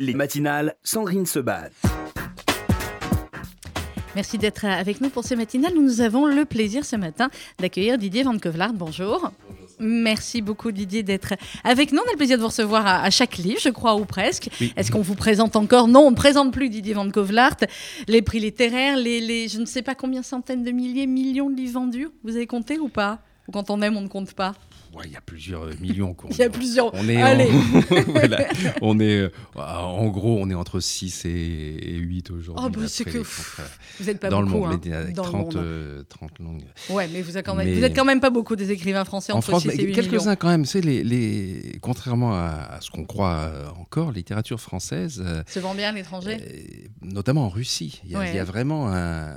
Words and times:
Les 0.00 0.14
matinales, 0.14 0.76
Sandrine 0.84 1.26
Sebat. 1.26 1.70
Merci 4.14 4.38
d'être 4.38 4.64
avec 4.64 5.00
nous 5.00 5.10
pour 5.10 5.24
ces 5.24 5.34
matinales. 5.34 5.74
Nous 5.74 6.00
avons 6.00 6.26
le 6.26 6.44
plaisir 6.44 6.84
ce 6.84 6.94
matin 6.94 7.30
d'accueillir 7.58 7.98
Didier 7.98 8.22
Van 8.22 8.38
Kovlart. 8.38 8.74
Bonjour. 8.74 9.32
Merci 9.80 10.40
beaucoup 10.40 10.70
Didier 10.70 11.02
d'être 11.02 11.34
avec 11.64 11.90
nous. 11.90 11.98
On 11.98 12.08
a 12.08 12.12
le 12.12 12.16
plaisir 12.16 12.36
de 12.36 12.42
vous 12.42 12.46
recevoir 12.46 12.86
à, 12.86 13.10
chaque 13.10 13.38
livre, 13.38 13.58
je 13.60 13.70
crois, 13.70 13.96
ou 13.96 14.04
presque. 14.04 14.48
Est-ce 14.76 14.92
qu'on 14.92 15.00
vous 15.00 15.16
présente 15.16 15.56
encore? 15.56 15.88
Non, 15.88 16.06
on 16.06 16.10
ne 16.12 16.16
présente 16.16 16.52
plus 16.52 16.70
Didier 16.70 16.94
Van 16.94 17.10
Kovlart. 17.10 17.56
Les 18.06 18.22
prix 18.22 18.38
littéraires, 18.38 18.96
les, 18.96 19.20
les, 19.20 19.48
je 19.48 19.58
ne 19.58 19.66
sais 19.66 19.82
pas 19.82 19.96
combien 19.96 20.22
centaines 20.22 20.62
de 20.62 20.70
milliers, 20.70 21.08
millions 21.08 21.50
de 21.50 21.56
livres 21.56 21.80
vendus. 21.80 22.08
Vous 22.22 22.36
avez 22.36 22.46
compté 22.46 22.78
ou 22.78 22.88
pas? 22.88 23.18
Ou 23.48 23.50
quand 23.50 23.68
on 23.68 23.82
aime, 23.82 23.96
on 23.96 24.02
ne 24.02 24.08
compte 24.08 24.32
pas? 24.32 24.54
Il 25.04 25.12
y 25.12 25.16
a 25.16 25.20
plusieurs 25.20 25.62
euh, 25.64 25.72
millions. 25.80 26.16
il 26.30 26.36
y 26.36 26.42
a 26.42 26.50
plusieurs. 26.50 26.92
On 26.94 27.08
est, 27.08 27.20
Allez. 27.22 27.48
En... 28.82 28.82
on 28.82 29.00
est, 29.00 29.18
euh, 29.18 29.30
en 29.56 30.08
gros, 30.08 30.38
on 30.40 30.50
est 30.50 30.54
entre 30.54 30.80
6 30.80 31.24
et, 31.26 31.96
8 31.98 32.30
aujourd'hui. 32.30 32.64
Oh, 32.66 32.70
bah, 32.70 32.86
c'est 32.88 33.04
que 33.04 33.18
vous 33.18 34.04
n'êtes 34.06 34.20
pas 34.20 34.28
dans 34.28 34.42
beaucoup. 34.42 34.64
Le 34.66 34.70
monde, 34.72 34.86
hein, 34.86 34.92
avec 34.92 35.14
dans 35.14 35.22
30, 35.22 35.54
le 35.54 35.60
monde. 35.60 35.66
euh, 35.66 36.02
30 36.08 36.38
langues. 36.40 36.64
Ouais, 36.90 37.08
mais 37.12 37.22
vous 37.22 37.36
êtes 37.36 37.44
quand 37.46 37.54
même, 37.54 37.72
vous 37.72 37.84
êtes 37.84 37.94
quand 37.96 38.04
même 38.04 38.20
pas 38.20 38.30
beaucoup 38.30 38.56
des 38.56 38.70
écrivains 38.70 39.04
français 39.04 39.32
en 39.32 39.38
entre 39.38 39.48
France, 39.48 39.62
6 39.62 39.68
et 39.70 39.82
8 39.84 39.92
quelques-uns 39.94 40.36
quand 40.36 40.48
même. 40.48 40.64
C'est 40.64 40.80
les, 40.80 41.02
les, 41.04 41.78
contrairement 41.80 42.34
à, 42.34 42.68
à 42.70 42.80
ce 42.80 42.90
qu'on 42.90 43.04
croit 43.04 43.34
euh, 43.34 43.68
encore, 43.80 44.12
littérature 44.12 44.60
française 44.60 45.24
se 45.46 45.58
vend 45.60 45.74
bien 45.74 45.90
à 45.90 45.92
l'étranger, 45.92 46.88
notamment 47.02 47.46
en 47.46 47.48
Russie. 47.48 48.00
Il 48.04 48.10
y 48.12 48.14
a, 48.14 48.18
Ouais. 48.18 48.30
il 48.30 48.36
y 48.36 48.40
a 48.40 48.44
vraiment 48.44 48.92
un, 48.92 49.34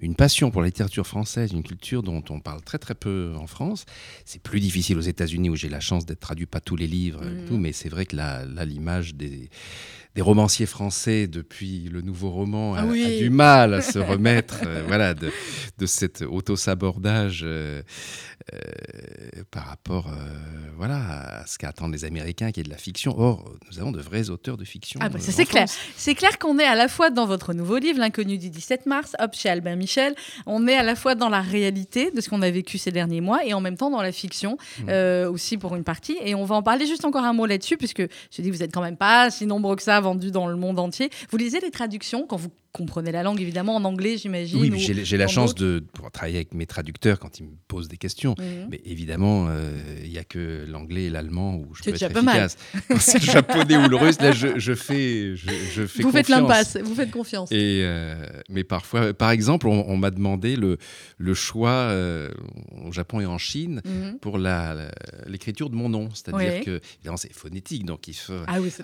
une 0.00 0.14
passion 0.14 0.50
pour 0.50 0.60
la 0.62 0.68
littérature 0.68 1.06
française, 1.06 1.52
une 1.52 1.62
culture 1.62 2.02
dont 2.02 2.22
on 2.30 2.40
parle 2.40 2.62
très 2.62 2.78
très 2.78 2.94
peu 2.94 3.32
en 3.38 3.46
France. 3.46 3.84
C'est 4.24 4.42
plus 4.42 4.60
difficile 4.60 4.98
aux 4.98 5.00
États-Unis 5.02 5.50
où 5.50 5.56
j'ai 5.56 5.68
la 5.68 5.80
chance 5.80 6.06
d'être 6.06 6.20
traduit 6.20 6.46
pas 6.46 6.60
tous 6.60 6.76
les 6.76 6.86
livres, 6.86 7.22
et 7.24 7.30
Mhm. 7.30 7.44
tout, 7.46 7.56
mais 7.58 7.72
c'est 7.72 7.88
vrai 7.88 8.06
que 8.06 8.16
là, 8.16 8.44
là, 8.44 8.64
l'image 8.64 9.14
des, 9.14 9.48
des 10.16 10.22
romanciers 10.22 10.66
français 10.66 11.26
depuis 11.26 11.88
le 11.92 12.00
nouveau 12.00 12.30
roman 12.30 12.74
a, 12.74 12.80
Ah 12.80 12.86
oui. 12.86 13.04
a 13.04 13.18
du 13.22 13.30
mal 13.30 13.74
à 13.74 13.82
se 13.82 13.98
remettre 14.12 14.60
euh, 14.66 14.82
voilà, 14.88 15.12
de, 15.14 15.30
de 15.78 15.86
cet 15.86 16.22
auto-sabordage 16.22 17.42
euh, 17.44 17.82
euh, 18.54 19.42
par 19.50 19.66
rapport 19.66 20.08
voilà, 20.76 21.40
à 21.40 21.46
ce 21.46 21.58
qu'attendent 21.58 21.92
les 21.92 22.04
Américains 22.04 22.50
qui 22.52 22.60
est 22.60 22.62
de 22.62 22.70
la 22.70 22.76
fiction. 22.78 23.14
Or, 23.18 23.50
nous 23.70 23.78
avons 23.78 23.92
de 23.92 24.00
vrais 24.00 24.30
auteurs 24.30 24.56
de 24.56 24.64
fiction. 24.64 25.00
Ah 25.02 25.08
bah 25.08 25.18
c'est 25.20 25.44
clair. 25.44 25.66
C'est 25.96 26.14
clair 26.14 26.38
qu'on 26.38 26.58
est 26.58 26.64
à 26.64 26.74
la 26.74 26.88
fois 26.88 27.10
dans 27.10 27.26
votre 27.26 27.52
nouveau 27.54 27.76
livre, 27.78 27.98
L'inconnu 27.98 28.38
du 28.38 28.50
17 28.50 28.86
mars, 28.86 29.14
hop, 29.18 29.34
chez 29.34 29.48
Albin 29.48 29.76
Michel, 29.76 30.14
on 30.46 30.66
est 30.66 30.76
à 30.76 30.82
la 30.82 30.94
fois 30.96 31.14
dans 31.14 31.28
la 31.28 31.40
réalité 31.42 32.10
de 32.10 32.20
ce 32.20 32.28
qu'on 32.28 32.42
a 32.42 32.50
vécu 32.50 32.78
ces 32.78 32.90
derniers 32.92 33.20
mois 33.20 33.44
et 33.44 33.52
en 33.54 33.60
même 33.60 33.76
temps 33.76 33.90
dans 33.90 34.02
la 34.02 34.12
fiction 34.12 34.56
Mmh. 34.78 35.26
aussi 35.28 35.58
pour 35.58 35.74
une 35.76 35.84
partie. 35.84 36.16
Et 36.24 36.34
on 36.34 36.44
va 36.44 36.54
en 36.56 36.62
parler 36.62 36.86
juste 36.86 37.04
encore 37.04 37.24
un 37.24 37.32
mot 37.32 37.46
là-dessus, 37.46 37.76
puisque 37.76 38.02
je 38.30 38.42
dis 38.42 38.50
vous 38.50 38.62
êtes 38.62 38.72
quand 38.72 38.82
même 38.82 38.96
pas 38.96 39.30
si 39.30 39.46
nombreux 39.46 39.76
que 39.76 39.82
ça 39.82 39.96
vendus 40.06 40.30
dans 40.30 40.46
le 40.46 40.56
monde 40.56 40.78
entier. 40.78 41.10
Vous 41.30 41.36
lisez 41.36 41.58
les 41.60 41.70
traductions 41.70 42.26
quand 42.26 42.36
vous 42.36 42.50
comprenez 42.76 43.12
la 43.12 43.22
langue, 43.22 43.40
évidemment, 43.40 43.76
en 43.76 43.84
anglais, 43.84 44.16
j'imagine. 44.18 44.60
Oui, 44.60 44.72
j'ai 44.78 45.16
la 45.16 45.26
chance 45.26 45.54
de 45.54 45.82
pouvoir 45.92 46.12
travailler 46.12 46.36
avec 46.36 46.54
mes 46.54 46.66
traducteurs 46.66 47.18
quand 47.18 47.40
ils 47.40 47.44
me 47.44 47.50
posent 47.68 47.88
des 47.88 47.96
questions. 47.96 48.34
Mhm. 48.38 48.68
Mais 48.70 48.80
évidemment, 48.84 49.46
euh, 49.48 49.70
il 50.04 50.10
n'y 50.10 50.18
a 50.18 50.24
que 50.24 50.64
l'anglais 50.68 51.04
et 51.04 51.10
l'allemand 51.10 51.54
où 51.56 51.74
je 51.74 51.82
peux 51.82 51.92
déjà 51.92 52.06
être 52.06 52.16
efficace. 52.16 52.56
Quand 52.88 53.00
c'est 53.00 53.18
le 53.20 53.24
japonais 53.32 53.76
ou 53.76 53.88
le 53.88 53.96
russe, 53.96 54.20
là, 54.20 54.32
je, 54.32 54.58
je 54.58 54.74
fais, 54.74 55.34
je, 55.36 55.48
je 55.74 55.86
fais 55.86 56.02
Vous 56.02 56.10
faites 56.12 56.28
l'impasse, 56.28 56.76
vous 56.76 56.94
faites 56.94 57.10
confiance. 57.10 57.50
Et 57.52 57.80
euh, 57.84 58.14
mais 58.50 58.64
parfois, 58.64 59.12
par 59.14 59.30
exemple, 59.30 59.66
on, 59.68 59.84
on 59.88 59.96
m'a 59.96 60.10
demandé 60.10 60.56
le, 60.56 60.78
le 61.18 61.34
choix 61.34 61.70
euh, 61.70 62.30
au 62.84 62.92
Japon 62.92 63.20
et 63.20 63.26
en 63.26 63.38
Chine 63.38 63.80
Mhm. 63.84 64.18
pour 64.20 64.38
la- 64.38 64.74
la- 64.74 64.90
l'écriture 65.26 65.70
de 65.70 65.76
mon 65.76 65.88
nom. 65.88 66.08
C'est-à-dire 66.14 66.54
Oui. 66.58 66.64
que, 66.64 66.80
évidemment, 66.98 67.16
c'est 67.16 67.32
phonétique, 67.32 67.84
donc 67.84 68.08
il 68.08 68.14
faut. 68.14 68.32
Ah 68.46 68.58
oui, 68.60 68.70
c'est 68.70 68.82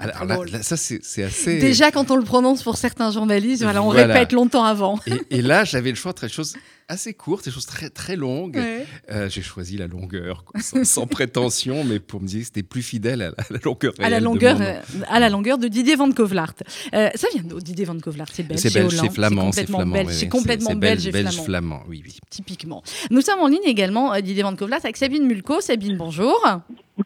ça, 0.63 0.77
c'est 0.77 1.23
assez. 1.23 1.59
Déjà, 1.59 1.91
quand 1.91 2.11
on 2.11 2.17
le 2.17 2.25
prononce 2.25 2.63
pour 2.63 2.77
certains 2.77 3.11
journalistes, 3.11 3.63
voilà, 3.63 3.82
on 3.87 3.91
Voilà. 3.93 4.15
répète 4.15 4.33
longtemps 4.33 4.65
avant. 4.65 4.99
Et, 5.07 5.39
et 5.39 5.43
là, 5.43 5.65
j'avais 5.65 5.91
le 5.91 5.97
choix 5.97 6.11
entre 6.13 6.27
des 6.27 6.33
choses 6.33 6.55
assez 6.89 7.15
courtes, 7.15 7.45
des 7.47 7.51
choses 7.51 7.65
très, 7.67 7.89
très 7.89 8.17
longues. 8.17 8.57
Ouais. 8.57 8.87
Euh, 9.11 9.29
j'ai 9.31 9.41
choisi 9.41 9.79
la 9.79 9.87
longueur, 9.87 10.45
quoi, 10.45 10.61
sans, 10.61 10.85
sans 10.85 11.07
prétention, 11.07 11.85
mais 11.85 12.01
pour 12.01 12.21
me 12.21 12.27
dire 12.27 12.41
que 12.41 12.47
c'était 12.47 12.63
plus 12.63 12.83
fidèle 12.83 13.23
à 13.23 13.29
la, 13.31 13.35
à 13.39 13.45
la 13.51 13.59
longueur 13.65 13.93
à 14.01 14.11
la 14.11 14.21
de 14.21 14.25
longueur, 14.25 14.59
nom. 14.59 14.65
euh, 14.67 14.81
à 15.09 15.21
la 15.21 15.31
longueur 15.31 15.59
de 15.59 15.69
Didier 15.69 15.95
Van 15.97 16.11
Kovlart. 16.13 16.55
Euh, 16.95 17.09
ça 17.15 17.29
vient 17.33 17.43
d'où 17.45 17.61
Didier 17.61 17.85
Van 17.87 17.99
Kovlart 17.99 18.29
C'est 18.33 18.43
belge, 18.43 18.61
C'est 18.61 18.75
belge, 18.75 18.97
c'est 19.01 19.11
flamand, 19.11 19.53
c'est 19.53 19.63
complètement 19.65 19.79
flamand. 19.79 19.93
belge, 19.95 20.13
c'est 20.15 20.29
complètement 20.29 20.75
belge, 20.75 21.07
et 21.07 21.13
flamand, 21.45 21.83
oui, 21.89 22.03
oui. 22.05 22.19
typiquement. 22.31 22.83
Nous 23.11 23.21
sommes 23.23 23.41
en 23.41 23.49
ligne 23.49 23.65
également, 23.65 24.13
euh, 24.13 24.21
Didier 24.21 24.43
Van 24.43 24.55
Kovlart, 24.55 24.81
avec 24.83 24.97
Sabine 24.99 25.25
Mulco. 25.27 25.61
Sabine, 25.61 25.97
bonjour. 25.97 26.39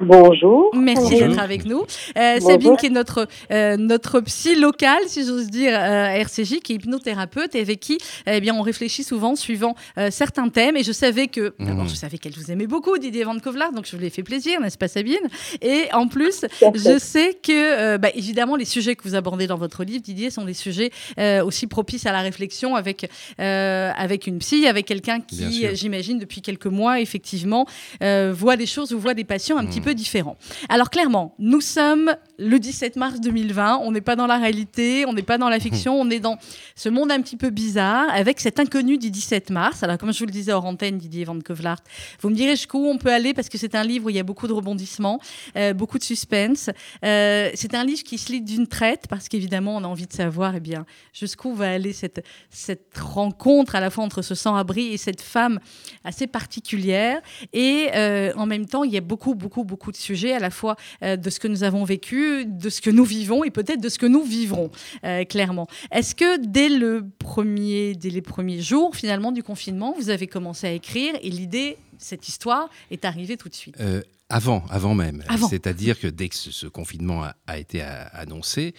Bonjour. 0.01 0.71
Merci 0.75 1.11
d'être 1.17 1.39
avec 1.39 1.65
nous. 1.65 1.83
Euh. 2.19 2.41
Sabine, 2.41 2.77
qui 2.77 2.87
est 2.87 2.91
notre, 2.91 3.29
euh, 3.53 3.77
notre 3.77 4.21
psy 4.21 4.57
local, 4.57 4.99
si 5.07 5.25
j'ose 5.25 5.47
dire, 5.47 5.75
euh, 5.75 6.07
à 6.07 6.19
RCJ, 6.19 6.59
qui 6.61 6.73
est 6.73 6.77
hypnothérapeute 6.77 7.55
et 7.55 7.61
avec 7.61 7.79
qui 7.79 7.99
eh 8.27 8.41
bien, 8.41 8.55
on 8.57 8.63
réfléchit 8.63 9.05
souvent 9.05 9.37
suivant 9.37 9.77
euh, 9.97 10.09
certains 10.11 10.49
thèmes. 10.49 10.77
Et 10.77 10.83
je 10.83 10.91
savais 10.91 11.29
que, 11.29 11.55
d'abord, 11.61 11.85
Mhm. 11.85 11.89
je 11.91 11.95
savais 11.95 12.19
qu'elle 12.19 12.33
vous 12.35 12.51
aimait 12.51 12.67
beaucoup, 12.67 12.99
Didier 12.99 13.23
Van 13.23 13.39
Kovlart, 13.39 13.73
donc 13.73 13.87
je 13.87 13.95
vous 13.95 14.03
l'ai 14.03 14.11
fait 14.11 14.25
plaisir, 14.25 14.61
n'est-ce 14.61 14.77
pas, 14.77 14.89
Sabine? 14.89 15.15
Et 15.63 15.85
en 15.93 16.09
plus, 16.09 16.45
je 16.75 16.99
sais 16.99 17.35
que, 17.41 17.53
euh, 17.95 17.99
bah, 17.99 18.09
évidemment, 18.15 18.57
les 18.57 18.65
sujets 18.65 18.97
que 18.97 19.05
vous 19.09 19.15
abordez 19.15 19.47
dans 19.47 19.57
votre 19.57 19.85
livre, 19.85 20.03
Didier, 20.03 20.31
sont 20.31 20.45
des 20.45 20.55
sujets 20.55 20.91
euh, 21.21 21.45
aussi 21.45 21.69
propices 21.69 22.07
à 22.07 22.13
la 22.13 22.23
réflexion 22.23 22.75
avec, 22.75 23.09
euh, 23.41 23.93
avec 23.97 24.27
une 24.27 24.39
psy, 24.41 24.67
avec 24.67 24.85
quelqu'un 24.87 25.21
qui, 25.21 25.65
j'imagine, 25.75 26.19
depuis 26.19 26.43
quelques 26.43 26.67
mois, 26.67 27.01
effectivement, 27.01 27.67
euh, 28.03 28.33
voit 28.37 28.57
des 28.57 28.67
choses 28.67 28.93
ou 28.93 28.99
voit 28.99 29.15
des 29.15 29.25
patients 29.25 29.57
un 29.59 29.65
petit 29.67 29.76
Peu 29.81 29.95
différents. 29.95 30.37
Alors, 30.69 30.91
clairement, 30.91 31.35
nous 31.39 31.61
sommes 31.61 32.15
le 32.39 32.59
17 32.59 32.97
mars 32.97 33.21
2020, 33.21 33.81
on 33.83 33.93
n'est 33.93 34.01
pas 34.01 34.17
dans 34.17 34.27
la 34.27 34.37
réalité, 34.39 35.05
on 35.07 35.13
n'est 35.13 35.23
pas 35.23 35.39
dans 35.39 35.49
la 35.49 35.59
fiction, 35.59 35.99
on 35.99 36.11
est 36.11 36.21
dans 36.21 36.39
ce 36.75 36.89
monde 36.89 37.11
un 37.11 37.21
petit 37.23 37.37
peu 37.37 37.51
bizarre, 37.51 38.09
avec 38.13 38.41
cet 38.41 38.61
inconnu 38.61 38.99
du 38.99 39.11
17 39.11 39.51
mars. 39.51 39.83
Alors, 39.83 39.97
comme 39.97 40.13
je 40.13 40.19
vous 40.19 40.27
le 40.27 40.33
disais 40.33 40.53
hors 40.53 40.65
antenne, 40.65 40.99
Didier 40.99 41.25
Van 41.25 41.39
Kovlart, 41.41 41.81
vous 42.21 42.29
me 42.29 42.35
direz 42.35 42.53
jusqu'où 42.53 42.85
on 42.87 42.99
peut 42.99 43.13
aller, 43.13 43.33
parce 43.33 43.49
que 43.49 43.57
c'est 43.57 43.75
un 43.75 43.85
livre 43.85 44.07
où 44.07 44.11
il 44.11 44.17
y 44.17 44.19
a 44.19 44.23
beaucoup 44.23 44.47
de 44.47 44.53
rebondissements, 44.53 45.21
euh, 45.57 45.73
beaucoup 45.73 45.99
de 45.99 46.05
suspense. 46.05 46.69
Euh, 47.05 47.51
c'est 47.55 47.75
un 47.75 47.85
livre 47.85 48.03
qui 48.03 48.19
se 48.19 48.31
lit 48.33 48.43
d'une 48.43 48.67
traite, 48.67 49.05
parce 49.09 49.29
qu'évidemment, 49.29 49.77
on 49.77 49.85
a 49.85 49.89
envie 49.89 50.07
de 50.07 50.13
savoir 50.13 50.55
eh 50.57 50.61
bien, 50.61 50.85
jusqu'où 51.15 51.55
va 51.55 51.71
aller 51.71 51.95
cette, 51.95 52.23
cette 52.51 52.99
rencontre 52.99 53.77
à 53.77 53.81
la 53.81 53.89
fois 53.89 54.05
entre 54.05 54.21
ce 54.21 54.35
sans-abri 54.35 54.93
et 54.93 54.99
cette 54.99 55.23
femme 55.23 55.59
assez 56.05 56.27
particulière. 56.27 57.21
Et 57.55 57.89
euh, 57.95 58.33
en 58.37 58.45
même 58.45 58.67
temps, 58.67 58.85
il 58.85 58.93
y 58.93 58.99
a 58.99 59.01
beaucoup, 59.01 59.35
beaucoup, 59.35 59.65
beaucoup 59.65 59.91
de 59.91 59.97
sujets, 59.97 60.35
à 60.35 60.39
la 60.39 60.51
fois 60.51 60.77
de 61.03 61.31
ce 61.31 61.41
que 61.41 61.49
nous 61.49 61.63
avons 61.63 61.85
vécu, 61.85 62.26
de 62.45 62.69
ce 62.69 62.81
que 62.81 62.91
nous 62.91 63.05
vivons 63.05 63.45
et 63.45 63.51
peut-être 63.51 63.81
de 63.81 63.89
ce 63.89 63.99
que 63.99 64.07
nous 64.07 64.23
vivrons, 64.23 64.71
euh, 65.05 65.25
clairement. 65.25 65.67
Est-ce 65.91 66.15
que 66.15 66.39
dès, 66.45 66.69
le 66.69 67.05
premier, 67.19 67.95
dès 67.95 68.11
les 68.11 68.23
premiers 68.23 68.61
jours, 68.61 68.95
finalement, 68.97 69.33
du 69.33 69.43
confinement, 69.43 69.95
vous 69.97 70.11
avez 70.11 70.27
commencé 70.27 70.67
à 70.67 70.73
écrire 70.73 71.15
et 71.23 71.31
l'idée, 71.31 71.77
cette 71.99 72.29
histoire, 72.29 72.69
est 72.91 73.05
arrivée 73.05 73.37
tout 73.37 73.49
de 73.49 73.55
suite 73.55 73.77
Euh, 73.81 74.03
avant, 74.29 74.65
avant 74.71 74.95
même. 74.95 75.23
Avant. 75.29 75.49
C'est-à-dire 75.49 76.01
que 76.01 76.09
dès 76.09 76.29
que 76.29 76.35
ce, 76.35 76.51
ce 76.51 76.67
confinement 76.67 77.23
a, 77.23 77.37
a 77.47 77.59
été 77.59 77.81
a- 77.83 78.07
annoncé, 78.09 78.75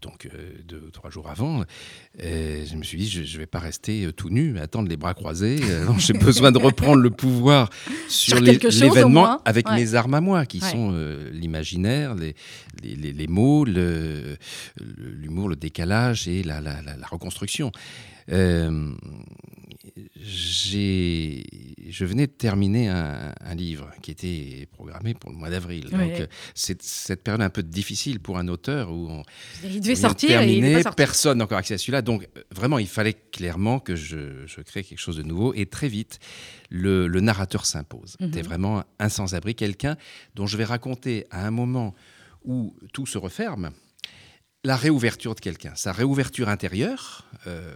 donc 0.00 0.26
euh, 0.26 0.52
deux 0.64 0.82
ou 0.86 0.90
trois 0.90 1.10
jours 1.10 1.28
avant, 1.28 1.64
euh, 2.22 2.64
je 2.64 2.76
me 2.76 2.84
suis 2.84 2.98
dit, 2.98 3.08
je 3.10 3.20
ne 3.20 3.38
vais 3.38 3.46
pas 3.46 3.58
rester 3.58 4.08
tout 4.16 4.30
nu, 4.30 4.58
attendre 4.60 4.88
les 4.88 4.96
bras 4.96 5.14
croisés. 5.14 5.58
J'ai 5.98 6.12
besoin 6.28 6.52
de 6.52 6.58
reprendre 6.58 7.00
le 7.02 7.10
pouvoir 7.10 7.68
sur 8.08 8.38
l'événement 8.40 9.40
avec 9.44 9.68
Ouais. 9.68 9.74
mes 9.76 9.94
armes 9.94 10.14
à 10.14 10.20
moi, 10.20 10.46
qui 10.46 10.60
Ouais. 10.60 10.70
sont 10.70 10.92
l'imaginaire, 11.32 12.14
les, 12.14 12.34
les, 12.82 12.94
les- 12.94 13.12
les 13.12 13.26
mots, 13.26 13.64
le- 13.64 14.36
l'humour, 14.80 15.48
le, 15.48 15.56
décalage 15.56 16.28
et 16.28 16.42
la, 16.44 16.60
la- 16.60 16.80
la- 16.82 16.96
la 16.96 17.06
reconstruction. 17.08 17.72
Euh, 18.30 18.92
je 20.16 22.04
venais 22.04 22.26
de 22.26 22.32
terminer 22.32 22.88
un, 22.88 23.34
un 23.40 23.54
livre 23.54 23.90
qui 24.02 24.10
était 24.10 24.66
programmé 24.72 25.14
pour 25.14 25.30
le 25.30 25.36
mois 25.36 25.50
d'avril. 25.50 25.88
Ouais. 25.92 25.98
Donc, 26.10 26.20
euh, 26.20 26.26
c'est 26.54 26.80
cette 26.82 27.22
période 27.22 27.42
un 27.42 27.50
peu 27.50 27.62
difficile 27.62 28.20
pour 28.20 28.38
un 28.38 28.48
auteur 28.48 28.90
où 28.90 29.08
on, 29.10 29.22
Il 29.64 29.80
devait 29.80 29.92
on 29.92 30.00
sortir 30.00 30.40
et 30.40 30.54
il 30.54 30.72
pas 30.74 30.82
sorti. 30.82 30.96
personne 30.96 31.38
n'a 31.38 31.44
encore 31.44 31.58
accès 31.58 31.74
à 31.74 31.78
celui-là. 31.78 32.02
Donc, 32.02 32.28
euh, 32.36 32.42
vraiment, 32.50 32.78
il 32.78 32.88
fallait 32.88 33.14
clairement 33.14 33.78
que 33.78 33.94
je, 33.96 34.46
je 34.46 34.60
crée 34.60 34.82
quelque 34.84 34.98
chose 34.98 35.16
de 35.16 35.22
nouveau. 35.22 35.54
Et 35.54 35.66
très 35.66 35.88
vite, 35.88 36.18
le, 36.70 37.06
le 37.06 37.20
narrateur 37.20 37.66
s'impose. 37.66 38.16
Mhm. 38.20 38.26
C'était 38.26 38.42
vraiment 38.42 38.84
un 38.98 39.08
sans-abri, 39.08 39.54
quelqu'un 39.54 39.96
dont 40.34 40.46
je 40.46 40.56
vais 40.56 40.64
raconter 40.64 41.26
à 41.30 41.46
un 41.46 41.50
moment 41.50 41.94
où 42.44 42.74
tout 42.92 43.06
se 43.06 43.18
referme, 43.18 43.70
la 44.64 44.76
réouverture 44.76 45.34
de 45.34 45.40
quelqu'un, 45.40 45.72
sa 45.74 45.92
réouverture 45.92 46.48
intérieure, 46.48 47.24
euh, 47.46 47.72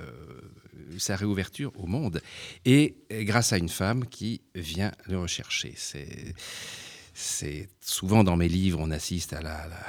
sa 0.98 1.16
réouverture 1.16 1.72
au 1.76 1.86
monde, 1.86 2.22
et 2.64 2.96
grâce 3.10 3.52
à 3.52 3.58
une 3.58 3.68
femme 3.68 4.06
qui 4.06 4.40
vient 4.54 4.92
le 5.06 5.18
rechercher. 5.18 5.74
C'est, 5.76 6.34
c'est 7.12 7.68
souvent 7.80 8.22
dans 8.22 8.36
mes 8.36 8.48
livres, 8.48 8.78
on 8.80 8.90
assiste 8.90 9.32
à 9.32 9.42
la, 9.42 9.66
la, 9.66 9.86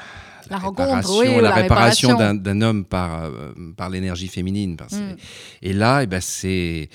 La 0.49 0.57
rencontre, 0.57 0.83
réparation, 0.83 1.19
oui, 1.19 1.27
ou 1.27 1.35
la 1.35 1.49
la 1.49 1.55
réparation 1.55 2.09
réparation. 2.09 2.41
d'un, 2.41 2.61
homme 2.61 2.83
par, 2.83 3.25
euh, 3.25 3.53
par 3.75 3.89
l'énergie 3.89 4.27
féminine. 4.27 4.75
Mm. 4.91 5.15
Et 5.61 5.73
là, 5.73 6.01
eh 6.03 6.07
ben, 6.07 6.21
c'est 6.21 6.89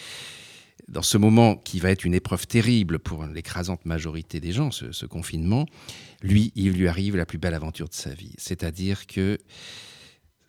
dans 0.89 1.03
ce 1.03 1.17
moment 1.17 1.55
qui 1.57 1.79
va 1.79 1.91
être 1.91 2.05
une 2.05 2.15
épreuve 2.15 2.47
terrible 2.47 2.99
pour 2.99 3.25
l'écrasante 3.25 3.87
majorité 3.87 4.41
des 4.41 4.53
gens, 4.53 4.73
ce, 4.73 4.91
ce, 4.91 5.07
confinement, 5.07 5.67
lui, 6.23 6.53
il 6.57 6.73
lui 6.73 6.89
arrive 6.89 7.17
la 7.17 7.25
plus 7.25 7.39
belle 7.39 7.55
aventure 7.55 7.89
de 7.89 7.95
sa 7.95 8.11
vie. 8.11 8.35
C'est-à-dire 8.37 9.07
que 9.07 9.39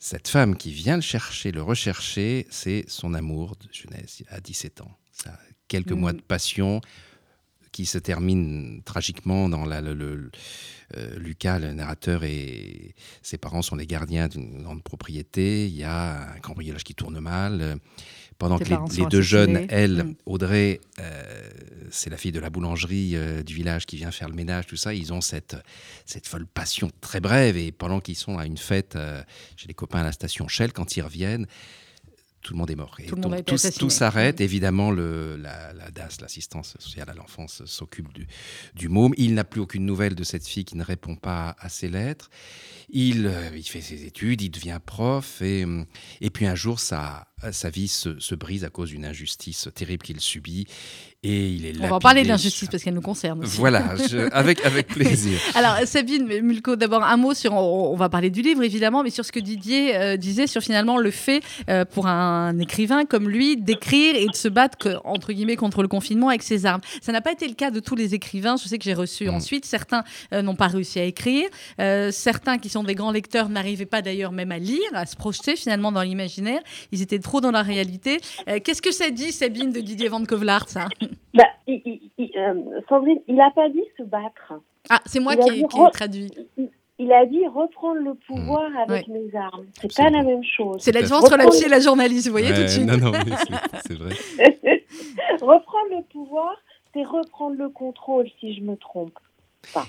cette 0.03 0.27
femme 0.27 0.57
qui 0.57 0.71
vient 0.71 0.97
le 0.97 1.01
chercher, 1.01 1.53
le 1.53 1.61
rechercher, 1.61 2.45
c'est 2.49 2.83
son 2.89 3.13
amour 3.13 3.55
de 3.55 3.69
jeunesse 3.71 4.21
à 4.27 4.41
17 4.41 4.81
ans. 4.81 4.91
Ça, 5.13 5.39
quelques 5.69 5.93
mmh. 5.93 5.99
mois 5.99 6.11
de 6.11 6.19
passion, 6.19 6.81
qui 7.71 7.85
se 7.85 7.97
termine 7.97 8.81
tragiquement 8.83 9.47
dans 9.47 9.63
la, 9.63 9.79
le, 9.79 9.93
le 9.93 10.29
euh, 10.97 11.17
Lucas, 11.17 11.57
le 11.57 11.71
narrateur, 11.71 12.25
et 12.25 12.95
ses 13.21 13.37
parents 13.37 13.61
sont 13.61 13.77
les 13.77 13.87
gardiens 13.87 14.27
d'une 14.27 14.61
grande 14.61 14.83
propriété. 14.83 15.67
Il 15.67 15.75
y 15.75 15.83
a 15.83 16.33
un 16.33 16.39
cambriolage 16.39 16.83
qui 16.83 16.95
tourne 16.95 17.21
mal. 17.21 17.79
Euh, 18.33 18.35
pendant 18.37 18.57
que 18.57 18.65
les, 18.65 18.77
les 18.97 19.05
deux 19.07 19.21
jeunes, 19.21 19.65
elle, 19.69 20.03
mmh. 20.03 20.15
Audrey, 20.25 20.81
euh, 20.99 21.23
c'est 21.91 22.09
la 22.09 22.17
fille 22.17 22.31
de 22.31 22.39
la 22.39 22.49
boulangerie 22.49 23.11
euh, 23.15 23.43
du 23.43 23.53
village 23.53 23.85
qui 23.85 23.97
vient 23.97 24.11
faire 24.11 24.29
le 24.29 24.35
ménage, 24.35 24.67
tout 24.67 24.75
ça, 24.77 24.93
ils 24.93 25.13
ont 25.13 25.21
cette, 25.21 25.55
cette 26.05 26.27
folle 26.27 26.45
passion 26.47 26.91
très 27.01 27.19
brève. 27.19 27.57
Et 27.57 27.71
pendant 27.71 27.99
qu'ils 27.99 28.17
sont 28.17 28.37
à 28.37 28.45
une 28.45 28.57
fête 28.57 28.95
euh, 28.95 29.21
chez 29.55 29.67
les 29.67 29.73
copains 29.73 29.99
à 29.99 30.03
la 30.03 30.11
station 30.11 30.47
Shell, 30.47 30.73
quand 30.73 30.97
ils 30.97 31.01
reviennent, 31.01 31.47
tout 32.41 32.53
le 32.53 32.59
monde 32.59 32.71
est 32.71 32.75
mort. 32.75 32.95
Et 32.99 33.05
tout, 33.05 33.15
donc, 33.15 33.45
tout, 33.45 33.55
tout 33.79 33.89
s'arrête. 33.89 34.41
Évidemment, 34.41 34.91
le, 34.91 35.37
la, 35.37 35.71
la 35.71 35.91
DAS, 35.91 36.17
l'assistance 36.19 36.75
sociale 36.77 37.09
à 37.09 37.13
l'enfance, 37.13 37.63
s'occupe 37.65 38.11
du, 38.13 38.27
du 38.75 38.89
môme. 38.89 39.13
Il 39.15 39.33
n'a 39.33 39.45
plus 39.45 39.61
aucune 39.61 39.85
nouvelle 39.85 40.13
de 40.13 40.25
cette 40.25 40.45
fille 40.45 40.65
qui 40.65 40.75
ne 40.75 40.83
répond 40.83 41.15
pas 41.15 41.55
à 41.57 41.69
ses 41.69 41.87
lettres. 41.87 42.29
Il, 42.89 43.27
euh, 43.27 43.55
il 43.55 43.63
fait 43.63 43.79
ses 43.79 44.03
études, 44.03 44.41
il 44.41 44.49
devient 44.49 44.79
prof. 44.85 45.41
Et, 45.41 45.65
et 46.19 46.29
puis 46.29 46.45
un 46.45 46.55
jour, 46.55 46.81
sa, 46.81 47.27
sa 47.51 47.69
vie 47.69 47.87
se, 47.87 48.19
se 48.19 48.35
brise 48.35 48.63
à 48.63 48.69
cause 48.69 48.89
d'une 48.89 49.05
injustice 49.05 49.67
terrible 49.75 50.03
qu'il 50.03 50.19
subit. 50.19 50.67
Et 51.25 51.47
il 51.47 51.65
est 51.65 51.73
On 51.81 51.87
va 51.87 51.95
en 51.95 51.99
parler 51.99 52.23
de 52.23 52.27
l'injustice 52.27 52.67
parce 52.69 52.83
qu'elle 52.83 52.93
nous 52.93 53.01
concerne. 53.01 53.43
Aussi. 53.43 53.57
Voilà, 53.57 53.95
je, 53.95 54.29
avec, 54.33 54.65
avec 54.65 54.87
plaisir. 54.89 55.39
Alors, 55.55 55.77
Sabine 55.85 56.25
Mulco, 56.41 56.75
d'abord 56.75 57.01
un 57.01 57.15
mot 57.15 57.33
sur. 57.33 57.53
On, 57.53 57.93
on, 57.93 57.95
va 57.95 58.09
parler 58.09 58.29
du 58.29 58.41
livre 58.41 58.61
évidemment, 58.61 59.03
mais 59.03 59.09
sur 59.09 59.23
ce 59.23 59.31
que 59.31 59.39
Didier 59.39 59.95
euh, 59.95 60.17
disait 60.17 60.47
sur 60.47 60.61
finalement 60.61 60.97
le 60.97 61.11
fait 61.11 61.41
euh, 61.69 61.85
pour 61.85 62.07
un 62.07 62.59
écrivain 62.59 63.05
comme 63.05 63.29
lui 63.29 63.55
d'écrire 63.55 64.15
et 64.17 64.27
de 64.27 64.35
se 64.35 64.49
battre 64.49 64.77
que, 64.77 64.97
entre 65.05 65.31
guillemets 65.31 65.55
contre 65.55 65.81
le 65.81 65.87
confinement 65.87 66.27
avec 66.27 66.43
ses 66.43 66.65
armes. 66.65 66.81
Ça 67.01 67.13
n'a 67.13 67.21
pas 67.21 67.31
été 67.31 67.47
le 67.47 67.53
cas 67.53 67.71
de 67.71 67.79
tous 67.79 67.95
les 67.95 68.13
écrivains. 68.13 68.57
Je 68.57 68.67
sais 68.67 68.77
que 68.77 68.83
j'ai 68.83 68.93
reçu 68.93 69.27
mmh. 69.27 69.33
ensuite. 69.33 69.65
Certains 69.65 70.03
euh, 70.33 70.41
n'ont 70.41 70.55
pas 70.55 70.67
réussi 70.67 70.99
à 70.99 71.03
écrire. 71.05 71.47
Euh, 71.79 72.11
certains 72.11 72.57
qui 72.57 72.67
sont 72.67 72.83
des 72.83 72.95
grands 72.95 73.11
lecteurs 73.11 73.47
n'arrivaient 73.47 73.85
pas 73.85 74.01
d'ailleurs 74.01 74.33
même 74.33 74.51
à 74.51 74.59
lire, 74.59 74.81
à 74.93 75.05
se 75.05 75.15
projeter 75.15 75.55
finalement 75.55 75.93
dans 75.93 76.01
l'imaginaire. 76.01 76.59
Ils 76.91 77.01
étaient 77.01 77.19
trop 77.19 77.32
dans 77.41 77.51
la 77.51 77.61
réalité. 77.61 78.19
Euh, 78.47 78.59
Qu'est-ce 78.63 78.81
que 78.81 78.91
ça 78.91 79.09
dit, 79.09 79.31
Sabine, 79.31 79.71
de 79.71 79.79
Didier 79.79 80.09
Van 80.09 80.23
Kovlart, 80.23 80.69
ça? 80.69 80.87
Bah, 81.33 81.45
il, 81.67 81.81
il, 81.85 82.11
il, 82.17 82.31
euh, 82.37 82.81
Sandrine, 82.89 83.19
il 83.27 83.35
n'a 83.35 83.51
pas 83.51 83.69
dit 83.69 83.83
se 83.97 84.03
battre. 84.03 84.53
Ah, 84.89 84.99
c'est 85.05 85.19
moi 85.19 85.35
qui, 85.35 85.65
qui 85.67 85.79
ai 85.79 85.91
traduit. 85.91 86.31
Il 86.99 87.11
a 87.11 87.25
dit 87.25 87.45
reprendre 87.47 88.01
le 88.01 88.13
pouvoir 88.13 88.69
mmh. 88.69 88.77
avec 88.77 89.07
ouais. 89.07 89.13
mes 89.13 89.35
armes. 89.35 89.65
C'est 89.81 89.95
pas 89.95 90.09
la 90.09 90.21
même 90.21 90.43
chose. 90.43 90.77
C'est 90.79 90.91
la 90.91 91.01
différence 91.01 91.25
entre 91.25 91.37
la 91.37 91.47
psy 91.47 91.65
et 91.65 91.69
la 91.69 91.79
journaliste, 91.79 92.27
vous 92.27 92.33
voyez 92.33 92.49
ouais, 92.49 92.55
tout 92.55 92.61
de 92.61 92.67
suite. 92.67 92.85
Non, 92.85 92.97
non, 92.97 93.11
c'est 93.85 93.97
vrai. 93.97 94.13
reprendre 95.41 95.89
le 95.89 96.03
pouvoir, 96.03 96.55
c'est 96.93 97.03
reprendre 97.03 97.55
le 97.57 97.69
contrôle, 97.69 98.27
si 98.39 98.53
je 98.53 98.61
me 98.61 98.75
trompe 98.77 99.17
pas. 99.73 99.85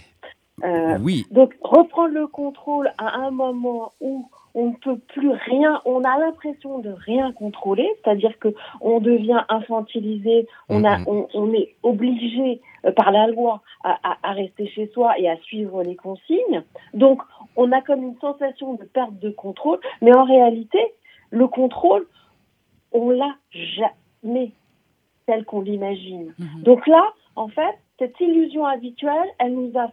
Euh, 0.62 0.98
oui. 1.00 1.26
Donc, 1.30 1.54
reprendre 1.60 2.14
le 2.14 2.26
contrôle 2.26 2.92
à 2.98 3.16
un 3.16 3.30
moment 3.30 3.92
où 4.00 4.28
on 4.54 4.66
ne 4.68 4.76
peut 4.76 4.98
plus 4.98 5.30
rien, 5.30 5.82
on 5.84 6.02
a 6.04 6.18
l'impression 6.18 6.78
de 6.78 6.90
rien 6.90 7.32
contrôler, 7.32 7.88
c'est-à-dire 8.02 8.38
que 8.38 8.54
on 8.80 9.00
devient 9.00 9.42
infantilisé, 9.48 10.46
on, 10.68 10.84
a, 10.84 11.00
on, 11.08 11.26
on 11.34 11.52
est 11.52 11.74
obligé 11.82 12.60
euh, 12.84 12.92
par 12.92 13.10
la 13.10 13.26
loi 13.26 13.62
à, 13.82 13.98
à, 14.02 14.16
à, 14.22 14.32
rester 14.32 14.68
chez 14.68 14.86
soi 14.88 15.18
et 15.18 15.28
à 15.28 15.36
suivre 15.38 15.82
les 15.82 15.96
consignes. 15.96 16.62
Donc, 16.92 17.20
on 17.56 17.72
a 17.72 17.80
comme 17.80 18.04
une 18.04 18.18
sensation 18.20 18.74
de 18.74 18.84
perte 18.84 19.18
de 19.18 19.30
contrôle, 19.30 19.80
mais 20.00 20.14
en 20.14 20.24
réalité, 20.24 20.78
le 21.30 21.48
contrôle, 21.48 22.06
on 22.92 23.10
l'a 23.10 23.34
jamais 23.50 24.52
tel 25.26 25.44
qu'on 25.44 25.62
l'imagine. 25.62 26.32
Mm 26.38 26.44
-hmm. 26.44 26.62
Donc 26.62 26.86
là, 26.86 27.04
en 27.34 27.48
fait, 27.48 27.74
cette 27.98 28.20
illusion 28.20 28.64
habituelle, 28.66 29.28
elle 29.38 29.54
nous 29.54 29.72
a 29.78 29.90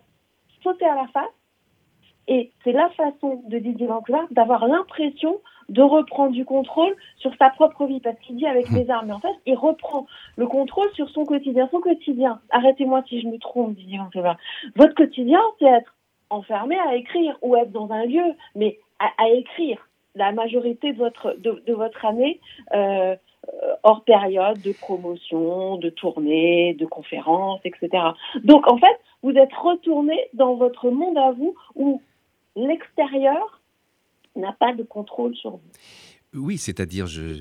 sauté 0.63 0.86
à 0.86 0.96
la 0.96 1.08
face 1.08 1.36
et 2.27 2.51
c'est 2.63 2.71
la 2.71 2.89
façon 2.89 3.44
de 3.47 3.57
Didier 3.57 3.88
Vancouver 3.88 4.21
d'avoir 4.31 4.68
l'impression 4.68 5.39
de 5.69 5.81
reprendre 5.81 6.31
du 6.31 6.45
contrôle 6.45 6.95
sur 7.18 7.33
sa 7.38 7.50
propre 7.50 7.85
vie, 7.85 8.00
parce 8.00 8.19
qu'il 8.19 8.35
dit 8.35 8.45
avec 8.45 8.69
mes 8.71 8.89
armes. 8.89 9.07
Mais 9.07 9.13
en 9.13 9.19
fait, 9.19 9.35
il 9.45 9.56
reprend 9.56 10.06
le 10.35 10.47
contrôle 10.47 10.91
sur 10.94 11.09
son 11.09 11.25
quotidien. 11.25 11.68
Son 11.71 11.79
quotidien, 11.79 12.39
arrêtez-moi 12.50 13.03
si 13.07 13.21
je 13.21 13.27
me 13.27 13.38
trompe, 13.38 13.75
Didier 13.75 13.97
Vancouver. 13.97 14.33
Votre 14.75 14.95
quotidien, 14.95 15.41
c'est 15.59 15.65
être 15.65 15.95
enfermé 16.29 16.77
à 16.79 16.95
écrire 16.95 17.38
ou 17.41 17.56
être 17.56 17.71
dans 17.71 17.91
un 17.91 18.06
lieu, 18.06 18.33
mais 18.56 18.79
à, 19.00 19.09
à 19.17 19.29
écrire 19.29 19.88
la 20.15 20.31
majorité 20.31 20.94
de 20.94 20.97
votre, 20.97 21.35
de, 21.39 21.63
de 21.65 21.74
votre 21.74 22.06
année. 22.06 22.39
Euh, 22.74 23.15
hors 23.83 24.03
période 24.03 24.62
de 24.62 24.71
promotion, 24.71 25.77
de 25.77 25.89
tournée, 25.89 26.75
de 26.75 26.85
conférences, 26.85 27.59
etc. 27.63 27.89
Donc 28.44 28.67
en 28.71 28.77
fait, 28.77 29.00
vous 29.24 29.31
êtes 29.31 29.53
retourné 29.53 30.29
dans 30.33 30.56
votre 30.56 30.89
monde 30.89 31.17
à 31.17 31.31
vous 31.31 31.56
où 31.75 32.01
l'extérieur 32.56 33.62
n'a 34.36 34.53
pas 34.53 34.74
de 34.74 34.83
contrôle 34.83 35.36
sur 35.36 35.51
vous. 35.51 35.71
Oui, 36.33 36.57
c'est-à-dire, 36.57 37.07
je, 37.07 37.36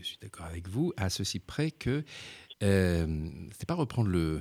je, 0.00 0.04
suis 0.04 0.18
d'accord 0.22 0.46
avec 0.46 0.68
vous, 0.68 0.92
à 0.96 1.10
ceci 1.10 1.38
près 1.38 1.70
que 1.70 2.02
euh, 2.62 3.28
c'est 3.52 3.68
pas 3.68 3.74
reprendre 3.74 4.08
le, 4.08 4.40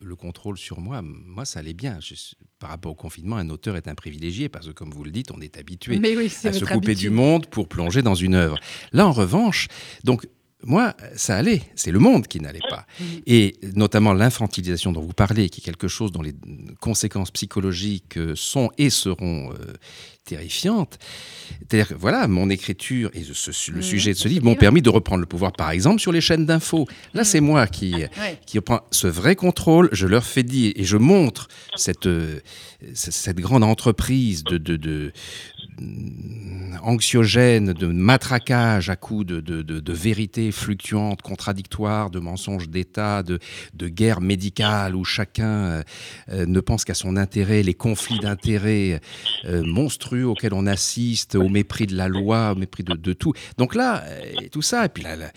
le 0.00 0.16
contrôle 0.16 0.58
sur 0.58 0.80
moi, 0.80 1.00
moi, 1.02 1.44
ça 1.44 1.60
allait 1.60 1.74
bien. 1.74 1.98
Je, 2.00 2.14
par 2.58 2.70
rapport 2.70 2.92
au 2.92 2.94
confinement, 2.94 3.36
un 3.36 3.48
auteur 3.50 3.76
est 3.76 3.88
un 3.88 3.94
privilégié 3.94 4.48
parce 4.48 4.66
que, 4.66 4.72
comme 4.72 4.90
vous 4.90 5.04
le 5.04 5.10
dites, 5.10 5.30
on 5.30 5.40
est 5.40 5.56
habitué 5.56 5.98
oui, 5.98 6.26
à 6.44 6.52
se 6.52 6.60
couper 6.60 6.74
habitude. 6.74 6.96
du 6.96 7.10
monde 7.10 7.46
pour 7.46 7.68
plonger 7.68 8.02
dans 8.02 8.14
une 8.14 8.34
œuvre. 8.34 8.58
Là, 8.92 9.06
en 9.06 9.12
revanche, 9.12 9.68
donc 10.04 10.26
moi, 10.64 10.94
ça 11.16 11.36
allait. 11.36 11.62
C'est 11.74 11.90
le 11.90 11.98
monde 11.98 12.26
qui 12.26 12.40
n'allait 12.40 12.58
pas. 12.68 12.86
Et 13.26 13.56
notamment 13.74 14.12
l'infantilisation 14.12 14.92
dont 14.92 15.00
vous 15.00 15.12
parlez, 15.12 15.48
qui 15.48 15.60
est 15.60 15.64
quelque 15.64 15.88
chose 15.88 16.12
dont 16.12 16.22
les 16.22 16.34
conséquences 16.80 17.30
psychologiques 17.30 18.18
sont 18.34 18.70
et 18.76 18.90
seront 18.90 19.52
euh, 19.52 19.72
terrifiantes. 20.24 20.98
C'est-à-dire 21.58 21.88
que 21.88 21.94
voilà, 21.94 22.28
mon 22.28 22.50
écriture 22.50 23.10
et 23.14 23.22
ce, 23.24 23.70
le 23.72 23.82
sujet 23.82 24.12
de 24.12 24.18
ce 24.18 24.28
livre 24.28 24.44
m'ont 24.44 24.54
permis 24.54 24.82
de 24.82 24.90
reprendre 24.90 25.20
le 25.20 25.26
pouvoir, 25.26 25.52
par 25.52 25.70
exemple, 25.70 26.00
sur 26.00 26.12
les 26.12 26.20
chaînes 26.20 26.46
d'infos. 26.46 26.86
Là, 27.14 27.24
c'est 27.24 27.40
moi 27.40 27.66
qui, 27.66 27.94
ouais. 27.94 28.38
qui 28.46 28.58
reprends 28.58 28.80
ce 28.90 29.06
vrai 29.06 29.36
contrôle. 29.36 29.88
Je 29.92 30.06
leur 30.06 30.24
fais 30.24 30.42
dire 30.42 30.72
et 30.76 30.84
je 30.84 30.96
montre 30.96 31.48
cette, 31.76 32.06
euh, 32.06 32.40
cette 32.94 33.38
grande 33.38 33.64
entreprise 33.64 34.44
de, 34.44 34.58
de, 34.58 34.76
de, 34.76 35.12
anxiogène, 36.82 37.72
de 37.72 37.86
matraquage 37.86 38.90
à 38.90 38.96
coups 38.96 39.26
de, 39.26 39.40
de, 39.40 39.62
de, 39.62 39.80
de 39.80 39.92
fluctuantes, 40.52 41.22
contradictoires, 41.22 42.10
de 42.10 42.18
mensonges 42.18 42.68
d'État, 42.68 43.22
de, 43.22 43.38
de 43.74 43.88
guerre 43.88 44.20
médicale 44.20 44.96
où 44.96 45.04
chacun 45.04 45.82
euh, 46.30 46.46
ne 46.46 46.60
pense 46.60 46.84
qu'à 46.84 46.94
son 46.94 47.16
intérêt, 47.16 47.62
les 47.62 47.74
conflits 47.74 48.18
d'intérêts 48.18 49.00
euh, 49.44 49.62
monstrueux 49.64 50.26
auxquels 50.26 50.54
on 50.54 50.66
assiste, 50.66 51.34
au 51.34 51.48
mépris 51.48 51.86
de 51.86 51.96
la 51.96 52.08
loi, 52.08 52.52
au 52.52 52.54
mépris 52.56 52.84
de, 52.84 52.94
de 52.94 53.12
tout. 53.12 53.32
Donc 53.58 53.74
là, 53.74 54.04
euh, 54.04 54.48
tout 54.50 54.62
ça, 54.62 54.86
et 54.86 54.88
puis 54.88 55.02
là, 55.02 55.16
là 55.16 55.30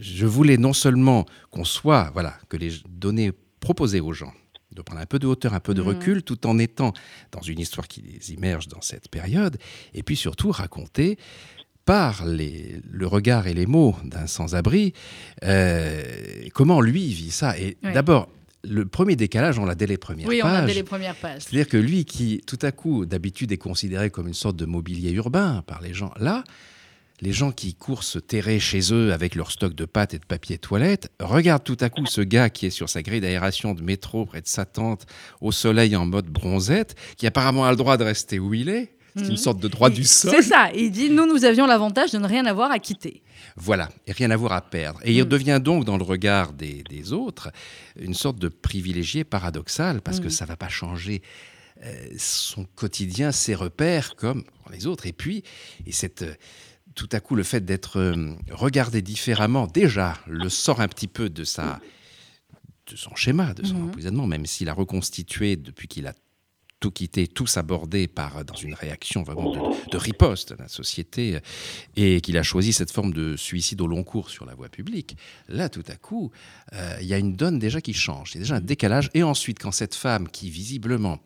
je 0.00 0.26
voulais 0.26 0.56
non 0.56 0.72
seulement 0.72 1.26
qu'on 1.50 1.64
soit, 1.64 2.10
voilà, 2.12 2.38
que 2.48 2.56
les 2.56 2.72
données 2.88 3.32
proposées 3.60 4.00
aux 4.00 4.12
gens 4.12 4.32
de 4.76 4.82
prendre 4.82 5.00
un 5.00 5.06
peu 5.06 5.18
de 5.18 5.26
hauteur, 5.26 5.54
un 5.54 5.60
peu 5.60 5.74
de 5.74 5.82
mmh. 5.82 5.88
recul, 5.88 6.22
tout 6.22 6.46
en 6.46 6.58
étant 6.58 6.92
dans 7.32 7.40
une 7.40 7.58
histoire 7.58 7.88
qui 7.88 8.02
les 8.02 8.32
immerge 8.32 8.68
dans 8.68 8.82
cette 8.82 9.08
période, 9.08 9.56
et 9.94 10.02
puis 10.02 10.16
surtout 10.16 10.50
raconter 10.50 11.18
par 11.86 12.26
les, 12.26 12.82
le 12.90 13.06
regard 13.06 13.46
et 13.46 13.54
les 13.54 13.64
mots 13.64 13.96
d'un 14.04 14.26
sans-abri 14.26 14.92
euh, 15.44 16.02
comment 16.52 16.82
lui 16.82 17.06
vit 17.06 17.30
ça? 17.30 17.58
Et 17.58 17.78
d'abord, 17.82 18.28
le 18.64 18.84
premier 18.84 19.16
décalage, 19.16 19.58
on 19.58 19.64
l'a 19.64 19.76
dès 19.76 19.86
les 19.86 19.96
premières 19.96 20.28
oui, 20.28 20.40
pages. 20.40 20.50
Oui, 20.50 20.56
on 20.56 20.60
l'a 20.60 20.66
dès 20.66 20.74
les 20.74 20.82
premières 20.82 21.14
pages. 21.14 21.42
C'est-à-dire 21.42 21.68
que 21.68 21.76
lui, 21.76 22.04
qui 22.04 22.42
tout 22.46 22.58
à 22.62 22.72
coup, 22.72 23.06
d'habitude, 23.06 23.52
est 23.52 23.56
considéré 23.56 24.10
comme 24.10 24.26
une 24.26 24.34
sorte 24.34 24.56
de 24.56 24.66
mobilier 24.66 25.12
urbain 25.12 25.62
par 25.66 25.80
les 25.80 25.94
gens, 25.94 26.12
là, 26.18 26.42
les 27.20 27.32
gens 27.32 27.52
qui 27.52 27.74
courent 27.74 28.02
se 28.02 28.18
terrer 28.18 28.58
chez 28.58 28.92
eux 28.92 29.12
avec 29.12 29.36
leur 29.36 29.50
stock 29.50 29.74
de 29.74 29.84
pâtes 29.84 30.12
et 30.12 30.18
de 30.18 30.26
papier 30.26 30.58
toilette 30.58 31.10
regardent 31.20 31.64
tout 31.64 31.76
à 31.80 31.88
coup 31.88 32.04
ce 32.04 32.20
gars 32.20 32.50
qui 32.50 32.66
est 32.66 32.70
sur 32.70 32.88
sa 32.90 33.02
grille 33.02 33.20
d'aération 33.20 33.74
de 33.74 33.82
métro 33.82 34.26
près 34.26 34.42
de 34.42 34.48
sa 34.48 34.66
tente 34.66 35.06
au 35.40 35.52
soleil 35.52 35.96
en 35.96 36.04
mode 36.04 36.26
bronzette, 36.26 36.94
qui 37.16 37.26
apparemment 37.26 37.64
a 37.64 37.70
le 37.70 37.76
droit 37.76 37.96
de 37.96 38.04
rester 38.04 38.38
où 38.38 38.52
il 38.52 38.68
est. 38.68 38.95
C'est 39.16 39.28
mmh. 39.28 39.30
une 39.30 39.36
sorte 39.36 39.60
de 39.60 39.68
droit 39.68 39.88
et 39.88 39.94
du 39.94 40.04
sol. 40.04 40.30
C'est 40.34 40.42
ça. 40.42 40.70
Il 40.74 40.90
dit 40.90 41.10
nous, 41.10 41.26
nous 41.26 41.44
avions 41.44 41.66
l'avantage 41.66 42.12
de 42.12 42.18
ne 42.18 42.26
rien 42.26 42.44
avoir 42.44 42.70
à 42.70 42.78
quitter. 42.78 43.22
Voilà, 43.56 43.88
et 44.06 44.12
rien 44.12 44.30
avoir 44.30 44.52
à 44.52 44.60
perdre. 44.60 45.00
Et 45.04 45.12
mmh. 45.12 45.18
il 45.18 45.24
devient 45.24 45.60
donc, 45.62 45.84
dans 45.84 45.96
le 45.96 46.04
regard 46.04 46.52
des, 46.52 46.82
des, 46.90 47.12
autres, 47.12 47.50
une 47.98 48.14
sorte 48.14 48.38
de 48.38 48.48
privilégié 48.48 49.24
paradoxal, 49.24 50.02
parce 50.02 50.20
mmh. 50.20 50.24
que 50.24 50.28
ça 50.28 50.44
ne 50.44 50.48
va 50.48 50.56
pas 50.56 50.68
changer 50.68 51.22
euh, 51.82 52.08
son 52.18 52.64
quotidien, 52.64 53.32
ses 53.32 53.54
repères, 53.54 54.16
comme 54.16 54.44
les 54.70 54.86
autres. 54.86 55.06
Et 55.06 55.12
puis, 55.12 55.42
et 55.86 55.92
cette 55.92 56.24
tout 56.94 57.08
à 57.12 57.20
coup, 57.20 57.36
le 57.36 57.42
fait 57.42 57.64
d'être 57.64 58.00
euh, 58.00 58.34
regardé 58.50 59.02
différemment, 59.02 59.66
déjà, 59.66 60.14
le 60.26 60.48
sort 60.48 60.80
un 60.80 60.88
petit 60.88 61.08
peu 61.08 61.28
de 61.28 61.44
sa 61.44 61.78
de 62.90 62.96
son 62.96 63.14
schéma, 63.16 63.52
de 63.52 63.66
son 63.66 63.74
Mhm. 63.74 63.88
emprisonnement, 63.88 64.26
même 64.26 64.46
s'il 64.46 64.68
a 64.68 64.72
reconstitué 64.72 65.56
depuis 65.56 65.88
qu'il 65.88 66.06
a 66.06 66.14
tout 66.86 66.92
quitté, 66.92 67.26
tout 67.26 67.46
abordé 67.56 68.06
par 68.06 68.44
dans 68.44 68.54
une 68.54 68.74
réaction 68.74 69.24
vraiment 69.24 69.50
de, 69.50 69.90
de 69.90 69.96
riposte 69.96 70.52
de 70.52 70.62
la 70.62 70.68
société, 70.68 71.40
et 71.96 72.20
qu'il 72.20 72.38
a 72.38 72.44
choisi 72.44 72.72
cette 72.72 72.92
forme 72.92 73.12
de 73.12 73.36
suicide 73.36 73.80
au 73.80 73.88
long 73.88 74.04
cours 74.04 74.30
sur 74.30 74.46
la 74.46 74.54
voie 74.54 74.68
publique. 74.68 75.16
Là, 75.48 75.68
tout 75.68 75.82
à 75.88 75.96
coup, 75.96 76.30
euh, 76.74 76.96
il 77.00 77.08
y 77.08 77.14
a 77.14 77.18
une 77.18 77.34
donne 77.34 77.58
déjà 77.58 77.80
qui 77.80 77.92
change. 77.92 78.30
Il 78.30 78.34
y 78.34 78.38
a 78.38 78.42
déjà 78.42 78.54
un 78.56 78.60
décalage. 78.60 79.10
Et 79.14 79.24
ensuite, 79.24 79.58
quand 79.58 79.72
cette 79.72 79.96
femme 79.96 80.28
qui 80.28 80.48
visiblement 80.48 81.18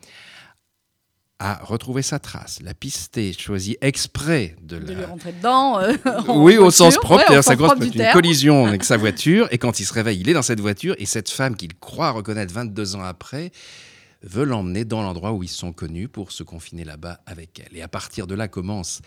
a 1.41 1.57
retrouvé 1.63 2.01
sa 2.01 2.19
trace, 2.19 2.61
l'a 2.63 2.73
pistée, 2.73 3.35
choisi 3.35 3.77
exprès 3.83 4.57
de 4.63 4.79
De 4.79 4.95
lui 4.95 5.01
la, 5.03 5.09
rentrer 5.09 5.33
dedans. 5.33 5.79
euh, 5.79 5.95
oui, 6.29 6.57
au 6.57 6.71
sens 6.71 6.97
propre. 6.97 7.31
Ouais, 7.31 7.43
sa 7.43 7.55
grosse 7.55 7.73
une 7.83 7.91
terme. 7.91 8.15
collision 8.15 8.65
avec 8.65 8.83
sa 8.91 8.97
voiture. 8.97 9.47
Et 9.51 9.59
quand 9.59 9.79
il 9.79 9.85
se 9.85 9.93
réveille, 9.93 10.21
il 10.21 10.29
est 10.31 10.35
dans 10.35 10.41
cette 10.41 10.61
voiture. 10.61 10.95
Et 10.97 11.05
cette 11.05 11.29
femme 11.29 11.55
qu'il 11.55 11.75
croit 11.79 12.13
reconnaître 12.13 12.55
22 12.55 12.97
ans 12.97 13.03
après 13.03 13.53
veut 14.23 14.45
l'emmener 14.45 14.85
dans 14.85 15.03
l'endroit 15.03 15.33
où 15.33 15.43
ils 15.43 15.49
sont 15.49 15.73
connus 15.73 16.09
pour 16.09 16.33
se 16.33 16.43
confiner 16.43 16.85
là-bas 16.85 17.21
avec 17.27 17.59
elle. 17.61 17.77
Et 17.77 17.83
à 17.83 17.89
partir 17.89 18.27
de 18.27 18.35
là 18.35 18.49
commence 18.49 19.01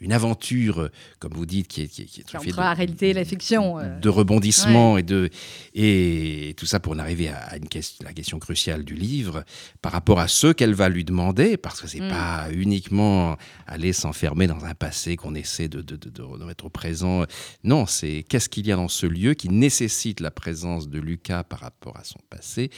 une 0.00 0.12
aventure, 0.12 0.90
comme 1.18 1.32
vous 1.34 1.46
dites, 1.46 1.66
qui 1.66 1.82
est, 1.82 1.88
qui 1.88 2.02
est, 2.02 2.04
qui 2.04 2.20
est 2.20 2.36
Entre 2.36 2.60
la 2.60 2.72
réalité 2.74 3.10
et 3.10 3.12
la 3.14 3.24
fiction. 3.24 3.78
euh. 3.80 3.98
de 3.98 4.08
rebondissements 4.08 4.96
et 4.96 5.02
de 5.02 5.28
et 5.74 6.54
tout 6.56 6.66
ça 6.66 6.78
pour 6.80 6.92
en 6.92 6.98
arriver 6.98 7.28
à 7.28 7.56
une 7.56 7.68
question, 7.68 8.04
la 8.06 8.12
question 8.12 8.38
cruciale 8.38 8.84
du 8.84 8.94
livre 8.94 9.44
par 9.82 9.92
rapport 9.92 10.20
à 10.20 10.28
ce 10.28 10.52
qu'elle 10.52 10.74
va 10.74 10.88
lui 10.88 11.04
demander 11.04 11.56
parce 11.56 11.80
que 11.80 11.86
c'est 11.88 11.98
Mm. 12.00 12.08
pas 12.10 12.48
uniquement 12.52 13.36
aller 13.66 13.92
s'enfermer 13.92 14.46
dans 14.46 14.64
un 14.64 14.74
passé 14.74 15.16
qu'on 15.16 15.34
essaie 15.34 15.68
de, 15.68 15.82
de, 15.82 15.96
de, 15.96 16.10
de 16.10 16.22
remettre 16.22 16.66
au 16.66 16.70
présent 16.70 17.24
non 17.64 17.86
c'est 17.86 18.24
qu'est-ce 18.28 18.48
qu'il 18.48 18.66
y 18.68 18.72
a 18.72 18.76
dans 18.76 18.86
ce 18.88 19.04
lieu 19.06 19.34
qui 19.34 19.48
nécessite 19.48 20.20
la 20.20 20.30
présence 20.30 20.88
de 20.88 21.00
Lucas 21.00 21.42
par 21.42 21.58
rapport 21.60 21.96
à 21.96 22.04
son 22.04 22.20
passé 22.30 22.70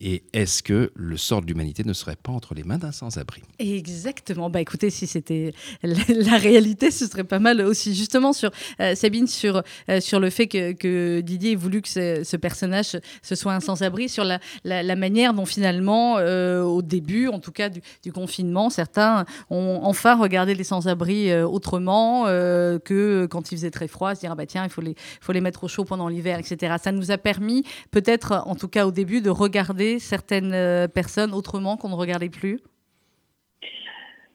et 0.00 0.24
est-ce 0.32 0.62
que 0.62 0.92
le 0.94 1.16
sort 1.16 1.42
de 1.42 1.46
l'humanité 1.46 1.84
ne 1.84 1.92
serait 1.92 2.16
pas 2.16 2.32
entre 2.32 2.54
les 2.54 2.64
mains 2.64 2.78
d'un 2.78 2.92
sans-abri? 2.92 3.42
Exactement. 3.58 4.50
Bah 4.50 4.60
écoutez, 4.60 4.90
si 4.90 5.06
c'était 5.06 5.52
la, 5.82 6.36
réalité, 6.36 6.90
ce 6.90 7.06
serait 7.06 7.24
pas 7.24 7.38
mal 7.38 7.60
aussi. 7.62 7.94
Justement 7.94 8.32
sur 8.32 8.50
euh, 8.80 8.94
Sabine, 8.94 9.26
sur 9.26 9.62
euh, 9.88 10.00
sur 10.00 10.20
le 10.20 10.30
fait 10.30 10.46
que, 10.46 11.20
Didier 11.20 11.52
ait 11.52 11.56
voulu 11.56 11.82
que 11.82 11.88
ce, 11.88 12.36
personnage 12.36 12.98
ce 13.22 13.34
soit 13.34 13.54
un 13.54 13.60
sans-abri, 13.60 14.08
sur 14.08 14.24
la, 14.24 14.38
la, 14.64 14.96
manière 14.96 15.32
dont 15.34 15.46
finalement, 15.46 16.18
euh, 16.18 16.62
au 16.62 16.82
début, 16.82 17.28
en 17.28 17.40
tout 17.40 17.52
cas 17.52 17.70
du, 17.70 18.12
confinement, 18.12 18.70
certains 18.70 19.24
ont 19.50 19.80
enfin 19.82 20.16
regardé 20.16 20.54
les 20.54 20.64
sans-abri 20.64 21.34
autrement 21.42 22.24
que 22.24 23.26
quand 23.30 23.52
il 23.52 23.56
faisait 23.56 23.70
très 23.70 23.88
froid, 23.88 24.14
se 24.14 24.20
dire 24.20 24.32
ah 24.32 24.34
bah 24.34 24.46
tiens, 24.46 24.64
il 24.64 24.70
faut 24.70 24.80
les 24.80 24.94
faut 25.20 25.32
les 25.32 25.40
mettre 25.40 25.64
au 25.64 25.68
chaud 25.68 25.84
pendant 25.84 26.08
l'hiver, 26.08 26.38
etc. 26.38 26.76
Ça 26.82 26.92
nous 26.92 27.10
a 27.10 27.18
permis 27.18 27.64
peut-être, 27.90 28.42
en 28.46 28.54
tout 28.54 28.68
cas 28.68 28.86
au 28.86 28.90
début, 28.90 29.20
de 29.20 29.30
regarder 29.30 29.85
certaines 29.98 30.52
euh, 30.52 30.88
personnes 30.88 31.32
autrement 31.32 31.76
qu'on 31.76 31.88
ne 31.88 31.94
regardait 31.94 32.28
plus. 32.28 32.60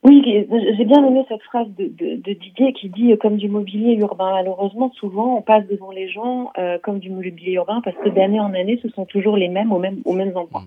Oui, 0.04 0.20
j'ai 0.24 0.84
bien 0.84 1.06
aimé 1.06 1.24
cette 1.28 1.42
phrase 1.42 1.68
de, 1.78 1.84
de, 1.84 2.16
de, 2.16 2.32
Didier 2.32 2.72
qui 2.72 2.88
dit 2.88 3.12
euh, 3.12 3.16
comme 3.16 3.36
du 3.36 3.48
mobilier 3.48 3.94
urbain. 3.94 4.32
Malheureusement, 4.32 4.90
souvent, 4.94 5.36
on 5.36 5.42
passe 5.42 5.64
devant 5.68 5.92
les 5.92 6.08
gens 6.08 6.50
euh, 6.58 6.76
comme 6.82 6.98
du 6.98 7.08
mobilier 7.08 7.52
urbain 7.52 7.80
parce 7.84 7.96
que 7.98 8.08
d'année 8.08 8.40
en 8.40 8.52
année, 8.52 8.80
ce 8.82 8.88
sont 8.88 9.04
toujours 9.04 9.36
les 9.36 9.48
mêmes 9.48 9.72
aux 9.72 9.78
mêmes, 9.78 10.02
aux 10.04 10.14
mêmes 10.14 10.36
endroits. 10.36 10.64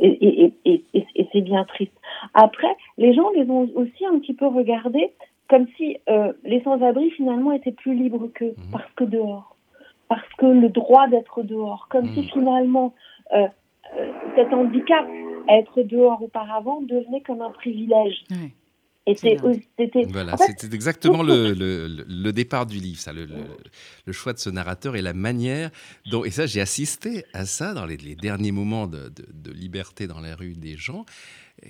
Et, 0.00 0.06
et, 0.06 0.52
et, 0.64 0.84
et, 0.94 1.06
et 1.16 1.28
c'est 1.32 1.40
bien 1.40 1.64
triste. 1.64 1.92
Après, 2.34 2.72
les 2.98 3.12
gens 3.14 3.30
les 3.34 3.50
ont 3.50 3.68
aussi 3.74 4.06
un 4.06 4.16
petit 4.20 4.34
peu 4.34 4.46
regardés 4.46 5.10
comme 5.48 5.66
si 5.76 5.96
euh, 6.08 6.32
les 6.44 6.62
sans-abri 6.62 7.10
finalement 7.10 7.52
étaient 7.52 7.72
plus 7.72 7.94
libres 7.94 8.28
qu'eux 8.34 8.54
mmh. 8.56 8.70
parce 8.70 8.90
que 8.96 9.04
dehors, 9.04 9.56
parce 10.08 10.28
que 10.38 10.46
le 10.46 10.68
droit 10.68 11.08
d'être 11.08 11.42
dehors, 11.42 11.88
comme 11.90 12.04
mmh. 12.04 12.14
si 12.14 12.22
finalement 12.28 12.94
euh, 13.34 13.48
cet 14.36 14.52
handicap 14.52 15.06
à 15.48 15.58
être 15.58 15.82
dehors 15.82 16.22
auparavant 16.22 16.80
devenait 16.82 17.22
comme 17.22 17.42
un 17.42 17.50
privilège. 17.50 18.24
Ouais. 18.30 18.52
C'était, 19.16 19.36
voilà, 20.10 20.34
en 20.34 20.36
fait, 20.36 20.54
c'était 20.58 20.74
exactement 20.74 21.22
le, 21.22 21.54
le, 21.54 21.86
le, 22.06 22.32
départ 22.32 22.66
du 22.66 22.76
livre, 22.76 23.00
ça, 23.00 23.12
le, 23.12 23.26
le, 24.04 24.12
choix 24.12 24.34
de 24.34 24.38
ce 24.38 24.50
narrateur 24.50 24.96
et 24.96 25.02
la 25.02 25.14
manière 25.14 25.70
dont, 26.10 26.24
et 26.24 26.30
ça 26.30 26.44
j'ai 26.44 26.60
assisté 26.60 27.24
à 27.32 27.46
ça 27.46 27.72
dans 27.72 27.86
les, 27.86 27.96
les 27.96 28.16
derniers 28.16 28.52
moments 28.52 28.86
de, 28.86 29.08
de, 29.08 29.24
de, 29.32 29.50
liberté 29.50 30.06
dans 30.06 30.20
la 30.20 30.36
rue 30.36 30.52
des 30.52 30.76
gens 30.76 31.06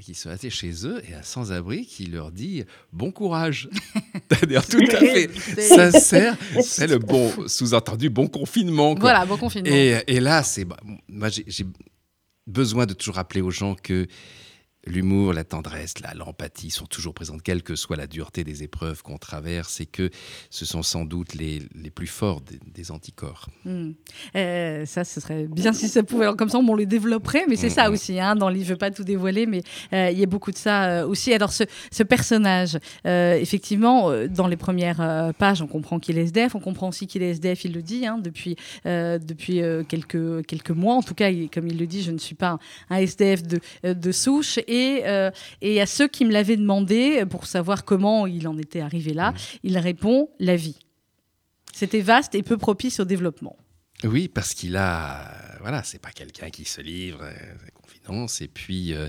qui 0.01 0.15
sont 0.15 0.31
restés 0.31 0.51
chez 0.51 0.85
eux 0.85 1.01
et 1.09 1.15
un 1.15 1.23
sans-abri 1.23 1.87
qui 1.87 2.07
leur 2.07 2.33
dit 2.33 2.65
bon 2.93 3.13
courage. 3.13 3.69
C'est-à-dire 4.31 4.67
tout 4.67 4.83
à 4.91 4.99
fait 4.99 5.31
sincère, 5.61 6.37
c'est 6.61 6.89
le 6.89 6.99
bon 6.99 7.31
sous-entendu 7.47 8.11
bon 8.11 8.27
confinement. 8.27 8.95
Quoi. 8.95 9.01
Voilà, 9.01 9.27
bon 9.27 9.37
confinement. 9.37 9.71
Et, 9.73 9.97
et 10.09 10.19
là, 10.19 10.43
c'est 10.43 10.67
moi 11.09 11.29
j'ai 11.29 11.65
besoin 12.49 12.87
de 12.87 12.95
toujours 12.95 13.17
rappeler 13.17 13.41
aux 13.41 13.51
gens 13.51 13.75
que 13.75 14.07
l'humour, 14.89 15.33
la 15.33 15.45
tendresse, 15.45 15.95
l'empathie 16.15 16.71
sont 16.71 16.87
toujours 16.87 17.15
présentes, 17.15 17.43
quelle 17.43 17.63
que 17.63 17.77
soit 17.77 17.97
la 17.97 18.07
dureté 18.07 18.45
des 18.45 18.63
épreuves 18.63 19.03
qu'on 19.03 19.19
traverse, 19.19 19.81
et 19.81 19.87
que 19.87 20.11
ce 20.51 20.65
sont 20.65 20.83
sans 20.83 21.05
doute 21.05 21.35
les, 21.35 21.63
les 21.75 21.91
plus 21.91 22.07
forts 22.07 22.41
des, 22.41 22.59
des 22.75 22.91
anticorps. 22.91 23.49
Mmh. 23.65 23.91
Euh, 24.37 24.87
ça, 24.87 25.05
ce 25.05 25.21
serait 25.21 25.47
bien 25.47 25.73
si 25.73 25.89
ça 25.89 26.03
pouvait. 26.03 26.25
Alors, 26.25 26.37
comme 26.37 26.49
ça, 26.49 26.59
on 26.59 26.75
les 26.75 26.87
développerait, 26.87 27.45
mais 27.49 27.57
c'est 27.57 27.69
mmh. 27.69 27.71
ça 27.71 27.91
aussi. 27.91 28.19
Hein, 28.19 28.37
dans 28.37 28.49
le 28.49 28.55
livre, 28.55 28.67
je 28.67 28.71
ne 28.71 28.75
veux 28.75 28.79
pas 28.79 28.91
tout 28.91 29.05
dévoiler, 29.05 29.47
mais 29.47 29.63
euh, 29.93 30.11
il 30.11 30.19
y 30.19 30.23
a 30.23 30.27
beaucoup 30.27 30.51
de 30.51 30.57
ça 30.57 30.85
euh, 30.85 31.07
aussi. 31.07 31.33
Alors, 31.33 31.53
ce, 31.53 31.65
ce 31.91 32.03
personnage, 32.03 32.79
effectivement, 33.05 34.11
dans 34.29 34.47
les 34.47 34.57
premières 34.57 35.33
pages, 35.39 35.63
on 35.63 35.67
comprend 35.67 35.99
qu'il 35.99 36.19
est 36.19 36.23
SDF, 36.23 36.55
on 36.55 36.61
comprend 36.61 36.89
aussi 36.89 37.07
qu'il 37.07 37.23
est 37.23 37.31
SDF, 37.31 37.65
il 37.65 37.73
le 37.73 37.83
dit, 37.83 38.07
hein, 38.07 38.19
depuis, 38.19 38.57
depuis 38.85 39.63
quelques, 39.89 40.47
quelques 40.47 40.71
mois. 40.71 40.95
En 40.95 41.03
tout 41.03 41.15
cas, 41.15 41.31
il, 41.31 41.51
comme 41.51 41.67
il 41.67 41.79
le 41.79 41.87
dit, 41.87 42.03
je 42.03 42.11
ne 42.11 42.19
suis 42.19 42.35
pas 42.35 42.51
un, 42.51 42.59
un 42.91 42.97
SDF 42.99 43.43
de, 43.43 43.61
de 43.85 44.13
souche. 44.13 44.59
Et 44.67 44.78
et, 44.79 45.07
euh, 45.07 45.31
et, 45.61 45.81
à 45.81 45.87
ceux 45.87 46.09
qui 46.09 46.25
me 46.25 46.33
l'avaient 46.33 46.57
demandé 46.57 47.25
pour 47.29 47.47
savoir 47.47 47.85
comment 47.85 48.27
il 48.27 48.47
en 48.49 48.59
était 48.59 48.81
arrivé 48.81 49.13
là, 49.15 49.33
mmh. 49.33 49.37
il 49.65 49.79
répond 49.79 50.31
la 50.39 50.57
vie. 50.57 50.79
C'était 51.73 52.01
vaste 52.01 52.35
et 52.35 52.43
peu 52.43 52.57
propice 52.57 53.01
au 53.01 53.05
développement. 53.05 53.57
Oui, 54.05 54.29
parce 54.29 54.55
qu'il 54.55 54.77
a, 54.77 55.59
voilà, 55.61 55.83
c'est 55.83 56.01
pas 56.01 56.11
quelqu'un 56.11 56.51
qui 56.51 56.65
se 56.65 56.81
livre 56.81 57.23
à 57.23 57.71
confidence. 57.83 58.41
Et 58.41 58.49
puis, 58.49 58.95
euh, 58.95 59.07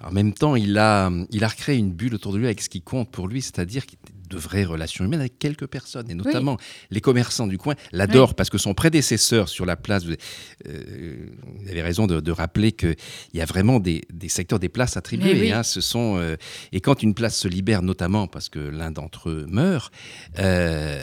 en 0.00 0.10
même 0.10 0.34
temps, 0.34 0.54
il 0.54 0.76
a, 0.78 1.10
il 1.30 1.44
a 1.44 1.48
recréé 1.48 1.78
une 1.78 1.92
bulle 1.92 2.14
autour 2.14 2.32
de 2.32 2.38
lui 2.38 2.46
avec 2.46 2.60
ce 2.60 2.68
qui 2.68 2.82
compte 2.82 3.10
pour 3.10 3.26
lui, 3.26 3.40
c'est-à-dire 3.40 3.84
de 4.28 4.36
vraies 4.36 4.64
relations 4.64 5.04
humaines 5.04 5.20
avec 5.20 5.38
quelques 5.38 5.66
personnes, 5.66 6.10
et 6.10 6.14
notamment 6.14 6.56
oui. 6.58 6.64
les 6.90 7.00
commerçants 7.00 7.46
du 7.46 7.58
coin 7.58 7.74
l'adorent 7.92 8.30
oui. 8.30 8.34
parce 8.36 8.50
que 8.50 8.58
son 8.58 8.74
prédécesseur 8.74 9.48
sur 9.48 9.66
la 9.66 9.76
place, 9.76 10.04
euh, 10.06 11.26
vous 11.44 11.68
avez 11.68 11.82
raison 11.82 12.06
de, 12.06 12.20
de 12.20 12.32
rappeler 12.32 12.72
qu'il 12.72 12.96
y 13.34 13.40
a 13.40 13.44
vraiment 13.44 13.80
des, 13.80 14.02
des, 14.12 14.28
secteurs, 14.28 14.58
des 14.58 14.68
places 14.68 14.96
attribuées. 14.96 15.40
Oui. 15.40 15.52
Hein, 15.52 15.62
ce 15.62 15.80
sont, 15.80 16.16
euh, 16.18 16.36
et 16.72 16.80
quand 16.80 17.02
une 17.02 17.14
place 17.14 17.36
se 17.38 17.48
libère, 17.48 17.82
notamment 17.82 18.26
parce 18.26 18.48
que 18.48 18.58
l'un 18.58 18.90
d'entre 18.90 19.30
eux 19.30 19.46
meurt, 19.48 19.92
euh, 20.38 21.02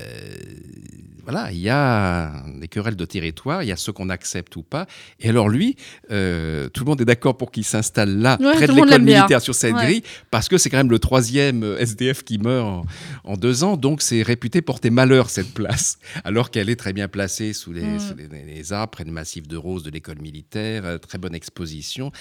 voilà, 1.25 1.51
il 1.51 1.57
y 1.57 1.69
a 1.69 2.31
des 2.59 2.67
querelles 2.67 2.95
de 2.95 3.05
territoire, 3.05 3.63
il 3.63 3.67
y 3.67 3.71
a 3.71 3.77
ceux 3.77 3.91
qu'on 3.91 4.09
accepte 4.09 4.55
ou 4.55 4.63
pas. 4.63 4.85
Et 5.19 5.29
alors 5.29 5.49
lui, 5.49 5.75
euh, 6.11 6.69
tout 6.69 6.83
le 6.83 6.89
monde 6.89 7.01
est 7.01 7.05
d'accord 7.05 7.35
pour 7.35 7.51
qu'il 7.51 7.63
s'installe 7.63 8.19
là, 8.19 8.37
ouais, 8.39 8.53
près 8.53 8.67
de 8.67 8.73
l'école 8.73 9.01
militaire, 9.01 9.41
sur 9.41 9.55
cette 9.55 9.73
ouais. 9.73 9.83
grille, 9.83 10.03
parce 10.31 10.47
que 10.47 10.57
c'est 10.57 10.69
quand 10.69 10.77
même 10.77 10.91
le 10.91 10.99
troisième 10.99 11.63
SDF 11.79 12.23
qui 12.23 12.37
meurt 12.37 12.65
en, 12.65 12.85
en 13.23 13.37
deux 13.37 13.63
ans, 13.63 13.75
donc 13.75 14.01
c'est 14.01 14.21
réputé 14.21 14.61
porter 14.61 14.91
malheur 14.91 15.29
cette 15.29 15.53
place, 15.53 15.97
alors 16.23 16.51
qu'elle 16.51 16.69
est 16.69 16.75
très 16.75 16.93
bien 16.93 17.07
placée 17.07 17.53
sous 17.53 17.73
les, 17.73 17.81
mmh. 17.81 17.99
sous 17.99 18.15
les, 18.15 18.27
les 18.27 18.73
arbres, 18.73 18.91
près 18.91 19.03
du 19.03 19.11
massif 19.11 19.47
de 19.47 19.57
roses 19.57 19.83
de 19.83 19.89
l'école 19.89 20.19
militaire, 20.19 20.85
euh, 20.85 20.97
très 20.97 21.17
bonne 21.17 21.35
exposition. 21.35 22.11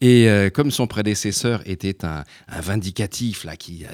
Et 0.00 0.28
euh, 0.28 0.50
comme 0.50 0.70
son 0.70 0.86
prédécesseur 0.86 1.62
était 1.66 2.04
un, 2.04 2.24
un 2.48 2.60
vindicatif, 2.60 3.44
là, 3.44 3.56
qui 3.56 3.84
euh, 3.84 3.88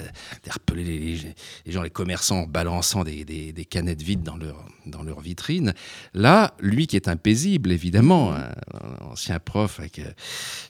rappelait 0.48 0.84
les, 0.84 1.18
les, 1.66 1.72
gens, 1.72 1.82
les 1.82 1.90
commerçants 1.90 2.42
en 2.42 2.46
balançant 2.46 3.04
des, 3.04 3.24
des, 3.24 3.52
des 3.52 3.64
canettes 3.64 4.02
vides 4.02 4.22
dans 4.22 4.36
leur 4.54 4.64
dans 4.86 5.02
leur 5.02 5.20
vitrine. 5.20 5.74
Là, 6.12 6.54
lui 6.60 6.86
qui 6.86 6.96
est 6.96 7.08
un 7.08 7.16
paisible, 7.16 7.72
évidemment, 7.72 8.34
un, 8.34 8.50
un 8.74 9.12
ancien 9.12 9.38
prof 9.38 9.80
avec, 9.80 9.98
euh, 9.98 10.10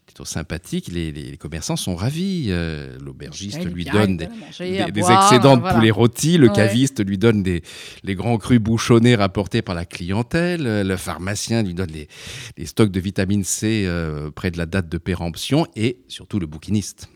plutôt 0.06 0.24
sympathique, 0.24 0.88
les, 0.88 1.12
les, 1.12 1.36
commerçants 1.36 1.76
sont 1.76 1.96
ravis. 1.96 2.46
Euh, 2.48 2.96
L'aubergiste 3.00 3.64
lui 3.64 3.84
donne 3.84 4.16
des, 4.16 4.28
des, 4.58 4.92
des 4.92 5.10
excédents 5.10 5.56
de 5.56 5.62
voilà. 5.62 5.74
poulet 5.74 5.90
rôti, 5.90 6.38
le 6.38 6.48
ouais. 6.48 6.54
caviste 6.54 7.04
lui 7.04 7.18
donne 7.18 7.42
des, 7.42 7.62
les 8.02 8.14
grands 8.14 8.38
crus 8.38 8.60
bouchonnés 8.60 9.14
rapportés 9.14 9.62
par 9.62 9.74
la 9.74 9.84
clientèle, 9.84 10.86
le 10.86 10.96
pharmacien 10.96 11.62
lui 11.62 11.74
donne 11.74 11.90
les, 11.90 12.08
les 12.56 12.66
stocks 12.66 12.90
de 12.90 13.00
vitamine 13.00 13.44
C 13.44 13.84
euh, 13.86 14.30
près 14.30 14.50
de 14.50 14.58
la 14.58 14.66
date 14.66 14.88
de 14.88 14.98
péremption 14.98 15.66
et 15.76 15.98
surtout 16.08 16.38
le 16.38 16.46
bouquiniste 16.46 17.08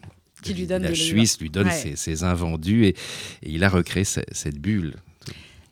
qui 0.42 0.54
lui 0.54 0.68
donne 0.68 0.84
la 0.84 0.94
Suisse 0.94 1.40
lui 1.40 1.50
donne 1.50 1.66
ouais. 1.66 1.72
ses, 1.72 1.96
ses, 1.96 2.22
invendus 2.22 2.84
et, 2.86 2.88
et, 2.90 2.94
il 3.42 3.64
a 3.64 3.68
recréé 3.68 4.04
cette 4.04 4.60
bulle. 4.60 4.94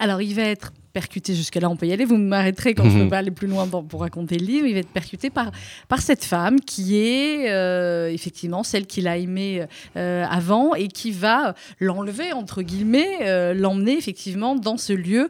Alors 0.00 0.20
il 0.20 0.34
va 0.34 0.42
être 0.42 0.72
percuté, 1.00 1.34
jusque-là 1.34 1.68
on 1.68 1.76
peut 1.76 1.86
y 1.86 1.92
aller, 1.92 2.06
vous 2.06 2.16
m'arrêterez 2.16 2.72
quand 2.74 2.84
je 2.84 2.88
ne 2.88 2.94
Mhm. 2.94 3.02
veux 3.04 3.08
pas 3.10 3.18
aller 3.18 3.30
plus 3.30 3.48
loin 3.48 3.66
pour 3.66 4.00
raconter 4.00 4.38
le 4.38 4.46
livre, 4.46 4.66
il 4.66 4.72
va 4.72 4.80
être 4.80 4.88
percuté 5.02 5.28
par, 5.28 5.50
par 5.88 6.00
cette 6.00 6.24
femme 6.24 6.58
qui 6.60 6.96
est 6.96 7.50
euh, 7.50 8.08
effectivement 8.18 8.62
celle 8.62 8.86
qu'il 8.86 9.06
a 9.06 9.18
aimée 9.18 9.66
euh, 9.96 10.24
avant 10.40 10.74
et 10.74 10.88
qui 10.88 11.10
va 11.10 11.54
l'enlever, 11.80 12.32
entre 12.32 12.62
guillemets, 12.62 13.18
euh, 13.22 13.52
l'emmener 13.52 13.96
effectivement 13.98 14.54
dans 14.54 14.78
ce 14.78 14.94
lieu 14.94 15.28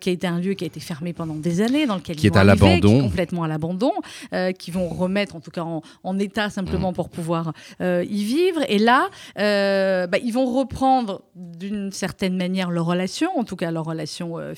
qui 0.00 0.08
a 0.10 0.12
été 0.12 0.26
un 0.26 0.38
lieu 0.38 0.52
qui 0.54 0.64
a 0.64 0.66
été 0.66 0.80
fermé 0.80 1.14
pendant 1.14 1.34
des 1.48 1.56
années, 1.62 1.86
dans 1.86 1.96
lequel 1.96 2.16
Qui 2.16 2.26
ils 2.26 2.32
est 2.32 2.36
à 2.36 2.44
l'abandon. 2.44 3.00
complètement 3.00 3.42
à 3.44 3.48
l'abandon, 3.48 3.92
qui 4.58 4.70
vont 4.70 4.88
remettre 4.88 5.34
en 5.36 5.40
tout 5.40 5.50
cas 5.50 5.62
en, 5.62 5.80
en 6.04 6.18
état 6.18 6.50
simplement 6.50 6.92
pour 6.92 7.08
pouvoir 7.08 7.52
y 7.80 8.22
vivre. 8.34 8.60
Et 8.68 8.78
là, 8.78 9.08
bah, 9.36 10.18
ils 10.22 10.32
vont 10.38 10.46
reprendre 10.60 11.22
d'une 11.34 11.90
certaine 11.92 12.36
manière 12.36 12.70
leur 12.70 12.84
relation, 12.86 13.30
en 13.36 13.44
tout 13.44 13.56
cas 13.56 13.70
leur 13.70 13.84
relation 13.84 14.38
euh, 14.38 14.54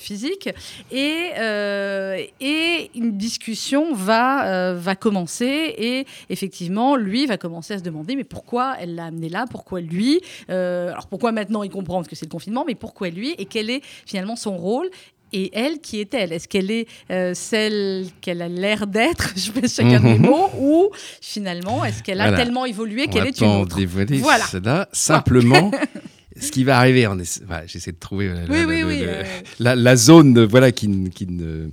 et, 0.91 1.29
euh, 1.39 2.17
et 2.41 2.91
une 2.95 3.17
discussion 3.17 3.93
va, 3.93 4.47
euh, 4.47 4.75
va 4.77 4.95
commencer. 4.95 5.73
Et 5.77 6.05
effectivement, 6.29 6.95
lui 6.95 7.25
va 7.25 7.37
commencer 7.37 7.73
à 7.73 7.77
se 7.79 7.83
demander 7.83 8.15
mais 8.15 8.23
pourquoi 8.23 8.75
elle 8.79 8.95
l'a 8.95 9.05
amené 9.05 9.29
là, 9.29 9.45
pourquoi 9.49 9.81
lui? 9.81 10.21
Euh, 10.49 10.91
Alors 10.91 11.07
pourquoi 11.07 11.31
maintenant 11.31 11.63
il 11.63 11.69
comprend 11.69 12.03
que 12.03 12.15
c'est 12.15 12.25
le 12.25 12.31
confinement, 12.31 12.63
mais 12.67 12.75
pourquoi 12.75 13.09
lui? 13.09 13.35
Et 13.37 13.45
quel 13.45 13.69
est 13.69 13.81
finalement 14.05 14.35
son 14.35 14.57
rôle? 14.57 14.89
Et 15.31 15.51
elle, 15.53 15.79
qui 15.79 15.99
est-elle? 15.99 16.33
Est-ce 16.33 16.47
qu'elle 16.47 16.71
est 16.71 16.87
euh, 17.11 17.33
celle 17.35 18.07
qu'elle 18.19 18.41
a 18.41 18.47
l'air 18.47 18.87
d'être? 18.87 19.33
Je 19.35 19.51
fais 19.51 19.67
chacun 19.67 19.99
des 19.99 20.17
mots. 20.17 20.49
Ou 20.59 20.89
finalement, 21.21 21.85
est-ce 21.85 22.01
qu'elle 22.01 22.19
a 22.19 22.29
Voilà. 22.29 22.43
tellement 22.43 22.65
évolué 22.65 23.05
qu'elle 23.07 23.27
est 23.27 23.39
une 23.39 23.47
autre? 23.61 23.77
Voilà. 24.17 24.45
cela. 24.47 24.89
Simplement, 24.91 25.69
ce 26.39 26.51
qui 26.51 26.63
va 26.63 26.77
arriver, 26.77 27.07
on 27.07 27.17
essa- 27.19 27.41
voilà, 27.45 27.65
j'essaie 27.67 27.91
de 27.91 27.97
trouver 27.99 28.27
euh, 28.29 28.45
Oui, 28.49 28.57
la, 28.59 28.65
oui, 28.67 28.79
la- 28.81 28.87
oui. 28.87 28.99
le- 29.01 29.07
euh, 29.09 29.23
la- 29.59 29.75
la 29.75 29.95
zone 29.95 30.37
euh, 30.37 30.45
voilà, 30.47 30.71
qui, 30.71 30.87
ne, 30.87 31.69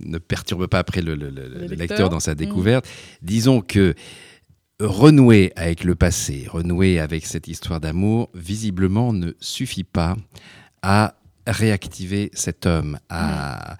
ne 0.00 0.18
perturbe 0.18 0.66
pas 0.66 0.78
après 0.78 1.02
le, 1.02 1.14
le- 1.14 1.30
le- 1.30 1.48
le 1.48 1.74
lecteur. 1.74 2.08
dans 2.10 2.20
sa 2.20 2.32
Mm. 2.32 2.36
découverte. 2.36 2.88
Disons 3.22 3.60
que 3.60 3.94
renouer 4.80 5.52
avec 5.56 5.84
le 5.84 5.94
passé, 5.94 6.46
renouer 6.48 6.98
avec 7.00 7.26
cette 7.26 7.48
histoire 7.48 7.80
d'amour, 7.80 8.30
visiblement 8.34 9.12
ne 9.12 9.32
suffit 9.40 9.84
pas 9.84 10.16
à 10.82 11.14
réactiver 11.46 12.30
cet 12.32 12.66
homme, 12.66 12.98
à, 13.08 13.76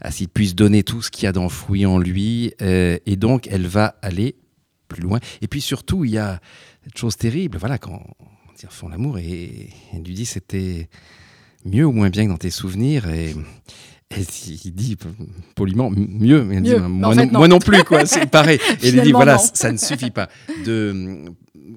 à 0.00 0.10
s'il 0.10 0.28
puisse 0.28 0.54
donner 0.54 0.82
tout 0.84 1.02
ce 1.02 1.10
qu'il 1.10 1.24
y 1.24 1.26
a 1.26 1.32
d'enfoui 1.32 1.84
en 1.84 1.98
lui. 1.98 2.52
euh, 2.62 2.98
et 3.06 3.16
donc, 3.16 3.48
elle 3.50 3.66
va 3.66 3.96
aller 4.02 4.36
plus 4.88 5.02
loin. 5.02 5.18
Et 5.42 5.48
puis 5.48 5.60
surtout, 5.60 6.04
il 6.04 6.12
y 6.12 6.18
a 6.18 6.40
cette 6.84 6.96
chose 6.96 7.16
terrible, 7.16 7.58
voilà, 7.58 7.76
quand 7.76 8.02
ils 8.62 8.68
font 8.70 8.88
l'amour 8.88 9.18
et 9.18 9.70
elle 9.92 10.02
lui 10.02 10.14
dit 10.14 10.26
c'était 10.26 10.88
mieux 11.64 11.84
ou 11.86 11.92
moins 11.92 12.10
bien 12.10 12.24
que 12.24 12.30
dans 12.30 12.38
tes 12.38 12.50
souvenirs 12.50 13.08
et, 13.08 13.34
il 14.16 14.72
dit 14.74 14.96
poliment 15.54 15.90
mieux, 15.90 16.42
mais 16.42 16.56
elle 16.56 16.62
dit 16.62 16.74
moi, 16.76 16.88
Mais 16.88 17.04
en 17.06 17.12
fait, 17.12 17.26
non, 17.26 17.32
non. 17.32 17.38
moi 17.40 17.48
non 17.48 17.58
plus 17.58 17.84
quoi, 17.84 18.06
c'est 18.06 18.24
pareil. 18.30 18.58
Et 18.82 18.88
il 18.88 19.02
dit 19.02 19.12
voilà, 19.12 19.34
non. 19.34 19.42
ça 19.52 19.70
ne 19.70 19.76
suffit 19.76 20.10
pas. 20.10 20.28
De, 20.64 21.26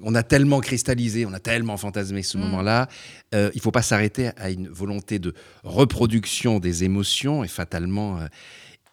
on 0.02 0.14
a 0.14 0.22
tellement 0.22 0.60
cristallisé, 0.60 1.26
on 1.26 1.32
a 1.34 1.40
tellement 1.40 1.76
fantasmé 1.76 2.22
ce 2.22 2.38
Mm. 2.38 2.40
moment-là. 2.40 2.88
Euh, 3.34 3.50
il 3.54 3.60
faut 3.60 3.70
pas 3.70 3.82
s'arrêter 3.82 4.30
à 4.38 4.48
une 4.50 4.68
volonté 4.68 5.18
de 5.18 5.34
reproduction 5.62 6.58
des 6.58 6.84
émotions 6.84 7.44
et 7.44 7.48
fatalement 7.48 8.18
euh, 8.18 8.26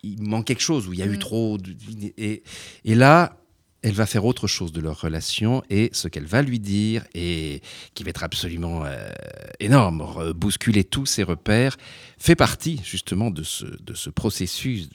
il 0.03 0.21
manque 0.21 0.45
quelque 0.45 0.61
chose 0.61 0.87
où 0.89 0.93
il 0.93 0.99
y 0.99 1.03
a 1.03 1.05
eu 1.05 1.15
Mm. 1.15 1.19
trop 1.19 1.57
de- 1.57 1.73
et, 2.17 2.43
et 2.83 2.95
là 2.95 3.37
elle 3.81 3.93
va 3.93 4.05
faire 4.05 4.25
autre 4.25 4.47
chose 4.47 4.71
de 4.71 4.81
leur 4.81 4.99
relation 4.99 5.63
et 5.69 5.89
ce 5.93 6.07
qu'elle 6.07 6.25
va 6.25 6.41
lui 6.41 6.59
dire 6.59 7.05
et 7.13 7.61
qui 7.93 8.03
va 8.03 8.09
être 8.09 8.23
absolument 8.23 8.83
euh, 8.85 9.09
énorme, 9.59 10.33
bousculer 10.33 10.83
tous 10.83 11.05
ses 11.05 11.23
repères, 11.23 11.77
fait 12.17 12.35
partie 12.35 12.81
justement 12.83 13.31
de 13.31 13.43
ce, 13.43 13.65
de 13.65 13.93
ce 13.93 14.09
processus, 14.09 14.89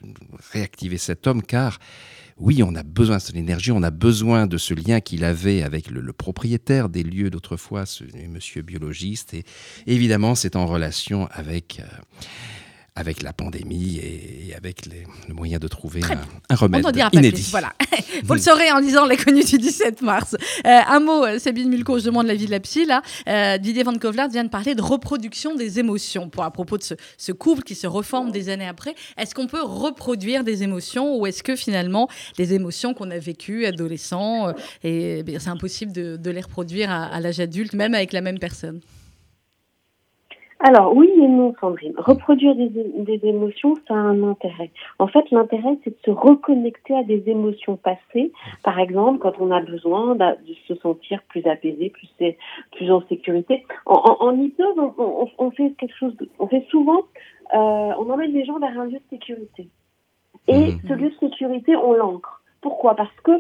réactiver 0.53 0.99
cet 0.99 1.27
homme, 1.27 1.43
car 1.43 1.79
oui, 2.37 2.63
on 2.63 2.75
a 2.75 2.83
besoin 2.83 3.19
de 3.19 3.23
son 3.23 3.35
énergie, 3.35 3.71
on 3.71 3.83
a 3.83 3.93
besoin 3.93 4.47
de 4.47 4.59
ce 4.59 4.75
lien 4.75 5.01
qu'il 5.01 5.25
avait 5.25 5.63
avec 5.63 5.89
le, 5.89 6.01
le 6.01 6.13
propriétaire 6.13 6.89
des 6.89 7.05
lieux 7.05 7.31
d'autrefois, 7.31 7.87
ce 7.87 8.05
monsieur 8.29 8.63
biologiste, 8.63 9.35
et 9.35 9.45
évidemment 9.87 10.35
c'est 10.35 10.57
en 10.57 10.67
relation 10.67 11.29
avec... 11.33 11.81
euh, 11.81 11.87
avec 12.97 13.23
la 13.23 13.33
pandémie 13.33 13.99
et, 13.99 14.55
avec 14.57 14.87
les, 14.87 15.05
le 15.29 15.35
moyen 15.35 15.59
de 15.59 15.67
trouver 15.67 16.01
un, 16.05 16.21
un 16.49 16.55
remède 16.55 16.87
On 16.87 16.93
dira 16.93 17.11
pas 17.11 17.19
inédit. 17.19 17.43
plus. 17.43 17.51
Voilà. 17.51 17.73
Vous 18.25 18.35
le 18.35 18.41
saurez 18.41 18.71
en 18.71 18.79
lisant 18.79 19.05
Les 19.05 19.17
Connus 19.17 19.45
du 19.45 19.59
17 19.59 20.01
mars. 20.03 20.37
Euh, 20.65 20.79
un 20.87 21.01
mot, 21.01 21.25
euh, 21.25 21.41
Sabine 21.41 21.69
Mulco, 21.69 21.99
je 21.99 22.05
demande 22.05 22.29
l'avis 22.29 22.47
de 22.47 22.53
la 22.53 22.61
psy. 22.61 22.85
Là. 22.87 23.03
Euh, 23.29 23.59
Didier 23.59 23.83
Van 23.83 23.95
Kovlart 23.99 24.29
vient 24.29 24.45
de 24.45 24.49
parler 24.49 24.77
de 24.77 24.83
reproduction 24.83 25.57
des 25.57 25.81
émotions 25.81 26.29
pour, 26.29 26.45
à 26.45 26.53
propos 26.53 26.79
de 26.79 26.85
ce, 26.85 26.95
ce 27.19 27.33
couple 27.33 27.65
qui 27.65 27.75
se 27.75 27.89
reforme 27.89 28.31
des 28.31 28.49
années 28.49 28.69
après. 28.69 28.95
Est-ce 29.19 29.35
qu'on 29.35 29.49
peut 29.49 29.63
reproduire 29.63 30.45
des 30.45 30.63
émotions 30.63 31.17
ou 31.19 31.27
est-ce 31.27 31.43
que 31.43 31.57
finalement 31.57 32.09
les 32.39 32.55
émotions 32.55 32.95
qu'on 32.95 33.11
a 33.11 33.19
vécues 33.19 33.67
adolescents, 33.67 34.49
euh, 34.49 34.53
et, 34.85 35.25
eh 35.27 35.39
c'est 35.41 35.49
impossible 35.51 35.91
de, 35.91 36.17
de 36.17 36.31
les 36.31 36.41
reproduire 36.43 36.93
à, 36.93 37.07
à 37.07 37.19
l'âge 37.21 37.41
adulte, 37.41 37.73
même 37.73 37.95
avec 37.95 38.13
la 38.13 38.21
même 38.21 38.39
personne? 38.39 38.81
Alors 40.61 40.95
oui 40.97 41.11
et 41.17 41.29
non, 41.29 41.55
Sandrine. 41.61 41.93
Reproduire 41.99 42.55
des, 42.55 42.69
des 42.69 43.21
émotions, 43.25 43.75
ça 43.87 43.95
a 43.95 43.99
un 43.99 44.23
intérêt. 44.23 44.71
En 44.99 45.07
fait, 45.09 45.31
l'intérêt, 45.31 45.77
c'est 45.85 45.91
de 45.91 45.99
se 46.05 46.11
reconnecter 46.11 46.97
à 46.97 47.03
des 47.03 47.23
émotions 47.29 47.77
passées. 47.77 48.33
Par 48.63 48.79
exemple, 48.79 49.19
quand 49.19 49.35
on 49.41 49.51
a 49.51 49.61
besoin 49.61 50.15
de 50.15 50.37
se 50.67 50.75
sentir 50.77 51.23
plus 51.29 51.45
apaisé, 51.47 51.91
plus, 51.91 52.09
plus 52.73 52.91
en 52.91 53.03
sécurité. 53.09 53.67
En, 53.85 53.95
en, 54.21 54.27
en 54.29 54.39
hypnose, 54.41 54.79
on, 54.79 54.95
on, 54.97 55.29
on 55.39 55.51
fait 55.51 55.73
quelque 55.73 55.97
chose. 55.97 56.17
de- 56.17 56.29
on 56.39 56.47
fait 56.47 56.65
souvent, 56.71 57.01
euh, 57.55 57.59
on 57.99 58.09
emmène 58.11 58.33
les 58.33 58.45
gens 58.45 58.59
vers 58.59 58.79
un 58.81 58.85
lieu 58.87 58.99
de 58.99 59.09
sécurité. 59.11 59.69
Et 60.49 60.55
Mhm. 60.73 60.81
ce 60.89 60.93
lieu 60.95 61.11
de 61.11 61.17
sécurité, 61.21 61.77
on 61.77 61.93
l'ancre. 61.95 62.43
Pourquoi? 62.61 62.95
Parce 62.95 63.15
que 63.23 63.33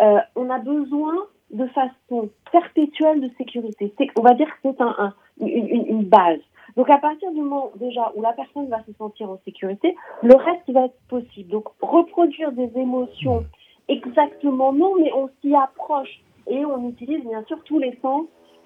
euh, 0.00 0.18
on 0.36 0.48
a 0.50 0.58
besoin 0.58 1.14
de 1.52 1.66
façon 1.66 2.30
perpétuelle 2.50 3.20
de 3.20 3.30
sécurité. 3.36 3.92
On 4.18 4.22
va 4.22 4.32
dire 4.34 4.48
que 4.48 4.56
c'est 4.70 4.80
un, 4.80 4.94
un- 4.98 5.14
une- 5.40 5.86
une 5.86 6.04
base. 6.04 6.40
Donc 6.76 6.88
à 6.90 6.98
partir 6.98 7.30
du 7.32 7.40
moment 7.40 7.70
déjà 7.76 8.12
où 8.14 8.22
la 8.22 8.32
personne 8.32 8.68
va 8.68 8.82
se 8.84 8.92
sentir 8.98 9.30
en 9.30 9.38
sécurité, 9.44 9.94
le 10.22 10.34
reste 10.36 10.68
va 10.70 10.86
être 10.86 10.98
possible. 11.08 11.50
Donc 11.50 11.66
reproduire 11.80 12.52
des 12.52 12.70
émotions 12.76 13.44
exactement 13.88 14.72
non, 14.72 14.94
mais 14.98 15.12
on 15.12 15.28
s'y 15.40 15.54
approche 15.54 16.20
et 16.48 16.64
on 16.64 16.88
utilise 16.88 17.22
bien 17.24 17.42
sûr 17.44 17.58
tous 17.64 17.78
les 17.78 17.98
sens 18.02 18.24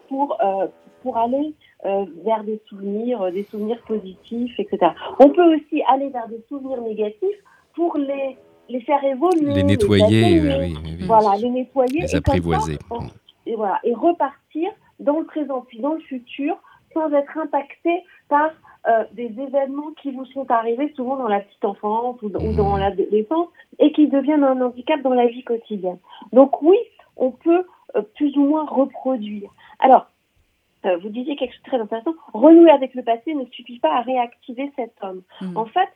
pour 0.09 0.37
euh, 0.45 0.67
pour 1.03 1.17
aller 1.19 1.55
euh, 1.85 2.05
vers 2.25 2.43
des 2.45 2.61
souvenirs, 2.69 3.23
euh, 3.23 3.31
des 3.31 3.45
souvenirs 3.45 3.81
positifs, 3.87 4.59
etc. 4.59 4.93
On 5.21 5.29
peut 5.31 5.55
aussi 5.55 5.83
aller 5.89 6.09
vers 6.09 6.29
des 6.29 6.43
souvenirs 6.49 6.81
négatifs 6.83 7.39
pour 7.75 7.97
les 7.97 8.37
les 8.69 8.81
faire 8.81 9.03
évoluer, 9.05 9.53
Les 9.55 9.63
nettoyer, 9.63 10.41
euh, 10.41 10.59
oui, 10.61 10.75
oui, 10.85 10.97
oui. 10.99 11.07
voilà, 11.07 11.37
les 11.37 11.51
nettoyer 11.51 12.01
les 12.01 12.07
et 12.07 12.11
comme 12.11 12.11
ça, 12.11 12.19
apprivoiser. 12.33 12.79
on- 12.91 12.99
et 13.49 13.55
voilà, 13.55 13.79
et 13.85 13.95
repartir 13.95 14.71
dans 14.99 15.21
le 15.21 15.25
présent 15.27 15.61
puis 15.69 15.79
dans 15.79 15.93
le 15.95 16.01
futur 16.01 16.57
sans 16.97 17.13
être 17.13 17.37
impacté 17.37 18.03
par 18.31 18.51
euh, 18.89 19.05
des 19.13 19.31
événements 19.39 19.93
qui 20.01 20.13
vous 20.13 20.25
sont 20.27 20.51
arrivés 20.51 20.91
souvent 20.97 21.17
dans 21.17 21.29
la 21.29 21.41
petite 21.41 21.65
enfance 21.65 22.17
ou, 22.23 22.29
ou 22.29 22.53
dans 22.55 22.77
l'adolescence 22.79 23.49
et 23.79 23.93
qui 23.93 24.09
deviennent 24.09 24.45
un 24.45 24.61
handicap 24.63 25.03
dans 25.03 25.13
la 25.13 25.27
vie 25.27 25.45
quotidienne. 25.45 25.99
Donc 26.33 26.63
oui, 26.63 26.79
on 27.17 27.31
peut 27.33 27.67
euh, 27.97 28.03
plus 28.15 28.35
ou 28.39 28.45
moins 28.47 28.65
reproduire. 28.65 29.51
Alors, 29.81 30.07
euh, 30.87 30.97
vous 30.99 31.11
disiez 31.11 31.37
quelque 31.37 31.53
chose 31.53 31.63
de 31.65 31.69
très 31.69 31.81
intéressant, 31.81 32.15
renouer 32.33 32.71
avec 32.71 32.95
le 32.95 33.03
passé 33.03 33.35
ne 33.35 33.45
suffit 33.47 33.79
pas 33.79 33.93
à 33.95 34.01
réactiver 34.01 34.73
cet 34.77 34.95
homme. 35.03 35.23
Mhm. 35.43 35.57
En 35.57 35.67
fait, 35.67 35.89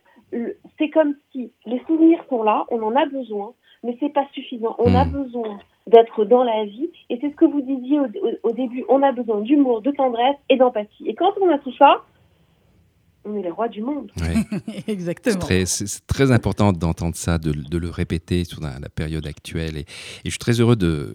c'est 0.77 0.89
comme 0.89 1.15
si 1.31 1.51
les 1.65 1.81
souvenirs 1.87 2.23
sont 2.29 2.43
là, 2.43 2.65
on 2.69 2.81
en 2.83 2.95
a 2.95 3.05
besoin, 3.05 3.53
mais 3.83 3.97
c'est 3.99 4.13
pas 4.13 4.27
suffisant. 4.33 4.75
On 4.77 4.93
a 4.95 5.05
Mhm. 5.05 5.11
besoin 5.11 5.59
d'être 5.87 6.25
dans 6.25 6.43
la 6.43 6.65
vie, 6.65 6.89
et 7.09 7.17
c'est 7.19 7.29
ce 7.31 7.35
que 7.35 7.45
vous 7.45 7.61
disiez 7.61 7.99
au, 7.99 8.05
au- 8.05 8.49
au 8.49 8.53
début. 8.53 8.83
On 8.89 9.01
a 9.03 9.11
besoin 9.11 9.41
d'humour, 9.41 9.81
de 9.81 9.91
tendresse 9.91 10.35
et 10.49 10.57
d'empathie. 10.57 11.07
Et 11.07 11.15
quand 11.15 11.33
on 11.41 11.49
a 11.49 11.57
tout 11.57 11.73
ça, 11.77 12.03
on 13.25 13.35
est 13.35 13.41
les 13.43 13.49
rois 13.51 13.67
du 13.67 13.81
monde. 13.81 14.11
Ouais. 14.19 14.35
C'est 14.85 14.89
Exactement. 14.89 15.39
très, 15.39 15.65
c'est- 15.65 15.87
c'est 15.87 16.05
très 16.07 16.31
important 16.31 16.71
d'entendre 16.73 17.15
ça, 17.15 17.37
de, 17.37 17.51
de 17.51 17.77
le 17.77 17.89
répéter 17.89 18.43
sur 18.45 18.61
la, 18.61 18.79
la 18.79 18.89
période 18.89 19.25
actuelle. 19.27 19.77
Et, 19.77 19.81
et 19.81 19.85
je 20.25 20.29
suis 20.31 20.39
très 20.39 20.59
heureux 20.59 20.75
de 20.75 21.13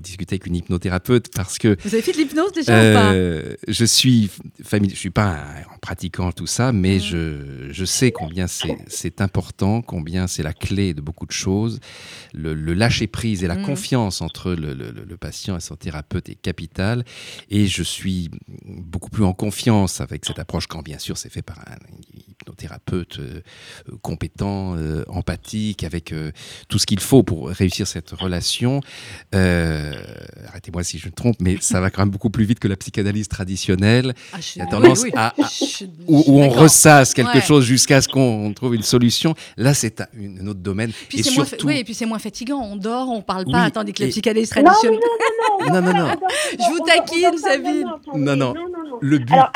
discuter 0.00 0.34
avec 0.34 0.46
une 0.46 0.56
hypnothérapeute 0.56 1.28
parce 1.34 1.58
que 1.58 1.76
Vous 1.84 1.94
avez 1.94 2.02
fait 2.02 2.12
de 2.12 2.18
l'hypnose 2.18 2.52
déjà 2.52 2.72
ou 2.72 2.94
pas? 2.94 3.12
Euh, 3.12 3.54
je 3.68 3.84
suis 3.84 4.30
familier, 4.62 4.94
je 4.94 4.98
suis 5.00 5.10
pas 5.10 5.24
un- 5.26 5.62
en 5.74 5.78
pratiquant 5.80 6.32
tout 6.32 6.46
ça, 6.46 6.72
mais 6.72 6.94
Mhm. 6.94 7.00
je, 7.00 7.68
je 7.70 7.84
sais 7.84 8.12
combien 8.12 8.46
c'est 8.46 9.20
important, 9.20 9.82
combien 9.82 10.26
c'est 10.26 10.42
la 10.42 10.52
clé 10.52 10.94
de 10.94 11.00
beaucoup 11.00 11.26
de 11.26 11.32
choses. 11.32 11.80
Le, 12.32 12.54
le 12.54 12.74
lâcher 12.74 13.06
prise 13.06 13.42
et 13.44 13.46
la 13.46 13.56
Mhm. 13.56 13.64
confiance 13.66 14.20
entre 14.22 14.52
le, 14.52 14.74
le- 14.74 14.90
le 14.92 15.16
patient 15.16 15.56
et 15.56 15.60
son 15.60 15.76
thérapeute 15.76 16.28
est 16.28 16.34
capital. 16.40 17.04
Et 17.50 17.66
je 17.66 17.82
suis 17.82 18.30
beaucoup 18.66 19.10
plus 19.10 19.24
en 19.24 19.32
confiance 19.34 20.00
avec 20.00 20.24
cette 20.24 20.38
approche 20.38 20.66
quand 20.66 20.82
bien 20.82 20.98
sûr 20.98 21.18
c'est 21.18 21.30
fait 21.30 21.42
par 21.42 21.58
un 21.60 21.76
hypnothérapeute 22.28 23.20
compétent, 24.02 24.76
empathique, 25.08 25.84
avec 25.84 26.14
tout 26.68 26.78
ce 26.78 26.86
qu'il 26.86 27.00
faut 27.00 27.22
pour 27.22 27.48
réussir 27.48 27.86
cette 27.86 28.10
relation. 28.10 28.80
Arrêtez-moi 30.48 30.82
si 30.84 30.98
je 30.98 31.06
me 31.06 31.12
trompe, 31.12 31.36
mais 31.40 31.56
ça 31.60 31.80
va 31.80 31.90
quand 31.90 32.02
même 32.02 32.10
beaucoup 32.10 32.30
plus 32.30 32.44
vite 32.44 32.58
que 32.58 32.68
la 32.68 32.76
psychanalyse 32.76 33.28
traditionnelle. 33.28 34.14
Ah, 34.32 34.38
Il 34.54 34.58
y 34.58 34.62
a 34.62 34.66
tendance 34.66 35.04
à, 35.14 35.34
où, 36.06 36.40
on 36.40 36.48
ressasse 36.48 37.14
quelque 37.14 37.40
chose 37.40 37.64
jusqu'à 37.64 38.00
ce 38.00 38.08
qu'on 38.08 38.52
trouve 38.54 38.74
une 38.74 38.82
solution. 38.82 39.34
Là, 39.56 39.74
c'est 39.74 40.00
un, 40.00 40.46
autre 40.46 40.60
domaine. 40.60 40.92
Puis 41.08 41.20
et 41.20 41.22
surtout... 41.22 41.66
oui, 41.66 41.78
et 41.78 41.84
puis 41.84 41.94
c'est 41.94 42.06
moins 42.06 42.18
fatigant. 42.18 42.60
On 42.60 42.76
dort, 42.76 43.08
on 43.08 43.22
parle 43.22 43.44
pas. 43.50 43.62
Attendez 43.62 43.92
que 43.92 44.02
la 44.02 44.08
psychanalyse 44.10 44.50
traditionnelle. 44.50 45.00
Non, 45.68 45.80
non, 45.80 45.94
non. 45.94 46.14
Je 46.58 46.70
vous 46.70 46.84
taquine, 46.84 47.38
Sabine. 47.38 47.86
Non, 48.14 48.36
non. 48.36 48.54
Le 49.00 49.18
but. 49.18 49.32
Alors, 49.32 49.50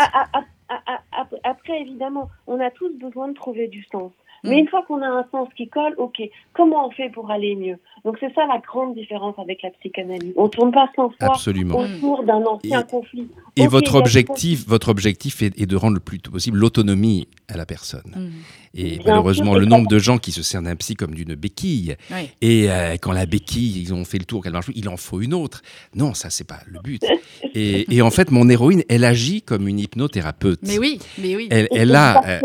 après, 1.44 1.80
évidemment, 1.80 2.30
on 2.46 2.60
a 2.60 2.70
tous 2.70 2.92
besoin 2.98 3.28
de 3.28 3.34
trouver 3.34 3.68
du 3.68 3.84
sens. 3.90 4.12
Mais 4.46 4.56
mm. 4.56 4.58
une 4.58 4.68
fois 4.68 4.84
qu'on 4.86 5.02
a 5.02 5.08
un 5.08 5.24
sens 5.30 5.48
qui 5.56 5.68
colle, 5.68 5.94
ok, 5.98 6.22
comment 6.52 6.86
on 6.86 6.90
fait 6.90 7.10
pour 7.10 7.30
aller 7.30 7.56
mieux? 7.56 7.78
Donc 8.04 8.16
c'est 8.20 8.32
ça 8.34 8.46
la 8.46 8.58
grande 8.58 8.94
différence 8.94 9.34
avec 9.38 9.62
la 9.62 9.70
psychanalyse. 9.70 10.32
On 10.36 10.48
tourne 10.48 10.72
pas 10.72 10.88
sans 10.94 11.10
fois 11.10 11.32
Absolument. 11.32 11.78
autour 11.78 12.22
d'un 12.24 12.42
ancien 12.44 12.82
conflit. 12.82 13.28
Et 13.56 13.66
votre 13.66 13.96
objectif, 13.96 14.66
votre 14.66 14.88
objectif 14.88 15.42
est, 15.42 15.66
de 15.66 15.76
rendre 15.76 15.94
le 15.94 16.00
plus 16.00 16.18
possible 16.18 16.58
l'autonomie 16.58 17.28
à 17.48 17.56
la 17.56 17.66
personne. 17.66 18.12
Mm. 18.14 18.30
Et 18.76 19.00
malheureusement, 19.04 19.54
le 19.54 19.64
nombre 19.64 19.88
de 19.88 19.98
gens 19.98 20.18
qui 20.18 20.32
se 20.32 20.42
servent 20.42 20.64
d'un 20.64 20.76
psy 20.76 20.94
comme 20.94 21.14
d'une 21.14 21.34
béquille, 21.34 21.96
et 22.42 22.70
euh, 22.70 22.96
quand 23.00 23.12
la 23.12 23.24
béquille, 23.24 23.80
ils 23.80 23.94
ont 23.94 24.04
fait 24.04 24.18
le 24.18 24.26
tour, 24.26 24.42
qu'elle 24.42 24.52
marche, 24.52 24.70
il 24.74 24.88
en 24.90 24.98
faut 24.98 25.22
une 25.22 25.32
autre. 25.32 25.62
Non, 25.94 26.12
ça, 26.12 26.28
c'est 26.28 26.44
pas 26.44 26.60
le 26.66 26.80
but. 26.80 27.02
et, 27.54 28.02
en 28.02 28.10
fait, 28.10 28.30
mon 28.30 28.48
héroïne, 28.50 28.82
elle 28.90 29.04
agit 29.04 29.40
comme 29.40 29.66
une 29.66 29.78
hypnothérapeute. 29.78 30.60
Mais 30.62 30.78
oui, 30.78 30.98
mais 31.18 31.36
oui. 31.36 31.48
Elle, 31.50 31.68
elle 31.70 31.94
a, 31.94 32.22
euh, 32.26 32.40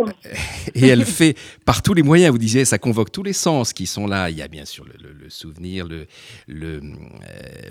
et 0.73 0.87
elle 0.87 1.03
fait 1.05 1.35
par 1.65 1.81
tous 1.81 1.93
les 1.93 2.03
moyens, 2.03 2.31
vous 2.31 2.37
disiez, 2.37 2.63
ça 2.63 2.77
convoque 2.77 3.11
tous 3.11 3.23
les 3.23 3.33
sens 3.33 3.73
qui 3.73 3.85
sont 3.85 4.07
là. 4.07 4.29
Il 4.29 4.37
y 4.37 4.41
a 4.41 4.47
bien 4.47 4.65
sûr 4.65 4.85
le, 4.85 5.29
souvenir, 5.29 5.85
le, 5.85 6.07
le, 6.47 6.77
euh, 6.77 6.81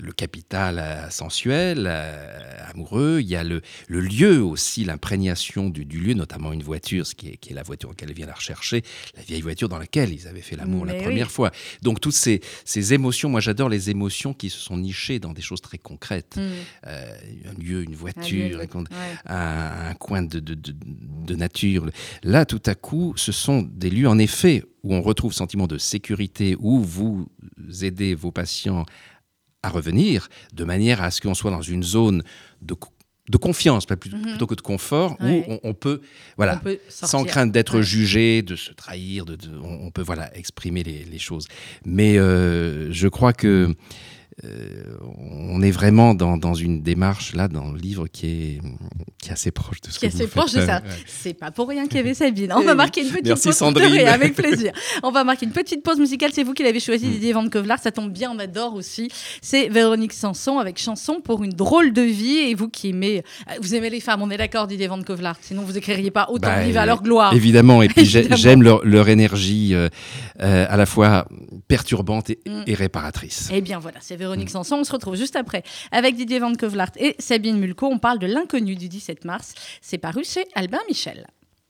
le 0.01 0.11
capital 0.11 1.07
sensuel, 1.09 1.91
amoureux, 2.69 3.19
il 3.21 3.27
y 3.27 3.35
a 3.35 3.43
le, 3.43 3.61
lieu 3.89 4.43
aussi, 4.43 4.85
l'imprégnation 4.85 5.69
du, 5.69 5.83
lieu, 5.83 6.13
notamment 6.13 6.53
une 6.53 6.63
voiture, 6.63 7.07
ce 7.07 7.15
qui 7.15 7.29
est, 7.29 7.37
qui 7.37 7.51
est 7.51 7.55
la 7.55 7.63
voiture 7.63 7.89
auquel 7.89 8.13
vient 8.13 8.27
la 8.27 8.33
la 9.15 9.23
vieille 9.23 9.41
voiture 9.41 9.69
dans 9.69 9.77
laquelle 9.77 10.13
ils 10.13 10.27
avaient 10.27 10.41
fait 10.41 10.55
l'amour 10.55 10.85
la 10.85 10.95
première 10.95 11.31
fois. 11.31 11.51
Donc 11.81 11.99
toutes 11.99 12.13
ces, 12.13 12.41
ces 12.65 12.93
émotions, 12.93 13.29
moi 13.29 13.39
j'adore 13.39 13.69
les 13.69 13.89
émotions 13.89 14.33
qui 14.33 14.49
se 14.49 14.59
sont 14.59 14.77
nichées 14.77 15.19
dans 15.19 15.33
des 15.33 15.41
choses 15.41 15.61
très 15.61 15.77
concrètes. 15.77 16.35
Mm. 16.37 16.41
Euh, 16.87 17.15
un 17.49 17.61
lieu, 17.61 17.83
une 17.83 17.95
voiture, 17.95 18.59
un, 19.25 19.93
coin 19.95 20.21
de, 20.21 20.39
de, 20.39 20.55
de, 20.55 21.35
nature. 21.35 21.89
Là, 22.23 22.45
tout 22.45 22.61
à 22.65 22.75
coup, 22.75 23.13
ce 23.15 23.31
sont 23.31 23.61
des 23.61 23.89
lieux, 23.89 24.07
en 24.07 24.19
effet, 24.19 24.63
où 24.83 24.93
on 24.93 25.01
retrouve 25.01 25.33
sentiment 25.33 25.67
de 25.67 25.77
sécurité, 25.77 26.55
où 26.59 26.81
vous 26.81 27.27
aidez 27.81 28.15
vos 28.15 28.31
patients 28.31 28.85
à 29.63 29.69
revenir, 29.69 30.27
de 30.53 30.63
manière 30.63 31.01
à 31.01 31.11
ce 31.11 31.21
qu'on 31.21 31.35
soit 31.35 31.51
dans 31.51 31.61
une 31.61 31.83
zone 31.83 32.23
de 32.61 32.73
de 33.29 33.37
confiance 33.37 33.89
mhm. 33.89 33.97
plutôt, 33.97 34.47
que 34.47 34.55
de 34.55 34.61
confort 34.61 35.15
où 35.21 35.43
on, 35.63 35.73
peut 35.73 36.01
voilà 36.37 36.61
sans 36.89 37.23
crainte 37.23 37.51
d'être 37.51 37.81
jugé 37.81 38.41
de 38.41 38.55
se 38.55 38.71
trahir 38.71 39.25
de, 39.25 39.37
on, 39.63 39.91
peut 39.91 40.01
voilà 40.01 40.35
exprimer 40.35 40.83
les, 40.83 41.19
choses. 41.19 41.47
Mais 41.85 42.17
euh, 42.17 42.91
je 42.91 43.07
crois 43.07 43.33
que 43.33 43.75
euh, 44.45 44.83
on 45.17 45.61
est 45.61 45.71
vraiment 45.71 46.15
dans, 46.15 46.37
dans, 46.37 46.53
une 46.53 46.81
démarche 46.81 47.33
là 47.33 47.49
dans 47.49 47.71
le 47.71 47.77
livre 47.77 48.07
qui 48.07 48.27
est, 48.27 48.61
qui 49.21 49.29
est 49.29 49.33
assez 49.33 49.51
proche 49.51 49.81
de 49.81 49.91
ce 49.91 49.99
qui 49.99 50.05
est 50.05 50.07
assez 50.07 50.25
proche 50.25 50.53
de 50.53 50.61
ça. 50.61 50.81
C'est 51.05 51.33
pas 51.33 51.51
pour 51.51 51.67
rien 51.67 51.85
qu'il 51.85 51.97
y 51.97 51.99
avait 51.99 52.13
Sabine. 52.13 52.53
On 52.55 52.61
va 52.61 52.73
marquer 52.73 53.01
une 53.01 53.09
petite 53.09 53.25
Merci 53.25 53.49
pause. 53.49 53.57
Sandrine. 53.57 54.07
avec 54.07 54.35
plaisir. 54.35 54.71
On 55.03 55.11
va 55.11 55.23
marquer 55.25 55.45
une 55.45 55.51
petite 55.51 55.83
pause 55.83 55.99
musicale. 55.99 56.31
C'est 56.33 56.43
vous 56.43 56.53
qui 56.53 56.63
l'avez 56.63 56.79
choisi, 56.79 57.07
mm. 57.07 57.11
Didier 57.11 57.33
Van 57.33 57.47
Kovlar. 57.49 57.77
Ça 57.79 57.91
tombe 57.91 58.11
bien, 58.11 58.31
on 58.31 58.39
adore 58.39 58.73
aussi. 58.73 59.09
C'est 59.41 59.67
Véronique 59.67 60.13
Sanson 60.13 60.59
avec 60.59 60.79
chanson 60.79 61.19
pour 61.21 61.43
une 61.43 61.51
drôle 61.51 61.91
de 61.91 62.01
vie. 62.01 62.37
Et 62.37 62.55
vous 62.55 62.69
qui 62.69 62.89
aimez, 62.89 63.23
euh, 63.49 63.53
vous 63.61 63.75
aimez 63.75 63.89
les 63.89 63.99
femmes, 63.99 64.21
on 64.21 64.31
est 64.31 64.37
d'accord, 64.37 64.67
Didier 64.67 64.87
Van 64.87 65.01
Kovlar. 65.03 65.35
Sinon, 65.41 65.63
vous 65.63 65.77
écririez 65.77 66.11
pas 66.11 66.27
autant 66.29 66.49
de 66.49 66.55
bah, 66.55 66.63
livres 66.63 66.79
à 66.79 66.85
leur 66.85 67.03
gloire. 67.03 67.33
Évidemment. 67.33 67.81
Et 67.81 67.89
puis 67.89 68.05
j'aime 68.05 68.63
leur, 68.63 68.83
leur, 68.85 69.09
énergie 69.09 69.73
euh, 69.73 69.89
à 70.37 70.77
la 70.77 70.85
fois 70.85 71.27
perturbante 71.67 72.29
et, 72.29 72.39
mm. 72.47 72.63
et 72.67 72.73
réparatrice. 72.73 73.49
Eh 73.51 73.61
bien 73.61 73.79
voilà, 73.79 73.97
c'est 73.99 74.20
Véronique 74.21 74.49
mm. 74.49 74.63
Sanson. 74.63 74.75
On 74.79 74.83
se 74.83 74.91
retrouve 74.91 75.15
juste 75.15 75.35
après 75.35 75.63
avec 75.91 76.15
Didier 76.15 76.39
Van 76.39 76.53
Kovlart 76.53 76.91
et 76.97 77.15
Sabine 77.17 77.57
Mulco. 77.57 77.87
On 77.87 77.97
parle 77.97 78.19
de 78.19 78.27
l'inconnu 78.27 78.75
du 78.75 78.87
17 78.87 79.25
mars. 79.25 79.55
C'est 79.81 79.97
paru 79.97 80.23
chez 80.23 80.45
Albin 80.53 80.79
Michel. 80.87 81.25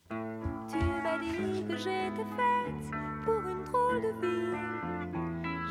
Tu 0.10 0.16
m'as 0.16 1.18
dit 1.18 1.64
que 1.68 1.78
j'étais 1.78 2.28
faite 2.38 2.86
pour 3.24 3.42
une 3.50 3.64
drôle 3.64 4.02
de 4.04 4.12
vie. 4.22 4.42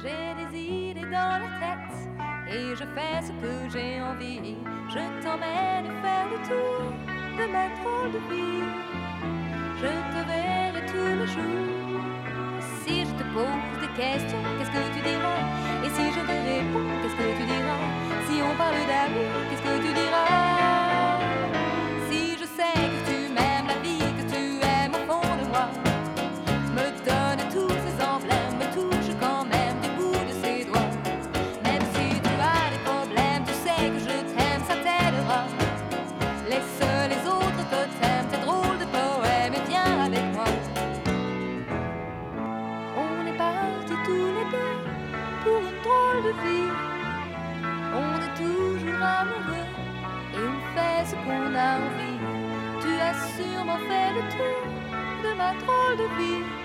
J'ai 0.03 0.33
des 0.41 0.59
idées 0.59 1.01
dans 1.03 1.39
la 1.45 1.51
tête 1.61 1.91
et 2.49 2.75
je 2.75 2.85
fais 2.95 3.21
ce 3.27 3.33
que 3.43 3.53
j'ai 3.73 4.01
envie. 4.01 4.57
Je 4.89 5.23
t'emmène 5.23 5.87
faire 6.03 6.29
le 6.33 6.39
tour 6.49 6.93
de 7.39 7.45
ma 7.53 7.69
drôle 7.77 8.13
de 8.13 8.21
vie. 8.31 8.65
Je 9.77 9.93
te 10.13 10.21
verrai 10.27 10.87
tous 10.87 11.21
les 11.21 11.27
jours. 11.27 12.01
Si 12.83 13.01
je 13.01 13.13
te 13.19 13.25
pose 13.35 13.81
des 13.81 13.93
questions, 14.01 14.43
qu'est-ce 14.59 14.71
que 14.71 14.95
tu 14.95 15.03
diras? 15.03 15.30
Que 17.21 17.33
tu 17.39 17.45
diras 17.45 17.81
Si 18.27 18.41
on 18.43 18.55
parle 18.57 18.83
d'amour, 18.91 19.50
ma 55.91 55.97
drôle 55.97 56.60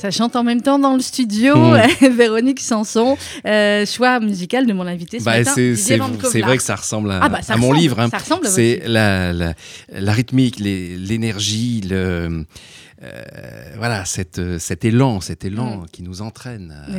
Ça 0.00 0.10
chante 0.12 0.36
en 0.36 0.44
même 0.44 0.62
temps 0.62 0.78
dans 0.78 0.94
le 0.94 1.00
studio, 1.00 1.54
Mmh. 2.00 2.06
Véronique 2.16 2.60
Sanson, 2.60 3.16
euh, 3.46 3.84
choix 3.84 4.20
musical 4.20 4.64
de 4.66 4.72
mon 4.72 4.86
invité 4.86 5.18
ce 5.18 5.24
Bah, 5.24 5.38
matin. 5.38 5.52
c'est 5.54 6.40
vrai 6.40 6.56
que 6.56 6.62
ça 6.62 6.76
ressemble 6.76 7.10
à, 7.10 7.20
Ah 7.22 7.28
bah, 7.28 7.42
ça 7.42 7.54
à 7.54 7.56
mon 7.56 7.72
livre. 7.72 7.98
hein. 7.98 8.08
C'est 8.44 8.82
la, 8.86 9.32
la, 9.32 9.54
la 9.90 10.12
rythmique, 10.12 10.60
l'énergie, 10.60 11.80
le, 11.82 12.44
euh, 13.02 13.22
voilà, 13.76 14.04
cette, 14.04 14.40
cet 14.58 14.84
élan, 14.84 15.20
cet 15.20 15.44
élan 15.44 15.84
qui 15.90 16.02
nous 16.02 16.22
entraîne. 16.22 16.72
à- 16.86 16.90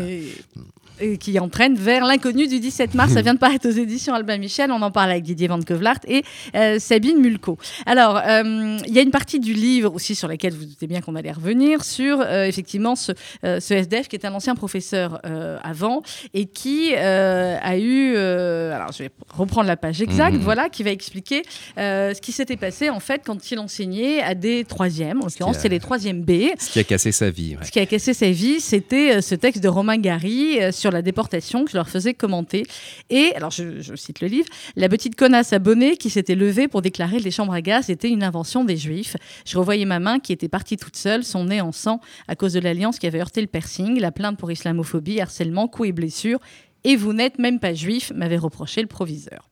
Et- 1.01 1.17
qui 1.17 1.39
entraîne 1.39 1.75
vers 1.75 2.05
l'inconnu 2.05 2.47
du 2.47 2.59
17 2.59 2.93
mars. 2.93 3.13
Ça 3.13 3.21
vient 3.21 3.33
de 3.33 3.39
paraître 3.39 3.67
aux 3.67 3.71
éditions 3.71 4.13
Albin 4.13 4.37
Michel. 4.37 4.71
On 4.71 4.81
en 4.81 4.91
parle 4.91 5.11
avec 5.11 5.23
Didier 5.23 5.47
Van 5.47 5.59
Kevlart 5.61 5.99
et 6.07 6.23
euh, 6.55 6.77
Sabine 6.79 7.19
Mulco. 7.19 7.57
Alors, 7.85 8.17
euh, 8.17 8.77
il 8.87 8.93
y 8.93 8.99
a 8.99 9.01
une 9.01 9.11
partie 9.11 9.39
du 9.39 9.53
livre 9.53 9.93
aussi 9.93 10.15
sur 10.15 10.27
laquelle 10.27 10.53
vous 10.53 10.65
doutez 10.65 10.87
bien 10.87 11.01
qu'on 11.01 11.15
allait 11.15 11.31
revenir, 11.31 11.83
sur 11.83 12.21
euh, 12.21 12.45
effectivement 12.45 12.95
ce, 12.95 13.11
ce 13.43 13.73
SDF 13.73 14.07
qui 14.07 14.15
est 14.15 14.25
un 14.25 14.33
ancien 14.33 14.55
professeur 14.55 15.19
avant 15.63 16.01
et 16.33 16.45
qui 16.45 16.93
a 16.95 17.77
eu. 17.77 18.15
alors, 18.15 18.91
je 18.91 19.03
vais 19.03 19.09
reprendre 19.33 19.67
la 19.67 19.77
page 19.77 20.01
exacte, 20.01 20.35
Mhm. 20.35 20.41
voilà, 20.41 20.69
qui 20.69 20.83
va 20.83 20.91
expliquer 20.91 21.43
ce 21.77 22.19
qui 22.21 22.31
s'était 22.31 22.57
passé 22.57 22.89
en 22.89 22.99
fait 22.99 23.21
quand 23.25 23.51
il 23.51 23.59
enseignait 23.59 24.21
à 24.21 24.35
des 24.35 24.63
troisièmes. 24.65 25.21
En 25.21 25.25
l'occurrence, 25.25 25.57
a- 25.57 25.59
c'est 25.59 25.69
les 25.69 25.79
troisièmes 25.79 26.21
B. 26.23 26.49
Ce 26.59 26.71
qui 26.71 26.79
a 26.79 26.83
cassé 26.83 27.11
sa 27.11 27.29
vie. 27.29 27.55
ouais. 27.55 27.65
Ce 27.65 27.71
qui 27.71 27.79
a 27.79 27.85
cassé 27.85 28.13
sa 28.13 28.29
vie, 28.29 28.59
c'était 28.59 29.21
ce 29.21 29.35
texte 29.35 29.63
de 29.63 29.67
Romain 29.67 29.97
Gary 29.97 30.59
euh, 30.61 30.71
la 30.91 31.01
déportation 31.01 31.65
que 31.65 31.71
je 31.71 31.77
leur 31.77 31.89
faisais 31.89 32.13
commenter. 32.13 32.65
Et, 33.09 33.33
alors 33.35 33.51
je, 33.51 33.81
je 33.81 33.95
cite 33.95 34.21
le 34.21 34.27
livre, 34.27 34.47
La 34.75 34.89
petite 34.89 35.15
connasse 35.15 35.53
abonnée 35.53 35.97
qui 35.97 36.09
s'était 36.09 36.35
levée 36.35 36.67
pour 36.67 36.81
déclarer 36.81 37.17
que 37.17 37.23
les 37.23 37.31
chambres 37.31 37.53
à 37.53 37.61
gaz 37.61 37.89
étaient 37.89 38.09
une 38.09 38.23
invention 38.23 38.63
des 38.63 38.77
juifs. 38.77 39.17
Je 39.45 39.57
revoyais 39.57 39.85
ma 39.85 39.99
main 39.99 40.19
qui 40.19 40.33
était 40.33 40.47
partie 40.47 40.77
toute 40.77 40.95
seule, 40.95 41.23
son 41.23 41.45
nez 41.45 41.61
en 41.61 41.71
sang 41.71 41.99
à 42.27 42.35
cause 42.35 42.53
de 42.53 42.59
l'alliance 42.59 42.99
qui 42.99 43.07
avait 43.07 43.19
heurté 43.19 43.41
le 43.41 43.47
piercing, 43.47 43.99
la 43.99 44.11
plainte 44.11 44.37
pour 44.37 44.51
islamophobie, 44.51 45.21
harcèlement, 45.21 45.67
coups 45.67 45.89
et 45.89 45.91
blessures. 45.91 46.39
Et 46.83 46.95
vous 46.95 47.13
n'êtes 47.13 47.39
même 47.39 47.59
pas 47.59 47.73
juif, 47.73 48.11
m'avait 48.15 48.37
reproché 48.37 48.81
le 48.81 48.87
proviseur. 48.87 49.49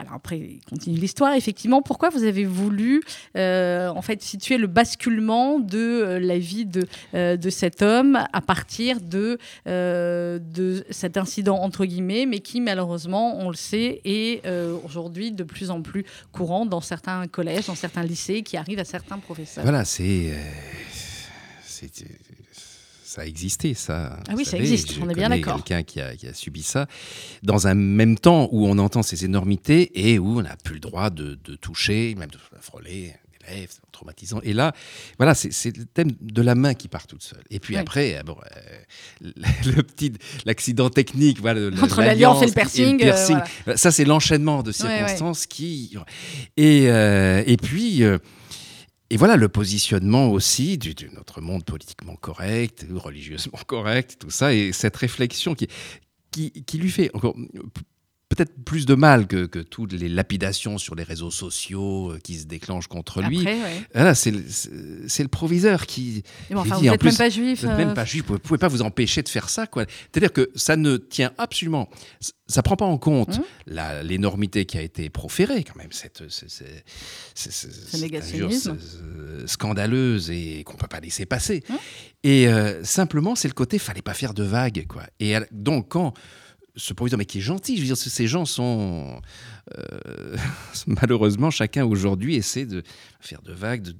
Alors 0.00 0.14
après, 0.14 0.38
il 0.38 0.60
continue 0.68 0.96
l'histoire. 0.96 1.34
Effectivement, 1.34 1.82
pourquoi 1.82 2.08
vous 2.08 2.24
avez 2.24 2.44
voulu 2.44 3.02
euh, 3.36 3.88
en 3.88 4.00
fait 4.00 4.22
situer 4.22 4.56
le 4.56 4.66
basculement 4.66 5.58
de 5.58 5.78
euh, 5.78 6.18
la 6.18 6.38
vie 6.38 6.64
de, 6.64 6.86
euh, 7.14 7.36
de 7.36 7.50
cet 7.50 7.82
homme 7.82 8.18
à 8.32 8.40
partir 8.40 9.00
de, 9.00 9.38
de 9.66 10.84
cet 10.90 11.18
incident 11.18 11.58
entre 11.58 11.84
guillemets, 11.84 12.24
mais 12.24 12.40
qui 12.40 12.60
malheureusement, 12.60 13.38
on 13.38 13.50
le 13.50 13.56
sait, 13.56 14.00
est 14.04 14.42
aujourd'hui 14.84 15.32
de 15.32 15.44
plus 15.44 15.70
en 15.70 15.82
plus 15.82 16.04
courant 16.32 16.64
dans 16.64 16.80
certains 16.80 17.26
collèges, 17.26 17.66
dans 17.66 17.74
certains 17.74 18.02
lycées, 18.02 18.42
qui 18.42 18.56
arrive 18.56 18.78
à 18.78 18.84
certains 18.84 19.18
professeurs. 19.18 19.64
Voilà, 19.64 19.84
c'est. 19.84 20.32
Ça 23.10 23.22
a 23.22 23.24
existé, 23.24 23.74
ça. 23.74 24.20
Ah 24.28 24.34
oui, 24.36 24.44
ça 24.44 24.52
savez, 24.52 24.62
existe, 24.62 24.96
on 25.02 25.08
est 25.08 25.14
bien 25.14 25.30
d'accord. 25.30 25.56
Quelqu'un 25.56 25.82
qui 25.82 26.00
a, 26.00 26.14
qui 26.14 26.28
a 26.28 26.32
subi 26.32 26.62
ça, 26.62 26.86
dans 27.42 27.66
un 27.66 27.74
même 27.74 28.16
temps 28.16 28.48
où 28.52 28.68
on 28.68 28.78
entend 28.78 29.02
ces 29.02 29.24
énormités 29.24 30.08
et 30.08 30.20
où 30.20 30.38
on 30.38 30.42
n'a 30.42 30.56
plus 30.62 30.74
le 30.74 30.80
droit 30.80 31.10
de, 31.10 31.36
de 31.42 31.56
toucher, 31.56 32.14
même 32.14 32.30
de 32.30 32.38
frôler 32.60 33.14
les 33.48 33.52
lèvres, 33.62 33.72
c'est 33.72 33.80
traumatisant. 33.90 34.40
Et 34.44 34.52
là, 34.52 34.72
voilà, 35.18 35.34
c'est 35.34 35.76
le 35.76 35.86
thème 35.86 36.12
de 36.20 36.40
la 36.40 36.54
main 36.54 36.74
qui 36.74 36.86
part 36.86 37.08
toute 37.08 37.24
seule. 37.24 37.42
Et 37.50 37.58
puis 37.58 37.76
après, 37.76 38.16
euh, 38.16 38.22
bon, 38.22 38.36
euh, 38.56 38.78
le, 39.22 39.32
le 39.76 39.82
petit, 39.82 40.12
l'accident 40.44 40.88
technique, 40.88 41.40
voilà, 41.40 41.68
le- 41.68 41.82
Entre 41.82 42.02
l'alliance 42.02 42.42
et 42.44 42.46
le 42.46 42.52
l'alliance 42.52 42.72
piercing, 42.72 43.02
euh, 43.02 43.40
voilà. 43.64 43.76
Ça, 43.76 43.90
c'est 43.90 44.04
l'enchaînement 44.04 44.62
de 44.62 44.68
ouais. 44.68 44.72
circonstances 44.72 45.46
qui. 45.46 45.96
Et, 46.56 46.88
euh, 46.88 47.42
et 47.44 47.56
puis. 47.56 48.04
Et 49.10 49.16
voilà 49.16 49.36
le 49.36 49.48
positionnement 49.48 50.28
aussi 50.30 50.78
de 50.78 50.94
notre 51.14 51.40
monde 51.40 51.64
politiquement 51.64 52.14
correct, 52.14 52.86
religieusement 52.94 53.58
correct, 53.66 54.16
tout 54.20 54.30
ça, 54.30 54.54
et 54.54 54.72
cette 54.72 54.96
réflexion 54.96 55.54
qui, 55.54 55.68
qui, 56.30 56.78
lui 56.78 56.90
fait 56.90 57.10
encore 57.14 57.36
peut-être 58.30 58.52
plus 58.64 58.86
de 58.86 58.94
mal 58.94 59.26
que, 59.26 59.44
que 59.46 59.58
toutes 59.58 59.92
les 59.92 60.08
lapidations 60.08 60.78
sur 60.78 60.94
les 60.94 61.02
réseaux 61.02 61.32
sociaux 61.32 62.12
euh, 62.12 62.18
qui 62.22 62.36
se 62.38 62.46
déclenchent 62.46 62.86
contre 62.86 63.20
lui. 63.22 63.44
Ouais. 63.44 63.58
Voilà, 63.92 64.14
c'est 64.14 64.30
le, 64.30 65.28
proviseur 65.28 65.84
qui. 65.84 66.22
Mais 66.48 66.54
bon, 66.56 66.62
qui 66.62 66.68
enfin, 66.70 66.80
dit, 66.80 66.86
vous 66.86 66.92
n'êtes 66.92 67.02
même 67.04 67.16
pas 67.16 67.28
juif. 67.28 67.60
Vous 67.60 67.66
n'êtes 67.66 67.74
euh, 67.74 67.84
même 67.86 67.94
pas 67.94 68.04
juif, 68.04 68.24
vous 68.28 68.34
ne 68.34 68.38
pouvez 68.38 68.58
pas 68.58 68.68
vous 68.68 68.82
empêcher 68.82 69.22
de 69.22 69.28
faire 69.28 69.48
ça. 69.50 69.66
C'est-à-dire 69.74 70.32
que 70.32 70.48
ça 70.54 70.76
ne 70.76 70.96
tient 70.96 71.32
absolument, 71.38 71.90
ça 72.46 72.60
ne 72.60 72.62
prend 72.62 72.76
pas 72.76 72.84
en 72.86 72.98
compte 72.98 73.40
la- 73.66 74.02
l'énormité 74.04 74.64
qui 74.64 74.78
a 74.78 74.82
été 74.82 75.10
proférée 75.10 75.64
quand 75.64 75.76
même, 75.76 75.90
cette, 75.92 76.22
ce- 76.28 76.48
ce- 76.48 76.64
ce- 77.34 77.50
ce- 77.50 77.66
cette 77.70 78.00
négationnisme. 78.00 78.70
injure, 78.72 78.82
ce- 78.82 79.40
ce- 79.40 79.46
scandaleuse 79.48 80.30
et 80.30 80.62
qu'on 80.64 80.74
ne 80.74 80.78
peut 80.78 80.86
pas 80.86 81.00
laisser 81.00 81.26
passer. 81.26 81.64
Hum. 81.68 81.76
Et 82.22 82.46
euh, 82.48 82.84
simplement, 82.84 83.34
c'est 83.34 83.48
le 83.48 83.54
côté, 83.54 83.78
fallait 83.78 84.02
pas 84.02 84.14
faire 84.14 84.34
de 84.34 84.44
vagues. 84.44 84.86
Quoi. 84.88 85.02
Et 85.18 85.34
donc, 85.52 85.88
quand 85.88 86.14
ce 86.76 86.92
proviseur, 86.94 87.18
mais 87.18 87.24
qui 87.24 87.38
est 87.38 87.42
gentil, 87.42 87.76
je 87.76 87.80
veux 87.82 87.86
dire, 87.86 87.96
ces 87.96 88.26
gens 88.26 88.44
sont... 88.44 89.20
euh, 89.78 90.36
malheureusement, 90.86 91.50
chacun 91.50 91.84
aujourd'hui 91.84 92.36
essaie 92.36 92.66
de 92.66 92.82
faire 93.20 93.42
de 93.42 93.52
vagues, 93.52 93.82
de, 93.82 93.94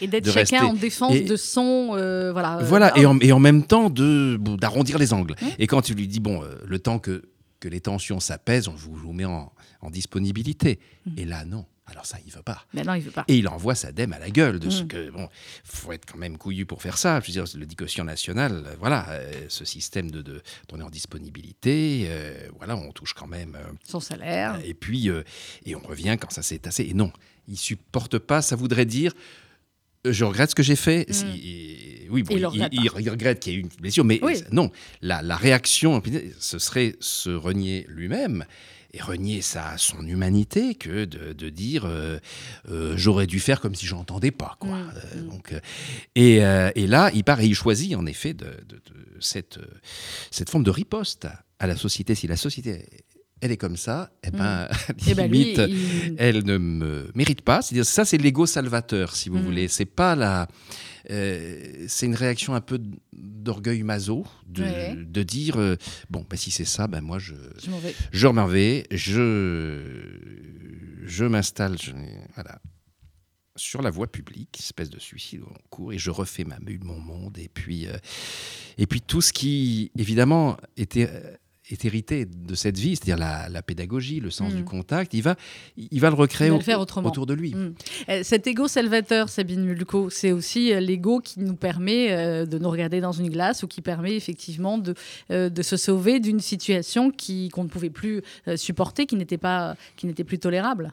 et 0.00 0.06
d'être 0.06 0.26
chacun 0.26 0.40
rester- 0.40 0.60
en 0.60 0.72
défense 0.74 1.14
et- 1.14 1.20
de 1.22 1.36
son. 1.36 1.90
euh, 1.94 2.32
voilà. 2.32 2.58
euh, 2.58 2.64
voilà, 2.64 2.92
ah, 2.94 2.98
et 3.00 3.06
en, 3.06 3.18
et 3.20 3.32
en 3.32 3.38
même 3.38 3.64
temps 3.64 3.90
de 3.90 4.38
d'arrondir 4.56 4.98
les 4.98 5.12
angles. 5.12 5.34
Mmh. 5.40 5.46
Et 5.58 5.66
quand 5.66 5.82
tu 5.82 5.94
lui 5.94 6.08
dis, 6.08 6.20
bon, 6.20 6.42
euh, 6.42 6.54
le 6.66 6.78
temps 6.78 6.98
que, 6.98 7.22
que 7.60 7.68
les 7.68 7.80
tensions 7.80 8.20
s'apaisent, 8.20 8.68
on 8.68 8.74
vous, 8.74 8.94
vous 8.94 9.12
met 9.12 9.24
en, 9.24 9.52
en 9.80 9.90
disponibilité. 9.90 10.78
Mmh. 11.06 11.10
Et 11.18 11.24
là, 11.24 11.44
non. 11.44 11.64
Alors 11.90 12.04
ça, 12.06 12.18
il 12.26 12.32
veut 12.32 12.42
pas. 12.42 12.64
Mais 12.74 12.82
non, 12.82 12.94
il 12.94 13.02
veut 13.02 13.10
pas. 13.10 13.24
Et 13.28 13.36
il 13.38 13.48
envoie 13.48 13.74
sa 13.74 13.92
dème 13.92 14.12
à 14.12 14.18
la 14.18 14.30
gueule 14.30 14.58
de 14.60 14.68
ce 14.70 14.82
Mm. 14.82 14.88
que, 14.88 15.10
bon, 15.10 15.28
faut 15.64 15.92
être 15.92 16.04
quand 16.06 16.18
même 16.18 16.36
couillu 16.36 16.66
pour 16.66 16.82
faire 16.82 16.98
ça. 16.98 17.20
Je 17.20 17.26
veux 17.28 17.32
dire, 17.32 17.44
le 17.58 17.66
quotient 17.74 18.04
national, 18.04 18.64
voilà, 18.78 19.06
euh, 19.10 19.46
ce 19.48 19.64
système 19.64 20.10
de, 20.10 20.20
de, 20.22 20.42
en 20.80 20.90
disponibilité, 20.90 22.06
euh, 22.08 22.48
voilà, 22.58 22.76
on 22.76 22.92
touche 22.92 23.14
quand 23.14 23.26
même. 23.26 23.56
euh, 23.56 23.72
Son 23.88 24.00
salaire. 24.00 24.60
et 24.64 24.74
puis, 24.74 25.08
et 25.64 25.74
on 25.74 25.80
revient 25.80 26.16
quand 26.20 26.30
ça 26.30 26.42
s'est 26.42 26.58
tassé. 26.58 26.84
Et 26.88 26.94
non, 26.94 27.10
il 27.48 27.56
supporte 27.56 28.18
pas. 28.18 28.42
Ça 28.42 28.54
voudrait 28.56 28.84
dire, 28.86 29.12
je 30.04 30.24
regrette 30.24 30.50
ce 30.50 30.54
que 30.54 30.62
j'ai 30.62 30.76
fait. 30.76 31.06
Mm. 31.10 32.10
Oui, 32.10 32.22
bon, 32.22 32.36
Il 32.36 32.46
regrette 32.46 32.72
il- 32.72 32.82
il 33.00 33.10
regrette 33.10 33.40
qu'il 33.40 33.52
y 33.52 33.56
ait 33.56 33.58
eu 33.58 33.62
une 33.62 33.68
blessure, 33.80 34.04
mais 34.04 34.18
Oui. 34.22 34.42
non, 34.52 34.70
la, 35.02 35.20
la 35.22 35.36
réaction, 35.36 36.02
ce 36.38 36.58
serait 36.58 36.96
se 37.00 37.30
renier 37.30 37.84
lui-même. 37.88 38.44
Et 38.94 39.02
renier 39.02 39.42
sa, 39.42 39.76
son 39.76 40.06
humanité 40.06 40.74
que 40.74 41.04
de, 41.04 41.34
de 41.34 41.48
dire 41.50 41.84
euh, 41.84 42.18
euh, 42.70 42.94
j'aurais 42.96 43.26
dû 43.26 43.38
faire 43.38 43.60
comme 43.60 43.74
si 43.74 43.84
j'entendais 43.84 44.30
pas. 44.30 44.56
Quoi. 44.60 44.78
Mm, 44.78 44.92
Euh, 45.14 45.20
mm. 45.22 45.28
donc, 45.28 45.54
et, 46.14 46.34
et 46.36 46.86
là, 46.86 47.10
il 47.12 47.22
part 47.22 47.40
et 47.40 47.46
il 47.46 47.54
choisit 47.54 47.94
en 47.94 48.06
effet 48.06 48.32
de, 48.32 48.46
de- 48.46 48.76
de 48.76 49.20
cette, 49.20 49.58
cette 50.30 50.48
forme 50.48 50.64
de 50.64 50.70
riposte 50.70 51.28
à 51.58 51.66
la 51.66 51.76
société. 51.76 52.14
Si 52.14 52.26
la 52.26 52.36
société 52.36 52.86
elle 53.40 53.52
est 53.52 53.56
comme 53.56 53.76
ça, 53.76 54.10
eh 54.24 54.30
ben, 54.32 54.66
Eh 55.06 55.14
ben, 55.14 55.30
lui, 55.30 55.44
limite, 55.54 55.60
il- 55.68 56.14
elle 56.18 56.44
ne 56.44 56.56
me 56.58 57.10
mérite 57.14 57.42
pas. 57.42 57.62
C'est-à-dire, 57.62 57.84
ça, 57.86 58.04
c'est 58.04 58.18
l'ego 58.18 58.46
salvateur, 58.46 59.14
si 59.14 59.28
vous 59.28 59.36
Mhm. 59.38 59.44
voulez. 59.44 59.68
C'est 59.68 59.84
pas 59.84 60.16
la. 60.16 60.48
Euh, 61.10 61.86
c'est 61.88 62.06
une 62.06 62.14
réaction 62.14 62.54
un 62.54 62.60
peu 62.60 62.80
d'orgueil 63.12 63.82
maso, 63.82 64.26
de, 64.46 64.62
Ouais. 64.62 64.94
de 64.96 65.22
dire 65.22 65.56
euh, 65.58 65.76
bon, 66.10 66.24
ben, 66.28 66.36
si 66.36 66.50
c'est 66.50 66.64
ça, 66.64 66.86
ben 66.86 67.00
moi 67.00 67.18
je, 67.18 67.34
Je 67.62 67.70
m'en 67.70 67.78
vais. 67.78 67.94
je 68.12 68.28
m'en 68.28 68.46
vais, 68.46 68.86
je, 68.90 69.82
je 71.04 71.24
m'installe, 71.24 71.76
voilà, 72.34 72.60
sur 73.56 73.82
la 73.82 73.90
voie 73.90 74.06
publique, 74.06 74.56
espèce 74.60 74.90
de 74.90 75.00
suicide 75.00 75.42
en 75.42 75.54
cours, 75.70 75.92
et 75.92 75.98
je 75.98 76.10
refais 76.10 76.44
ma 76.44 76.58
mon 76.82 77.00
monde, 77.00 77.38
et 77.38 77.48
puis, 77.48 77.88
euh, 77.88 77.96
et 78.76 78.86
puis 78.86 79.00
tout 79.00 79.20
ce 79.20 79.32
qui, 79.32 79.90
évidemment, 79.98 80.56
était 80.76 81.10
est 81.70 81.84
hérité 81.84 82.24
de 82.26 82.54
cette 82.54 82.78
vie, 82.78 82.96
c'est-à-dire 82.96 83.18
la, 83.18 83.48
la 83.48 83.62
pédagogie, 83.62 84.20
le 84.20 84.30
sens 84.30 84.52
Mm. 84.52 84.56
du 84.56 84.64
contact, 84.64 85.14
il 85.14 85.22
va, 85.22 85.34
il 85.76 86.00
va 86.00 86.08
le 86.10 86.14
recréer 86.16 86.48
Il 86.48 86.50
va 86.50 86.56
au- 86.56 86.58
le 86.58 86.64
faire 86.64 86.80
autrement. 86.80 87.08
autour 87.08 87.26
de 87.26 87.34
lui. 87.34 87.54
Mm. 87.54 87.74
Euh, 88.08 88.20
Cet 88.22 88.46
ego 88.46 88.68
salvateur, 88.68 89.28
Sabine 89.28 89.64
Mulco, 89.64 90.10
c'est 90.10 90.32
aussi 90.32 90.72
euh, 90.72 90.80
l'ego 90.80 91.20
qui 91.20 91.40
nous 91.40 91.56
permet 91.56 92.12
euh, 92.12 92.46
de 92.46 92.58
nous 92.58 92.70
regarder 92.70 93.00
dans 93.00 93.12
une 93.12 93.28
glace 93.30 93.62
ou 93.62 93.68
qui 93.68 93.80
permet 93.82 94.14
effectivement 94.16 94.78
de, 94.78 94.94
de 95.30 95.62
se 95.62 95.76
sauver 95.76 96.20
d'une 96.20 96.40
situation 96.40 97.10
qui- 97.10 97.48
qu'on 97.50 97.64
ne 97.64 97.68
pouvait 97.68 97.90
plus 97.90 98.22
supporter, 98.56 99.06
qui 99.06 99.16
n'était 99.16 99.38
pas, 99.38 99.76
qui 99.96 100.06
n'était 100.06 100.24
plus 100.24 100.38
tolérable. 100.38 100.92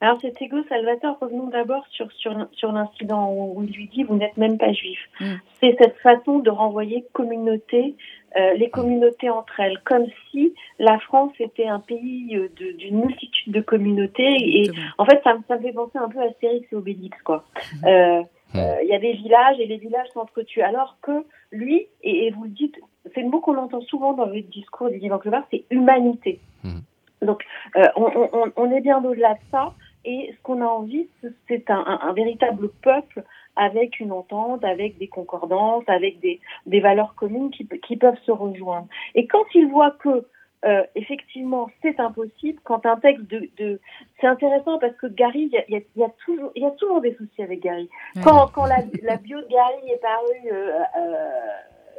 Alors 0.00 0.20
cet 0.20 0.40
égo 0.42 0.56
salvateur, 0.68 1.16
revenons 1.20 1.48
d'abord 1.48 1.84
sur, 1.90 2.10
sur, 2.12 2.32
sur 2.52 2.72
l'incident 2.72 3.32
où 3.32 3.62
il 3.64 3.70
lui 3.72 3.88
dit 3.88 4.02
vous 4.02 4.16
n'êtes 4.16 4.36
même 4.36 4.58
pas 4.58 4.72
juif. 4.72 4.98
Mm. 5.20 5.34
C'est 5.60 5.76
cette 5.80 5.96
façon 6.02 6.40
de 6.40 6.50
renvoyer 6.50 7.04
communauté, 7.14 7.94
euh, 8.36 8.54
les 8.54 8.70
communautés 8.70 9.30
entre 9.30 9.60
elles, 9.60 9.78
comme 9.84 10.06
si 10.30 10.54
la 10.78 10.98
France 11.00 11.32
était 11.40 11.66
un 11.66 11.80
pays 11.80 12.36
euh, 12.36 12.48
d'une 12.78 13.00
multitude 13.00 13.52
de 13.52 13.60
communautés. 13.60 14.22
Et 14.24 14.60
Exactement. 14.60 14.86
en 14.98 15.04
fait, 15.06 15.20
ça, 15.24 15.34
me- 15.34 15.42
ça 15.48 15.56
me 15.56 15.62
fait 15.62 15.72
penser 15.72 15.98
un 15.98 16.08
peu 16.08 16.20
à 16.20 16.24
Astérix 16.24 16.66
et 16.72 16.76
Obélix, 16.76 17.16
quoi. 17.22 17.44
Euh, 17.86 18.22
euh, 18.56 18.76
Il 18.82 18.88
y 18.88 18.94
a 18.94 18.98
des 18.98 19.12
villages 19.14 19.58
et 19.60 19.66
les 19.66 19.76
villages 19.78 20.08
s'entretuent, 20.14 20.62
alors 20.62 20.96
que 21.02 21.24
lui, 21.52 21.86
et, 22.02 22.26
et 22.26 22.30
vous 22.30 22.44
le 22.44 22.50
dites, 22.50 22.76
c'est 23.14 23.20
le 23.22 23.28
mot 23.28 23.40
qu'on 23.40 23.56
entend 23.58 23.80
souvent 23.82 24.12
dans 24.14 24.26
le 24.26 24.40
discours 24.40 24.86
d'Olivier 24.88 25.08
Van 25.10 25.18
Clevert, 25.18 25.44
c'est 25.50 25.64
humanité. 25.70 26.40
Mhm. 26.64 26.80
Donc, 27.22 27.42
euh, 27.76 27.84
on, 27.96 28.04
on- 28.04 28.28
on- 28.32 28.52
on 28.56 28.70
est 28.70 28.80
bien 28.80 29.02
au-delà 29.04 29.34
de 29.34 29.40
ça. 29.50 29.72
Et 30.06 30.30
ce 30.36 30.42
qu'on 30.42 30.60
a 30.60 30.66
envie, 30.66 31.06
c'est 31.48 31.70
un, 31.70 31.78
un, 31.86 31.98
un, 32.08 32.12
véritable 32.12 32.68
peuple 32.82 33.24
avec 33.56 34.00
une 34.00 34.12
entente, 34.12 34.64
avec 34.64 34.98
des 34.98 35.08
concordances, 35.08 35.84
avec 35.86 36.20
des, 36.20 36.40
des 36.66 36.80
valeurs 36.80 37.14
communes 37.14 37.50
qui, 37.50 37.68
qui, 37.86 37.96
peuvent 37.96 38.18
se 38.24 38.32
rejoindre. 38.32 38.88
Et 39.14 39.26
quand 39.26 39.44
ils 39.54 39.68
voient 39.68 39.96
que 40.00 40.26
euh, 40.64 40.82
effectivement, 40.94 41.68
c'est 41.82 42.00
impossible. 42.00 42.58
Quand 42.64 42.86
un 42.86 42.96
texte 42.96 43.26
de, 43.26 43.50
de... 43.58 43.80
c'est 44.20 44.26
intéressant 44.26 44.78
parce 44.78 44.96
que 44.96 45.06
Gary, 45.08 45.50
il 45.52 45.72
y 45.72 45.76
a, 45.76 45.80
y 45.96 46.02
a, 46.02 46.08
toujours, 46.24 46.52
il 46.54 46.62
y 46.62 46.66
a 46.66 46.70
toujours 46.70 47.02
des 47.02 47.14
soucis 47.16 47.42
avec 47.42 47.60
Gary. 47.60 47.88
Quand, 48.22 48.48
quand 48.54 48.64
la, 48.64 48.78
la, 49.02 49.16
bio 49.16 49.40
de 49.42 49.46
Gary 49.48 49.90
est 49.90 50.00
parue, 50.00 50.52
euh, 50.52 50.80
euh, 50.98 51.28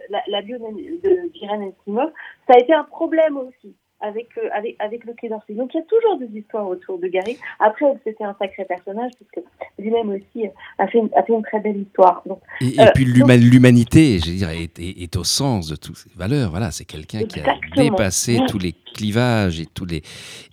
la, 0.10 0.24
la, 0.28 0.42
bio 0.42 0.58
de, 0.58 1.32
d'Irène 1.32 1.74
Simov, 1.84 2.12
ça 2.48 2.56
a 2.56 2.60
été 2.60 2.74
un 2.74 2.86
problème 2.86 3.38
aussi 3.38 3.76
avec, 4.06 4.30
euh, 4.38 4.50
avec, 4.54 4.76
avec 4.80 5.04
le 5.06 5.14
Quai 5.14 5.30
d'Orsay. 5.30 5.54
Donc 5.54 5.72
il 5.74 5.78
y 5.78 5.80
a 5.80 5.84
toujours 5.84 6.20
des 6.20 6.40
histoires 6.40 6.68
autour 6.68 7.00
de 7.00 7.08
Gary. 7.08 7.38
Après, 7.60 7.86
c'était 8.04 8.24
un 8.24 8.36
sacré 8.40 8.66
personnage, 8.66 9.12
puisque 9.16 9.46
lui-même 9.80 10.10
aussi 10.10 10.48
a 10.78 10.88
fait, 10.88 11.00
une, 11.00 11.10
a 11.16 11.24
fait 11.24 11.34
une 11.34 11.44
très 11.44 11.60
belle 11.60 11.78
histoire. 11.78 12.22
Donc, 12.26 12.40
et, 12.62 12.80
et 12.80 12.92
puis 12.94 13.06
l'humanité, 13.06 14.20
je 14.20 14.32
veux 14.32 14.38
dire, 14.38 14.50
est, 14.50 14.78
est, 14.80 15.02
est, 15.04 15.16
au 15.16 15.24
sens 15.24 15.68
de 15.68 15.76
toutes 15.76 15.98
ces 15.98 16.12
valeurs. 16.16 16.52
Voilà, 16.52 16.72
c'est 16.72 16.86
quelqu'un 16.86 17.24
qui 17.24 17.40
a 17.40 17.56
dépassé 17.76 18.38
oui. 18.40 18.46
tous 18.48 18.60
les 18.60 18.74
clivages 18.74 19.60
et 19.60 19.66
tous 19.66 19.86
les 19.86 20.04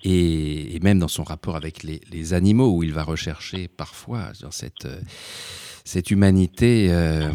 et, 0.04 0.76
et, 0.76 0.80
même 0.80 0.98
dans 0.98 1.08
son 1.08 1.22
rapport 1.22 1.56
avec 1.56 1.82
les, 1.82 2.00
les, 2.10 2.34
animaux, 2.34 2.74
où 2.74 2.82
il 2.82 2.92
va 2.92 3.02
rechercher 3.02 3.68
parfois 3.68 4.32
dans 4.40 4.50
cette 4.50 4.88
cette 5.84 6.10
humanité 6.10 6.88
euh, 6.90 7.32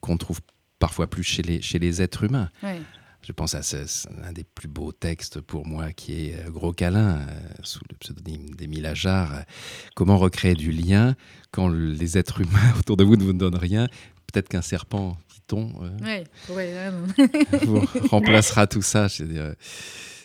qu'on 0.00 0.16
trouve 0.18 0.40
parfois 0.78 1.06
plus 1.06 1.22
chez 1.22 1.42
les 1.42 1.62
chez 1.62 1.78
les 1.78 2.02
êtres 2.02 2.24
humains. 2.24 2.50
Oui. 2.62 2.70
Je 3.22 3.30
pense 3.30 3.54
à 3.54 3.62
ce, 3.62 3.76
un 4.24 4.32
des 4.32 4.42
plus 4.42 4.66
beaux 4.66 4.90
textes 4.90 5.40
pour 5.40 5.64
moi 5.64 5.92
qui 5.92 6.26
est 6.26 6.50
Gros 6.50 6.72
câlin, 6.72 7.18
euh, 7.18 7.40
sous 7.62 7.80
le 7.88 7.96
pseudonyme 7.96 8.50
d'Émile 8.50 8.86
Ajar. 8.86 9.32
Euh, 9.32 9.40
comment 9.94 10.18
recréer 10.18 10.54
du 10.54 10.72
lien 10.72 11.14
quand 11.52 11.68
les 11.68 12.18
êtres 12.18 12.40
humains 12.40 12.72
autour 12.78 12.96
de 12.96 13.04
vous 13.04 13.16
ne 13.16 13.22
vous 13.22 13.32
donnent 13.32 13.54
rien? 13.54 13.86
Peut-être 14.32 14.48
qu'un 14.48 14.62
serpent, 14.62 15.16
dit-on, 15.32 15.70
euh, 15.82 15.90
ouais, 16.04 16.24
vous 17.62 17.84
remplacera 18.08 18.66
tout 18.66 18.82
ça. 18.82 19.06
Je 19.06 19.54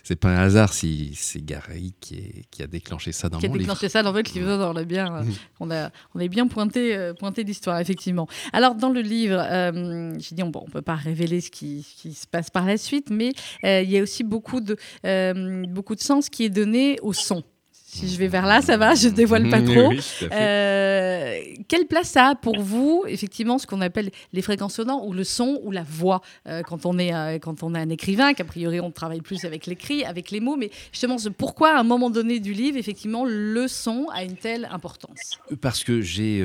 c'est 0.07 0.15
pas 0.15 0.29
un 0.29 0.37
hasard 0.37 0.71
si 0.71 1.11
c'est 1.15 1.43
Gary 1.43 1.93
qui, 1.99 2.15
est, 2.15 2.45
qui, 2.49 2.63
a 2.63 2.67
déclenché 2.67 3.11
ça 3.11 3.27
dans 3.27 3.39
qui 3.39 3.49
mon 3.49 3.55
livre. 3.55 3.65
Qui 3.65 3.71
a 3.71 3.73
déclenché 3.73 3.89
ça 3.89 4.03
dans 4.03 4.13
votre 4.13 4.33
livre, 4.33 4.71
on 4.71 4.75
a 4.77 4.83
bien, 4.85 5.25
on 5.59 5.69
a, 5.69 5.91
on 6.15 6.21
a 6.21 6.27
bien 6.29 6.47
pointé, 6.47 6.95
euh, 6.95 7.13
pointé 7.13 7.43
l'histoire, 7.43 7.77
effectivement. 7.81 8.25
Alors, 8.53 8.75
dans 8.75 8.89
le 8.89 9.01
livre, 9.01 9.37
euh, 9.37 10.13
j'ai 10.17 10.33
dit, 10.33 10.43
on 10.43 10.51
peut 10.51 10.81
pas 10.81 10.95
révéler 10.95 11.41
ce 11.41 11.51
qui, 11.51 11.85
qui, 11.97 12.13
se 12.13 12.25
passe 12.25 12.49
par 12.49 12.65
la 12.65 12.77
suite, 12.77 13.09
mais 13.09 13.33
euh, 13.65 13.81
il 13.81 13.91
y 13.91 13.97
a 13.97 14.01
aussi 14.01 14.23
beaucoup 14.23 14.61
de, 14.61 14.77
euh, 15.05 15.65
beaucoup 15.67 15.95
de 15.95 16.01
sens 16.01 16.29
qui 16.29 16.45
est 16.45 16.49
donné 16.49 16.97
au 17.01 17.11
son 17.11 17.43
si 17.89 18.09
je 18.09 18.17
vais 18.17 18.27
vers 18.27 18.45
là, 18.45 18.61
ça 18.61 18.75
va, 18.75 18.95
je 18.95 19.07
dévoile 19.07 19.49
pas 19.49 19.61
trop. 19.63 19.87
Oui, 19.87 20.01
euh, 20.29 21.39
quelle 21.69 21.87
place 21.87 22.09
ça 22.09 22.27
a 22.27 22.35
pour 22.35 22.59
vous, 22.59 23.05
effectivement, 23.07 23.57
ce 23.57 23.65
qu'on 23.65 23.79
appelle 23.79 24.11
les 24.33 24.41
fréquences 24.41 24.75
sonores 24.75 25.07
ou 25.07 25.13
le 25.13 25.23
son 25.23 25.61
ou 25.63 25.71
la 25.71 25.83
voix 25.83 26.21
euh, 26.47 26.63
quand 26.63 26.85
on 26.85 26.99
est 26.99 27.13
euh, 27.13 27.39
quand 27.39 27.63
on 27.63 27.73
est 27.73 27.79
un 27.79 27.89
écrivain, 27.89 28.33
qu'a 28.33 28.43
priori 28.43 28.81
on 28.81 28.91
travaille 28.91 29.21
plus 29.21 29.45
avec 29.45 29.67
l'écrit, 29.67 30.03
avec 30.03 30.31
les 30.31 30.41
mots, 30.41 30.57
mais 30.57 30.69
justement, 30.91 31.15
pourquoi 31.37 31.77
à 31.77 31.79
un 31.79 31.83
moment 31.83 32.09
donné 32.09 32.41
du 32.41 32.51
livre, 32.51 32.77
effectivement, 32.77 33.23
le 33.25 33.69
son 33.69 34.07
a 34.13 34.25
une 34.25 34.35
telle 34.35 34.67
importance? 34.69 35.39
Parce 35.61 35.85
que 35.85 36.01
j'ai 36.01 36.43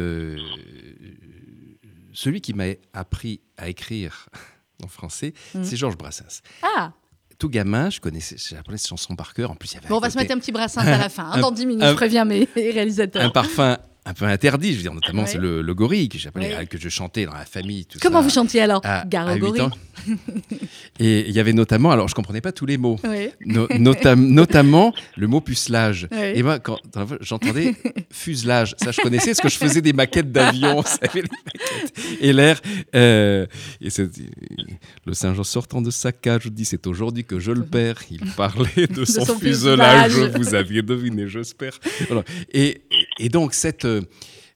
celui 2.13 2.41
qui 2.41 2.55
m'a 2.55 2.67
appris 2.93 3.41
à 3.57 3.69
écrire 3.69 4.29
en 4.85 4.87
français, 4.87 5.35
mmh. 5.57 5.65
c'est 5.65 5.77
Georges 5.77 5.99
Brassens. 5.99 6.43
Ah 6.63 6.93
tout 7.43 7.49
gamin, 7.49 7.91
je 7.91 7.99
connaissais, 7.99 8.37
j'apprenais 8.39 8.79
cette 8.79 8.91
chanson 8.91 9.17
par 9.17 9.35
cœur. 9.35 9.51
En 9.51 9.57
plus, 9.57 9.73
il 9.73 9.75
y 9.75 9.79
avait 9.79 9.89
bon, 9.89 9.97
on 9.97 9.99
va 9.99 10.11
se 10.11 10.17
mettre 10.17 10.33
un 10.33 10.39
petit 10.39 10.53
brassin 10.53 10.81
à 10.87 10.97
la 10.97 11.09
fin. 11.09 11.29
Hein, 11.33 11.41
dans 11.41 11.51
10 11.51 11.67
minutes, 11.67 11.85
je 11.85 11.95
préviens 11.95 12.25
mes 12.25 12.47
réalisateurs. 12.55 13.21
Un 13.21 13.31
parfin 13.31 13.79
un 14.05 14.15
peu 14.15 14.25
interdit, 14.25 14.73
je 14.73 14.77
veux 14.77 14.83
dire, 14.83 14.95
notamment 14.95 15.23
ouais. 15.23 15.29
c'est 15.29 15.39
le, 15.39 15.63
le, 15.63 15.75
gorille 15.75 16.09
que 16.09 16.19
j'appelais, 16.19 16.57
ouais. 16.57 16.67
que 16.67 16.79
je 16.79 16.89
chantais 16.89 17.25
dans 17.25 17.35
la 17.35 17.45
famille. 17.45 17.87
Tout 17.87 17.99
Comment 18.01 18.19
ça, 18.19 18.25
vous 18.25 18.31
chantiez 18.31 18.61
alors 18.61 18.81
à, 18.85 19.05
Gare 19.07 19.33
au 19.33 19.39
gorille 19.39 19.63
Et 20.99 21.29
il 21.29 21.35
y 21.35 21.39
avait 21.39 21.53
notamment, 21.53 21.93
alors 21.93 22.09
je 22.09 22.15
comprenais 22.15 22.41
pas 22.41 22.51
tous 22.51 22.67
les 22.67 22.79
mots, 22.79 22.99
no, 23.47 23.69
nota, 23.79 24.17
notamment 24.17 24.93
le 25.17 25.29
mot 25.29 25.41
pucelage. 25.41 26.09
Et 26.13 26.43
moi, 26.43 26.59
quand 26.59 26.79
j'entendais 27.21 27.75
fuselage, 28.11 28.75
ça 28.77 28.91
je 28.91 29.01
connaissais 29.01 29.31
parce 29.31 29.41
que 29.41 29.49
je 29.49 29.59
faisais 29.59 29.83
des 29.83 29.93
maquettes 29.93 30.33
d'avions, 30.33 30.83
et 32.21 32.33
l'air. 32.33 32.61
Euh, 32.95 33.47
et 33.81 33.89
le 35.07 35.15
Saint-Jean 35.15 35.45
sortant 35.45 35.83
de 35.83 35.91
sa 35.91 36.13
cage, 36.13 36.47
dis 36.47 36.65
c'est 36.65 36.87
aujourd'hui 36.87 37.25
que 37.25 37.39
je 37.39 37.53
le 37.53 37.65
perds. 37.65 38.03
Il 38.11 38.21
parlait 38.37 38.87
de 38.87 39.05
son, 39.05 39.21
de 39.21 39.27
son 39.27 39.39
fuselage. 39.39 40.13
fuselage. 40.13 40.37
Vous 40.37 40.55
aviez 40.55 40.83
deviné, 40.83 41.29
j'espère. 41.29 41.79
Et, 42.53 42.83
et 43.19 43.29
donc 43.29 43.55
cette 43.55 43.87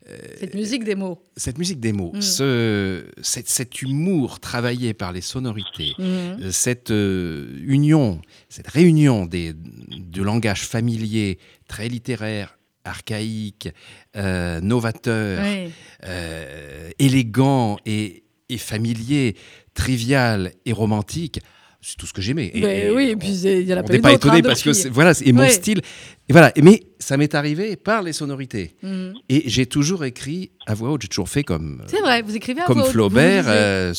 euh, 0.09 0.14
cette 0.38 0.55
musique 0.55 0.85
des 0.85 0.94
mots. 0.94 1.20
Cette 1.37 1.59
musique 1.59 1.81
des 1.81 1.92
mots, 1.92 2.12
mmh. 2.14 2.20
ce, 2.20 3.05
cet, 3.22 3.49
cet, 3.49 3.83
humour 3.83 4.38
travaillé 4.38 4.94
par 4.94 5.11
les 5.12 5.20
sonorités, 5.20 5.94
mmh. 5.99 6.51
cette 6.53 6.92
euh, 6.92 7.59
union, 7.64 8.20
cette 8.49 8.68
réunion 8.68 9.27
des, 9.27 9.53
de 9.53 10.22
langage 10.22 10.62
familier, 10.62 11.38
très 11.66 11.88
littéraire, 11.88 12.57
archaïque, 12.85 13.68
euh, 14.16 14.61
novateur, 14.61 15.42
oui. 15.42 15.72
euh, 16.05 16.90
élégant 16.99 17.77
et, 17.85 18.22
et, 18.48 18.59
familier, 18.59 19.37
trivial 19.74 20.52
et 20.64 20.72
romantique. 20.72 21.40
C'est 21.80 21.96
tout 21.96 22.06
ce 22.06 22.12
que 22.12 22.22
j'aimais. 22.22 22.50
Et, 22.52 22.90
oui, 22.90 23.11
et 23.11 23.16
puis 23.16 23.28
il 23.28 23.62
y 23.62 23.72
a 23.72 23.80
pas, 23.82 23.98
pas 24.00 24.12
étonné 24.12 24.38
hein, 24.38 24.42
parce 24.42 24.62
que 24.62 24.88
voilà, 24.88 25.12
et 25.24 25.32
mon 25.32 25.42
ouais. 25.42 25.50
style. 25.50 25.80
Et 26.28 26.32
voilà. 26.32 26.52
Mais 26.61 26.82
ça 26.98 27.16
m'est 27.16 27.32
arrivé 27.35 27.76
par 27.76 28.02
les 28.02 28.12
sonorités. 28.12 28.74
Mmh. 28.82 29.12
Et 29.28 29.44
j'ai 29.46 29.66
toujours 29.66 30.04
écrit 30.04 30.50
à 30.66 30.74
voix 30.74 30.90
haute. 30.90 31.02
J'ai 31.02 31.09
toujours 31.09 31.28
fait 31.28 31.44
comme. 31.44 31.85
C'est 31.87 32.00
vrai, 32.00 32.22
vous 32.22 32.35
écrivez 32.35 32.62
à 32.62 32.64
comme 32.64 32.78
voix 32.78 32.87
haute. 32.87 32.92
Flaubert, 32.92 33.44
euh, 33.46 33.94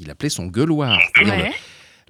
il 0.00 0.10
appelait 0.10 0.30
son 0.30 0.46
gueuloir. 0.46 0.98
Ouais. 1.22 1.52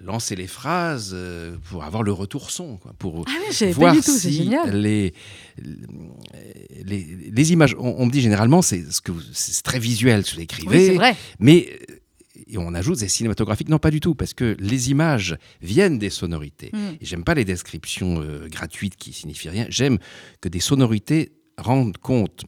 Lancer 0.01 0.37
les 0.37 0.47
phrases 0.47 1.13
euh, 1.15 1.57
pour 1.71 1.85
avoir 1.85 2.03
le 2.03 2.13
retour 2.13 2.51
son, 2.51 2.77
quoi, 2.77 2.93
pour 2.99 3.25
ah 3.27 3.31
oui, 3.49 3.73
voir 3.73 3.93
pas 3.93 3.99
du 3.99 4.05
tout, 4.05 4.17
si 4.17 4.51
les, 4.73 5.15
les, 6.85 7.05
les, 7.33 7.53
images. 7.53 7.75
On, 7.79 7.97
on 7.99 8.07
me 8.07 8.11
dit 8.11 8.21
généralement 8.21 8.63
c'est 8.63 8.91
ce 8.91 9.01
que 9.01 9.13
c'est 9.33 9.63
très 9.63 9.79
visuel 9.79 10.25
ce 10.25 10.33
que 10.33 10.37
vous 10.37 10.43
écrivez, 10.43 10.99
oui, 10.99 11.07
mais 11.39 11.79
et 12.47 12.59
on 12.59 12.75
ajoute 12.75 12.99
des 12.99 13.09
cinématographiques. 13.09 13.69
Non, 13.69 13.79
pas 13.79 13.91
du 13.91 14.01
tout, 14.01 14.15
parce 14.15 14.35
que 14.35 14.57
les 14.61 14.91
images 14.91 15.37
viennent 15.63 15.99
des 15.99 16.11
sonorités. 16.11 16.71
Hmm. 16.73 16.79
Mm. 16.79 16.97
Et 17.01 17.05
j'aime 17.05 17.25
pas 17.25 17.35
les 17.35 17.45
descriptions 17.45 18.21
euh, 18.21 18.49
gratuites 18.49 18.97
qui 18.97 19.13
signifient 19.13 19.51
rien. 19.51 19.67
J'aime 19.69 19.99
que 20.41 20.49
des 20.49 20.61
sonorités 20.61 21.33
rendent 21.59 21.99
compte 21.99 22.45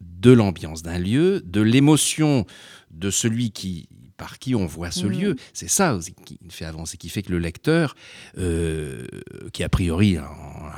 de 0.00 0.32
l'ambiance 0.32 0.82
d'un 0.82 0.98
lieu, 0.98 1.42
de 1.44 1.60
l'émotion 1.60 2.46
de 2.90 3.10
celui 3.10 3.50
qui 3.50 3.88
par 4.16 4.38
qui 4.38 4.54
on 4.54 4.66
voit 4.66 4.90
ce 4.90 5.06
mmh. 5.06 5.10
lieu. 5.10 5.36
C'est 5.52 5.68
ça 5.68 5.98
qui 6.24 6.38
fait 6.50 6.64
avancer, 6.64 6.96
qui 6.96 7.08
fait 7.08 7.22
que 7.22 7.30
le 7.32 7.38
lecteur, 7.38 7.94
euh, 8.38 9.06
qui 9.52 9.62
a 9.62 9.68
priori 9.68 10.14
n'a 10.14 10.28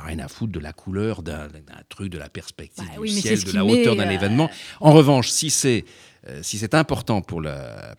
rien 0.05 0.19
à 0.19 0.27
foutre 0.27 0.51
de 0.51 0.59
la 0.59 0.73
couleur 0.73 1.23
d'un 1.23 1.47
truc, 1.89 2.11
de 2.11 2.17
la 2.17 2.29
perspective 2.29 2.85
bah, 2.87 2.99
oui, 2.99 3.13
du 3.13 3.21
ciel, 3.21 3.43
de 3.43 3.51
la 3.51 3.65
hauteur 3.65 3.95
d'un 3.95 4.07
euh... 4.07 4.11
événement. 4.11 4.49
En 4.79 4.93
revanche, 4.93 5.29
si 5.29 5.49
c'est 5.49 5.85
euh, 6.27 6.41
si 6.41 6.57
c'est 6.57 6.73
important 6.73 7.21
pour 7.21 7.39
le, 7.39 7.55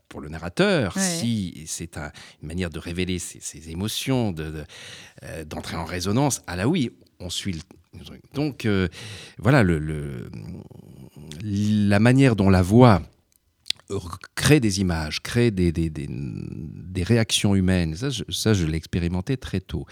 pour 0.09 0.21
le 0.21 0.29
narrateur, 0.29 0.97
ouais. 0.97 1.03
si 1.03 1.65
c'est 1.69 1.97
un, 1.97 2.11
une 2.43 2.49
manière 2.49 2.71
de 2.71 2.81
révéler 2.81 3.21
ses, 3.21 3.39
ses 3.41 3.71
émotions, 3.71 4.33
d'entrer 4.33 5.45
de, 5.45 5.45
de, 5.45 5.77
en 5.77 5.85
résonance, 5.85 6.43
ah 6.49 6.57
là 6.57 6.67
oui, 6.67 6.91
on 7.21 7.31
suit 7.31 7.53
le. 7.53 7.61
Donc 8.35 8.67
euh, 8.67 8.89
voilà, 9.39 9.63
le, 9.63 9.79
le, 9.79 10.29
la 11.43 11.99
manière 11.99 12.37
dont 12.37 12.51
la 12.51 12.61
voix 12.61 13.01
crée 14.35 14.61
des 14.61 14.81
images, 14.81 15.23
crée 15.23 15.51
des, 15.51 15.73
des, 15.73 15.91
des, 15.91 16.09
des 16.09 17.03
réactions 17.03 17.55
humaines. 17.55 17.95
Ça, 17.95 18.11
je, 18.11 18.25
ça, 18.31 18.53
je 18.53 18.67
l'ai 18.67 18.77
expérimenté 18.77 19.37
très 19.37 19.61
tôt. 19.61 19.87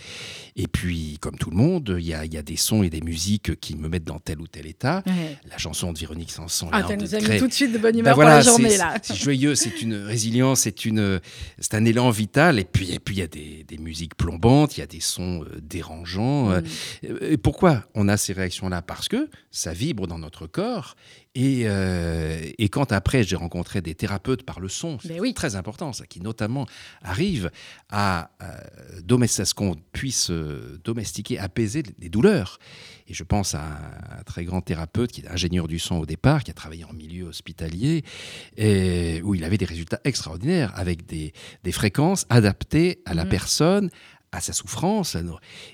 Et 0.56 0.66
puis, 0.66 1.18
comme 1.20 1.36
tout 1.36 1.50
le 1.50 1.56
monde, 1.56 1.96
il 1.98 2.06
y 2.06 2.14
a, 2.14 2.24
y 2.24 2.36
a, 2.36 2.42
des 2.42 2.56
sons 2.56 2.82
et 2.82 2.90
des 2.90 3.00
musiques 3.00 3.58
qui 3.60 3.76
me 3.76 3.88
mettent 3.88 4.04
dans 4.04 4.18
tel 4.18 4.40
ou 4.40 4.46
tel 4.46 4.66
état. 4.66 5.02
Ouais. 5.06 5.38
La 5.48 5.58
chanson 5.58 5.92
de 5.92 5.98
Véronique 5.98 6.30
Sanson. 6.30 6.68
Ah, 6.72 6.82
tu 6.82 6.96
nous 6.96 7.14
as 7.14 7.20
mis 7.20 7.38
tout 7.38 7.46
de 7.46 7.52
suite 7.52 7.72
de 7.72 7.78
bonne 7.78 7.92
ben 7.92 8.00
humeur 8.00 8.14
voilà, 8.14 8.30
pour 8.30 8.38
la 8.38 8.42
journée, 8.42 8.76
là. 8.76 8.96
C'est 9.02 9.16
joyeux, 9.16 9.54
c'est 9.54 9.82
une 9.82 9.94
résilience, 9.94 10.60
c'est 10.60 10.84
une, 10.84 11.20
c'est 11.58 11.74
un 11.74 11.84
élan 11.84 12.10
vital. 12.10 12.58
Et 12.58 12.64
puis, 12.64 12.92
et 12.92 12.98
puis, 12.98 13.16
il 13.16 13.18
y 13.20 13.22
a 13.22 13.28
des, 13.28 13.64
des 13.64 13.78
musiques 13.78 14.16
plombantes, 14.16 14.76
il 14.76 14.80
y 14.80 14.82
a 14.82 14.86
des 14.86 15.00
sons 15.00 15.44
euh, 15.44 15.60
dérangeants. 15.60 16.48
Mm. 16.48 16.62
Euh, 17.04 17.32
et 17.32 17.36
pourquoi 17.36 17.84
on 17.94 18.08
a 18.08 18.16
ces 18.16 18.32
réactions-là? 18.32 18.82
Parce 18.82 19.08
que 19.08 19.28
ça 19.50 19.72
vibre 19.72 20.06
dans 20.06 20.18
notre 20.18 20.46
corps 20.46 20.96
et, 21.34 21.62
euh, 21.66 22.38
et, 22.58 22.68
quand 22.68 22.92
après 22.92 23.24
j'ai 23.24 23.34
rencontré 23.34 23.80
des 23.80 23.96
thérapeutes 23.96 24.44
par 24.44 24.60
le 24.60 24.68
son, 24.68 24.98
c'est 25.00 25.18
oui. 25.18 25.34
très 25.34 25.56
important, 25.56 25.92
ça, 25.92 26.06
qui 26.06 26.20
notamment 26.20 26.66
arrivent 27.02 27.50
à, 27.90 28.30
euh, 28.40 29.00
domestiquer, 29.02 29.42
à 29.42 29.44
ce 29.44 29.54
qu'on 29.54 29.74
puisse 29.92 30.30
euh, 30.30 30.80
domestiquer, 30.84 31.40
apaiser 31.40 31.82
les 31.98 32.08
douleurs. 32.08 32.60
Et 33.08 33.14
je 33.14 33.24
pense 33.24 33.56
à 33.56 33.62
un, 33.64 34.18
un, 34.18 34.22
très 34.22 34.44
grand 34.44 34.60
thérapeute 34.60 35.10
qui 35.10 35.22
est 35.22 35.28
ingénieur 35.28 35.66
du 35.66 35.80
son 35.80 35.96
au 35.96 36.06
départ, 36.06 36.44
qui 36.44 36.52
a 36.52 36.54
travaillé 36.54 36.84
en 36.84 36.92
milieu 36.92 37.24
hospitalier, 37.24 38.04
et 38.56 39.20
où 39.22 39.34
il 39.34 39.42
avait 39.42 39.58
des 39.58 39.64
résultats 39.64 40.00
extraordinaires 40.04 40.72
avec 40.76 41.04
des, 41.04 41.32
des 41.64 41.72
fréquences 41.72 42.26
adaptées 42.30 43.02
à 43.06 43.14
la 43.14 43.24
mmh. 43.24 43.28
personne, 43.28 43.90
à 44.34 44.40
sa 44.40 44.52
souffrance, 44.52 45.16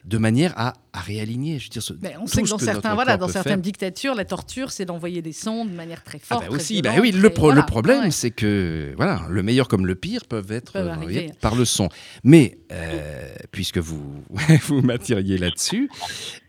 de 0.05 0.19
manière 0.19 0.53
à, 0.57 0.75
réaligner. 0.93 1.59
Je 1.59 1.65
veux 1.65 1.71
dire, 1.71 1.83
mais 2.03 2.17
on 2.21 2.27
sait 2.27 2.43
que 2.43 2.49
dans, 2.49 2.59
certains, 2.59 2.95
voilà, 2.95 3.17
dans 3.17 3.29
certaines 3.29 3.61
dictatures, 3.61 4.15
la 4.15 4.25
torture, 4.25 4.71
c'est 4.71 4.85
d'envoyer 4.85 5.23
des 5.23 5.33
sons 5.33 5.65
de 5.65 5.73
manière 5.73 6.03
très 6.03 6.19
forte. 6.19 6.45
Ah 6.47 6.51
bah 6.51 6.57
aussi, 6.57 6.83
bah 6.83 6.95
oui, 7.01 7.13
le, 7.13 7.21
le 7.21 7.67
problème, 7.67 8.11
c'est 8.11 8.31
que 8.31 8.93
voilà, 8.97 9.23
le 9.29 9.43
meilleur 9.43 9.69
comme 9.69 9.87
le 9.87 9.95
pire 9.95 10.27
peuvent 10.27 10.53
être 10.53 10.73
par 11.41 11.55
le 11.55 11.65
son. 11.65 11.89
Mais 12.25 12.59
euh, 12.73 13.35
puisque 13.51 13.79
vous, 13.79 14.25
vous 14.67 14.83
m'attiriez 14.83 15.39
là-dessus, 15.39 15.89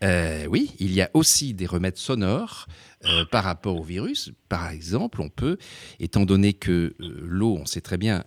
euh, 0.04 0.46
oui, 0.50 0.72
il 0.78 0.92
y 0.92 1.00
a 1.00 1.10
aussi 1.14 1.54
des 1.54 1.66
remèdes 1.66 1.96
sonores. 1.96 2.66
Euh, 3.04 3.24
par 3.24 3.42
rapport 3.42 3.80
au 3.80 3.82
virus, 3.82 4.30
par 4.48 4.70
exemple, 4.70 5.22
on 5.22 5.28
peut, 5.28 5.56
étant 5.98 6.24
donné 6.24 6.52
que 6.52 6.94
l'eau, 7.00 7.58
on 7.60 7.66
sait 7.66 7.80
très 7.80 7.98
bien, 7.98 8.22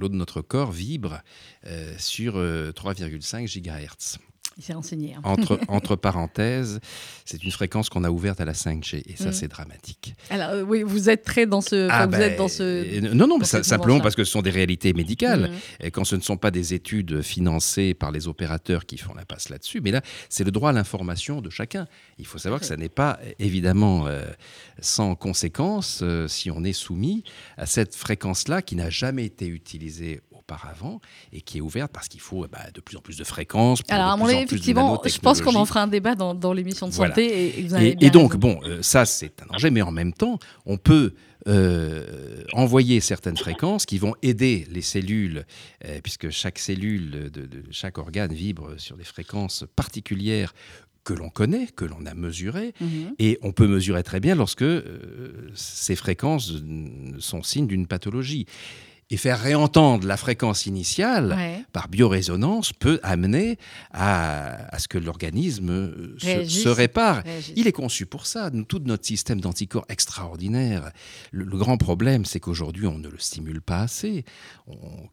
l'eau 0.00 0.08
de 0.08 0.16
notre 0.16 0.40
corps 0.40 0.72
vibre 0.72 1.20
euh, 1.66 1.94
sur 1.98 2.34
3,5 2.34 2.38
euh, 2.38 3.46
GHz. 3.46 4.18
Il 4.60 4.62
s'est 4.62 4.74
renseigné. 4.74 5.14
Hein. 5.14 5.22
Entre, 5.24 5.58
entre 5.68 5.96
parenthèses, 5.96 6.80
c'est 7.24 7.42
une 7.42 7.50
fréquence 7.50 7.88
qu'on 7.88 8.04
a 8.04 8.10
ouverte 8.10 8.42
à 8.42 8.44
la 8.44 8.52
5G 8.52 9.02
et 9.06 9.16
ça, 9.16 9.30
mm. 9.30 9.32
c'est 9.32 9.48
dramatique. 9.48 10.14
Alors, 10.28 10.50
euh, 10.50 10.62
oui, 10.62 10.82
vous 10.82 11.08
êtes 11.08 11.24
très 11.24 11.46
dans 11.46 11.62
ce. 11.62 11.88
Ah 11.90 12.06
vous 12.06 12.16
êtes 12.16 12.36
dans 12.36 12.46
ce 12.46 13.00
non, 13.14 13.26
non, 13.26 13.38
mais 13.38 13.46
simplement 13.46 14.00
parce 14.00 14.14
que 14.14 14.22
ce 14.22 14.30
sont 14.30 14.42
des 14.42 14.50
réalités 14.50 14.92
médicales. 14.92 15.48
Mm. 15.48 15.86
Et 15.86 15.90
quand 15.90 16.04
ce 16.04 16.14
ne 16.14 16.20
sont 16.20 16.36
pas 16.36 16.50
des 16.50 16.74
études 16.74 17.22
financées 17.22 17.94
par 17.94 18.12
les 18.12 18.28
opérateurs 18.28 18.84
qui 18.84 18.98
font 18.98 19.14
la 19.14 19.24
passe 19.24 19.48
là-dessus, 19.48 19.80
mais 19.80 19.92
là, 19.92 20.02
c'est 20.28 20.44
le 20.44 20.50
droit 20.50 20.68
à 20.68 20.72
l'information 20.74 21.40
de 21.40 21.48
chacun. 21.48 21.88
Il 22.18 22.26
faut 22.26 22.36
savoir 22.36 22.60
que 22.60 22.66
ça 22.66 22.76
n'est 22.76 22.90
pas 22.90 23.18
évidemment 23.38 24.08
sans 24.78 25.14
conséquence 25.14 26.04
si 26.26 26.50
on 26.50 26.64
est 26.64 26.74
soumis 26.74 27.24
à 27.56 27.64
cette 27.64 27.94
fréquence-là 27.94 28.60
qui 28.60 28.76
n'a 28.76 28.90
jamais 28.90 29.24
été 29.24 29.46
utilisée 29.46 30.20
auparavant 30.50 31.00
et 31.32 31.40
qui 31.40 31.58
est 31.58 31.60
ouverte 31.60 31.92
parce 31.92 32.08
qu'il 32.08 32.20
faut 32.20 32.46
bah, 32.50 32.58
de 32.74 32.80
plus 32.80 32.96
en 32.96 33.00
plus 33.00 33.16
de 33.16 33.24
fréquences. 33.24 33.80
Alors, 33.88 34.08
à 34.08 34.16
mon 34.16 34.26
avis, 34.26 34.38
effectivement, 34.38 35.00
je 35.04 35.18
pense 35.18 35.40
qu'on 35.40 35.54
en 35.54 35.64
fera 35.64 35.82
un 35.82 35.86
débat 35.86 36.14
dans, 36.14 36.52
l'émission 36.52 36.88
de 36.88 36.92
santé. 36.92 37.64
Et, 38.00 38.10
donc, 38.10 38.36
bon, 38.36 38.60
euh, 38.64 38.82
ça, 38.82 39.04
c'est 39.04 39.42
un 39.42 39.46
danger, 39.52 39.70
mais 39.70 39.82
en 39.82 39.92
même 39.92 40.12
temps, 40.12 40.38
on 40.66 40.76
peut. 40.76 41.14
Euh, 41.48 42.42
envoyer 42.52 43.00
certaines 43.00 43.38
fréquences 43.38 43.86
qui 43.86 43.96
vont 43.96 44.14
aider 44.20 44.66
les 44.70 44.82
cellules, 44.82 45.46
euh, 45.86 45.98
puisque 46.02 46.28
chaque 46.28 46.58
cellule 46.58 47.30
de, 47.32 47.48
chaque 47.70 47.96
organe 47.96 48.34
vibre 48.34 48.74
sur 48.76 48.98
des 48.98 49.04
fréquences 49.04 49.64
particulières 49.74 50.52
que 51.02 51.14
l'on 51.14 51.30
connaît, 51.30 51.66
que 51.74 51.86
l'on 51.86 52.04
a 52.04 52.12
mesurées, 52.12 52.74
mhm. 52.82 53.14
et 53.18 53.38
on 53.40 53.52
peut 53.52 53.66
mesurer 53.66 54.02
très 54.02 54.20
bien 54.20 54.34
lorsque 54.34 54.66
ces 55.54 55.96
fréquences 55.96 56.52
sont 57.20 57.42
signes 57.42 57.68
d'une 57.68 57.86
pathologie 57.86 58.44
et 59.10 59.16
faire 59.16 59.40
réentendre 59.40 60.06
la 60.06 60.16
fréquence 60.16 60.66
initiale 60.66 61.64
par 61.72 61.88
biorésonance 61.88 62.72
peut 62.72 63.00
amener 63.02 63.58
à, 63.92 64.78
ce 64.78 64.88
que 64.88 64.98
l'organisme 64.98 65.70
euh, 65.70 66.48
se, 66.48 66.68
répare. 66.68 67.22
Il 67.56 67.66
est 67.66 67.72
conçu 67.72 68.06
pour 68.06 68.26
ça. 68.26 68.50
Tout 68.68 68.80
notre 68.84 69.04
système 69.04 69.40
d'anticorps 69.40 69.84
extraordinaire. 69.88 70.92
Le, 71.32 71.44
grand 71.44 71.76
problème, 71.76 72.24
c'est 72.24 72.40
qu'aujourd'hui, 72.40 72.86
on 72.86 72.98
ne 72.98 73.08
le 73.08 73.18
stimule 73.18 73.60
pas 73.60 73.80
assez. 73.80 74.24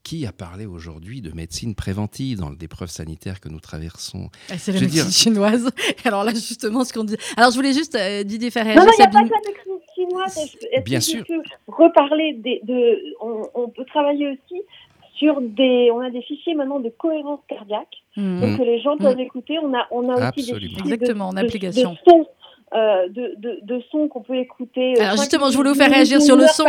qui 0.03 0.25
a 0.25 0.31
parlé 0.31 0.65
aujourd'hui 0.65 1.21
de 1.21 1.31
médecine 1.31 1.75
préventive 1.75 2.39
dans 2.39 2.51
des 2.51 2.67
preuves 2.67 2.91
sanitaires 2.91 3.39
que 3.39 3.49
nous 3.49 3.59
traversons? 3.59 4.29
Ah, 4.49 4.57
C'est 4.57 4.73
la 4.73 4.81
médecine 4.81 5.11
chinoise. 5.11 5.69
Alors 6.05 6.23
là, 6.23 6.33
justement, 6.33 6.85
ce 6.85 6.93
qu'on 6.93 7.03
dit. 7.03 7.17
Alors, 7.35 7.51
je 7.51 7.55
voulais 7.55 7.73
juste, 7.73 7.95
euh, 7.95 8.23
Didier, 8.23 8.51
faire 8.51 8.65
réagir. 8.65 8.83
Non, 8.83 8.91
il 8.97 9.01
n'y 9.01 9.05
a 9.05 9.09
pas 9.09 9.23
chinoise. 9.97 10.57
Bien 10.85 11.01
sûr. 11.01 11.23
Reparler 11.67 12.33
de. 12.33 13.15
on 13.21 13.69
peut 13.69 13.85
travailler 13.85 14.29
aussi 14.29 14.63
sur 15.17 15.41
des, 15.41 15.89
on 15.91 15.99
a 15.99 16.09
des 16.09 16.21
fichiers 16.21 16.53
maintenant 16.53 16.79
de 16.79 16.89
cohérence 16.89 17.39
cardiaque, 17.47 18.03
mmh. 18.15 18.41
donc 18.41 18.57
que 18.57 18.63
les 18.63 18.79
gens 18.81 18.97
peuvent 18.97 19.17
mmh. 19.17 19.21
écouter. 19.21 19.57
On 19.61 19.73
a, 19.73 19.87
on 19.91 20.09
a 20.09 20.29
aussi 20.29 20.51
des 20.51 20.59
fichiers 20.59 20.79
Exactement, 20.79 21.33
de, 21.33 21.39
en 21.39 21.43
application. 21.43 21.91
De, 21.93 21.97
sons, 22.07 22.27
euh, 22.73 23.07
de, 23.07 23.33
de, 23.37 23.59
de 23.63 23.81
sons 23.91 24.09
qu'on 24.09 24.21
peut 24.21 24.35
écouter. 24.35 24.95
Euh, 24.97 25.03
Alors 25.03 25.17
justement, 25.17 25.49
je 25.49 25.55
voulais 25.55 25.69
vous 25.69 25.75
faire 25.77 25.89
réagir 25.89 26.21
sur 26.21 26.35
le 26.35 26.47
son. 26.47 26.65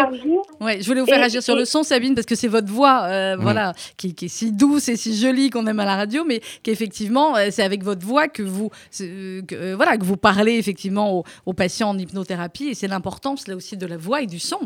Ouais, 0.61 0.81
je 0.81 0.87
voulais 0.87 1.01
vous 1.01 1.07
faire 1.07 1.19
réagir 1.19 1.43
sur 1.43 1.57
le 1.57 1.65
son, 1.65 1.83
Sabine, 1.83 2.15
parce 2.15 2.27
que 2.27 2.37
c'est 2.37 2.47
votre 2.47 2.71
voix, 2.73 3.03
euh, 3.05 3.37
mmh. 3.37 3.41
voilà, 3.41 3.73
qui, 3.97 4.15
qui, 4.15 4.27
est 4.27 4.29
si 4.29 4.53
douce 4.53 4.89
et 4.89 4.97
si 4.97 5.17
jolie 5.17 5.51
qu'on 5.51 5.67
aime 5.67 5.81
à 5.81 5.85
la 5.85 5.97
radio, 5.97 6.25
mais 6.25 6.41
qu'effectivement, 6.63 7.37
euh, 7.37 7.49
c'est 7.51 7.65
avec 7.65 7.83
votre 7.83 8.07
voix 8.07 8.29
que 8.29 8.45
vous, 8.45 8.71
que, 8.97 9.75
voilà, 9.75 9.97
que 9.97 10.05
vous 10.05 10.17
parlez 10.17 10.55
effectivement 10.55 11.19
aux, 11.19 11.25
aux 11.47 11.53
patients 11.53 11.91
en 11.91 11.99
hypnothérapie, 11.99 12.69
et 12.69 12.75
c'est 12.75 12.89
l'importance 12.89 13.49
là 13.49 13.57
aussi 13.57 13.77
de 13.77 13.87
la 13.87 13.97
voix 13.97 14.23
et 14.23 14.27
du 14.27 14.39
son. 14.39 14.61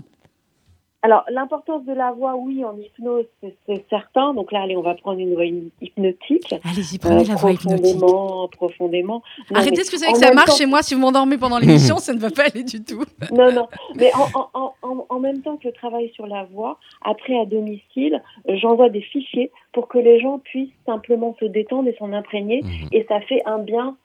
Alors, 1.05 1.24
l'importance 1.28 1.84
de 1.84 1.92
la 1.92 2.12
voix, 2.12 2.36
oui, 2.36 2.64
en 2.64 2.76
hypnose, 2.76 3.24
c'est 3.40 3.84
certain. 3.90 4.34
Donc 4.34 4.53
là, 4.53 4.62
allez, 4.62 4.76
on 4.76 4.82
va 4.82 4.94
prendre 4.94 5.18
une 5.18 5.34
voix 5.34 5.44
hypnotique. 5.44 6.55
Allez-y, 6.64 6.98
prenez 6.98 7.24
la 7.24 7.34
voix 7.34 7.50
hypnotique. 7.50 7.98
Profondément, 7.98 8.48
profondément. 8.48 9.22
Arrêtez, 9.53 9.76
parce 9.76 9.90
que 9.90 9.96
vous 9.96 10.03
savez 10.03 10.12
que 10.12 10.18
ça 10.20 10.32
marche 10.32 10.57
chez 10.57 10.66
moi. 10.66 10.80
Si 10.82 10.94
vous 10.94 11.00
m'endormez 11.00 11.38
pendant 11.38 11.59
l'émission, 11.59 11.96
ça 11.96 12.14
ne 12.14 12.20
va 12.20 12.30
pas 12.30 12.44
aller 12.44 12.62
du 12.62 12.82
tout. 12.84 13.03
Non, 13.32 13.50
non. 13.50 13.66
Mais 13.96 14.11
en, 14.14 14.28
en, 14.53 14.74
en, 14.82 15.07
en, 15.09 15.18
même 15.20 15.40
temps 15.40 15.57
que 15.57 15.68
le 15.68 15.72
travail 15.72 16.11
sur 16.14 16.26
la 16.26 16.44
voix, 16.44 16.78
après 17.03 17.38
à 17.38 17.46
domicile, 17.46 18.22
j'envoie 18.46 18.90
des 18.90 19.00
fichiers 19.00 19.50
pour 19.72 19.88
que 19.88 19.98
les 19.98 20.20
gens 20.20 20.38
puissent 20.38 20.68
simplement 20.86 21.34
se 21.40 21.46
détendre 21.46 21.88
et 21.88 21.96
s'en 21.98 22.12
imprégner. 22.12 22.62
Mhm. 22.62 22.88
Et 22.92 23.07
ça 23.09 23.20
fait 23.20 23.40
un 23.46 23.59
bien 23.59 23.96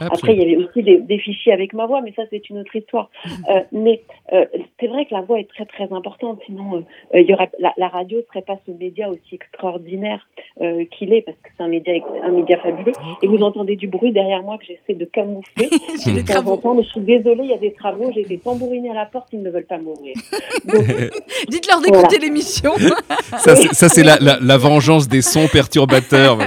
après, 0.00 0.34
il 0.34 0.38
y 0.38 0.42
avait 0.42 0.64
aussi 0.64 0.82
des, 0.82 1.18
fichiers 1.18 1.52
avec 1.52 1.72
ma 1.72 1.86
voix, 1.86 2.00
mais 2.00 2.12
ça, 2.14 2.22
c'est 2.30 2.48
une 2.50 2.58
autre 2.58 2.74
histoire. 2.74 3.10
Euh, 3.50 3.60
mais 3.72 4.00
euh, 4.32 4.46
c'est 4.80 4.86
vrai 4.86 5.04
que 5.04 5.12
la 5.12 5.20
voix 5.20 5.38
est 5.38 5.48
très, 5.48 5.66
très 5.66 5.92
importante. 5.92 6.40
Sinon, 6.46 6.76
euh, 7.14 7.20
il 7.20 7.26
y 7.28 7.34
aurait, 7.34 7.50
la, 7.58 7.88
radio 7.88 8.18
ne 8.18 8.22
serait 8.22 8.42
pas 8.42 8.58
ce 8.64 8.70
média 8.70 9.10
aussi 9.10 9.34
extraordinaire 9.34 10.26
qu'il 10.92 11.12
est, 11.12 11.22
parce 11.22 11.36
que 11.38 11.50
c'est 11.54 11.62
un 11.62 11.68
média, 11.68 11.92
un 12.22 12.30
média 12.30 12.56
fabuleux. 12.58 12.92
Et 13.22 13.26
vous 13.26 13.42
entendez 13.42 13.76
du 13.76 13.86
bruit 13.86 14.12
derrière 14.12 14.42
moi 14.42 14.56
que 14.56 14.64
j'essaie 14.64 14.98
de 14.98 15.04
camoufler. 15.04 15.68
des 16.06 16.24
travaux. 16.24 16.58
mais 16.74 16.84
je 16.84 16.88
suis 16.88 17.00
désolée, 17.00 17.44
il 17.44 17.50
y 17.50 17.54
a 17.54 17.58
des 17.58 17.72
travaux. 17.72 18.10
J'ai 18.14 18.22
été 18.22 18.38
tambourinée 18.38 18.90
à 18.90 18.94
la 18.94 19.06
porte, 19.06 19.28
ils 19.32 19.42
ne 19.42 19.50
veulent 19.50 19.66
pas 19.66 19.78
m'ouvrir. 19.78 20.14
Dites-leur 21.48 21.80
d'écouter 21.82 22.18
l'émission. 22.18 22.72
ça, 23.36 23.88
c'est 23.88 24.04
la, 24.04 24.18
la, 24.20 24.56
vengeance 24.56 25.06
des 25.08 25.22
sons 25.22 25.48
perturbateurs. 25.52 26.38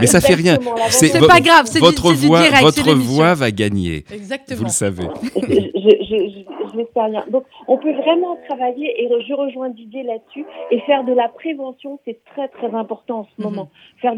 mais 0.00 0.06
ça 0.06 0.20
fait 0.20 0.34
rien. 0.34 0.58
C'est 0.88 1.26
pas 1.26 1.40
grave, 1.40 1.66
c'est 1.66 1.80
votre 1.80 2.12
voix 2.12 2.40
votre 2.70 2.94
voix 2.94 3.34
va 3.34 3.50
gagner. 3.50 4.04
Exactement. 4.12 4.58
Vous 4.58 4.64
le 4.64 4.70
savez. 4.70 5.08
je, 5.36 6.44
ne 6.76 6.84
sais 6.84 7.00
rien. 7.00 7.24
Donc, 7.30 7.44
on 7.68 7.78
peut 7.78 7.92
vraiment 7.92 8.36
travailler, 8.48 9.02
et 9.02 9.08
je 9.08 9.34
rejoins 9.34 9.70
Didier 9.70 10.02
là-dessus, 10.02 10.44
et 10.70 10.80
faire 10.80 11.04
de 11.04 11.12
la 11.12 11.28
prévention, 11.28 11.98
c'est 12.04 12.22
très, 12.24 12.48
très 12.48 12.74
important 12.74 13.20
en 13.20 13.24
ce 13.24 13.42
mhm. 13.42 13.44
moment. 13.44 13.70
Faire 14.00 14.14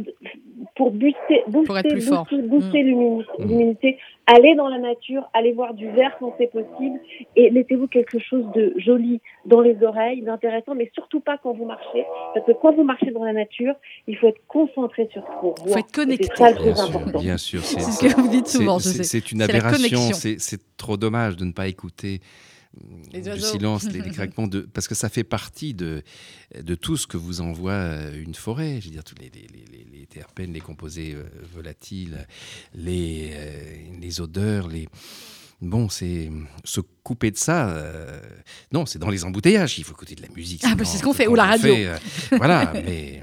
pour 0.77 0.91
booster, 0.91 1.43
booster, 1.49 2.43
booster, 2.43 2.83
mhm. 2.83 3.25
l'immunité, 3.39 3.99
allez 4.27 4.55
dans 4.55 4.69
la 4.69 4.79
nature, 4.79 5.29
allez 5.35 5.53
voir 5.53 5.75
du 5.75 5.89
vert 5.91 6.17
quand 6.19 6.35
c'est 6.39 6.51
possible, 6.51 7.01
et 7.37 7.51
mettez-vous 7.51 7.89
quelque 7.89 8.19
chose 8.19 8.45
de 8.55 8.75
joli 8.77 9.21
dans 9.45 9.61
les 9.61 9.83
oreilles, 9.83 10.23
d'intéressant, 10.23 10.75
mais 10.75 10.91
surtout 10.95 11.21
pas 11.21 11.39
quand 11.39 11.53
vous 11.53 11.65
marchez, 11.65 12.05
parce 12.35 12.47
que 12.47 12.53
quand 12.53 12.75
vous 12.75 12.85
marchez 12.85 13.11
dans 13.11 13.25
la 13.25 13.33
nature, 13.33 13.75
il 14.07 14.17
faut 14.17 14.29
être 14.29 14.41
concentré 14.47 15.09
sur 15.13 15.23
ce 15.23 15.41
qu'on 15.41 15.49
voit. 15.49 15.57
Il 15.67 15.73
faut 15.73 15.79
être 15.79 15.93
connecté. 15.93 16.25
C'est 16.25 16.35
très, 16.35 16.55
très 16.55 16.81
important. 16.81 17.21
Bien 17.21 17.37
sûr, 17.37 17.61
c'est 17.61 17.81
ce 17.81 18.01
que 18.01 18.21
vous 18.21 18.29
dites 18.29 18.49
souvent. 18.49 18.79
C'est 18.79 19.33
une 19.33 19.43
aberration, 19.43 20.01
c'est 20.13 20.77
trop 20.77 20.97
dommage 20.97 21.37
de 21.37 21.45
ne 21.45 21.53
pas 21.53 21.69
écouter 21.69 22.21
du 22.75 23.41
silence, 23.41 23.85
les, 23.93 24.11
craquements, 24.11 24.47
de, 24.47 24.61
parce 24.61 24.89
que 24.89 24.95
ça 24.95 25.09
fait 25.09 25.25
partie 25.25 25.75
de, 25.75 26.03
de 26.61 26.75
tout 26.75 26.97
ce 26.97 27.07
que 27.07 27.17
vous 27.17 27.41
envoie 27.41 27.73
euh, 27.73 28.23
une 28.23 28.35
forêt. 28.35 28.81
Je 28.81 28.87
veux 28.87 28.93
dire, 28.93 29.05
tous 29.05 29.15
les, 29.21 29.31
les, 29.31 29.47
les, 29.71 29.99
les 29.99 30.07
terpènes, 30.07 30.53
les 30.53 30.61
composés 30.61 31.15
euh, 31.15 31.25
volatiles, 31.55 32.27
les, 32.75 33.31
euh, 33.35 33.99
les 34.01 34.21
odeurs, 34.21 34.69
les. 34.69 34.89
Bon, 35.61 35.89
c'est 35.89 36.29
se 36.65 36.81
couper 37.05 37.31
de 37.31 37.37
ça. 37.37 37.73
non, 38.73 38.85
c'est 38.85 38.99
dans 38.99 39.11
les 39.11 39.25
embouteillages. 39.25 39.79
Il 39.79 39.85
faut 39.85 39.93
écouter 39.93 40.17
de 40.17 40.23
la 40.23 40.29
musique. 40.35 40.63
Ah, 40.65 40.75
bah 40.75 40.85
c'est 40.85 40.99
ce 40.99 41.05
qu'on 41.05 41.13
fait, 41.13 41.29
ou 41.29 41.37
la 41.37 41.45
radio. 41.45 41.73
voilà, 42.33 42.73
mais. 42.85 43.23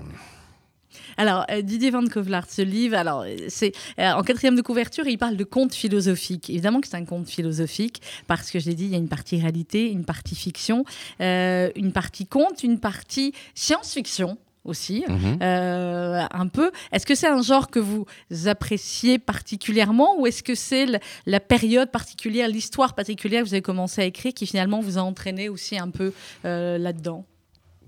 Alors, 1.20 1.46
euh, 1.52 1.62
Didier 1.62 1.92
Van 1.92 2.06
Kovlart, 2.06 2.50
ce 2.50 2.62
livre, 2.62 2.96
alors, 2.96 3.26
c'est 3.50 3.74
euh, 4.00 4.14
en 4.14 4.24
quatrième 4.24 4.56
de 4.56 4.62
couverture, 4.62 5.06
il 5.06 5.18
parle 5.18 5.36
de 5.36 5.44
conte 5.44 5.74
philosophique. 5.76 6.50
Évidemment 6.50 6.80
que 6.80 6.88
c'est 6.88 6.96
un 6.96 7.04
conte 7.04 7.28
philosophique, 7.28 8.02
parce 8.26 8.50
que 8.50 8.58
je 8.58 8.68
l'ai 8.68 8.74
dit, 8.74 8.86
il 8.86 8.92
y 8.92 8.96
a 8.96 8.98
une 8.98 9.10
partie 9.10 9.38
réalité, 9.38 9.92
une 9.92 10.06
partie 10.06 10.34
fiction, 10.34 10.86
euh, 11.20 11.72
une 11.76 11.92
partie 11.92 12.26
conte, 12.26 12.64
une 12.64 12.80
partie 12.80 13.34
science-fiction 13.54 14.38
aussi, 14.64 15.04
mhm. 15.10 15.40
un 15.42 16.48
peu. 16.48 16.72
Est-ce 16.94 17.06
que 17.06 17.16
c'est 17.16 17.28
un 17.28 17.42
genre 17.42 17.70
que 17.70 17.80
vous 17.80 18.06
appréciez 18.46 19.20
particulièrement 19.20 20.18
ou 20.20 20.28
est-ce 20.28 20.42
que 20.42 20.56
c'est 20.56 20.86
la 21.26 21.40
période 21.42 21.92
particulière, 21.92 22.48
l'histoire 22.48 22.94
particulière 22.96 23.44
que 23.44 23.50
vous 23.50 23.56
avez 23.56 23.62
commencé 23.62 24.02
à 24.02 24.06
écrire 24.06 24.34
qui 24.34 24.46
finalement 24.46 24.80
vous 24.80 24.98
a 24.98 25.02
entraîné 25.02 25.50
aussi 25.50 25.78
un 25.78 25.90
peu 25.90 26.14
là-dedans? 26.44 27.26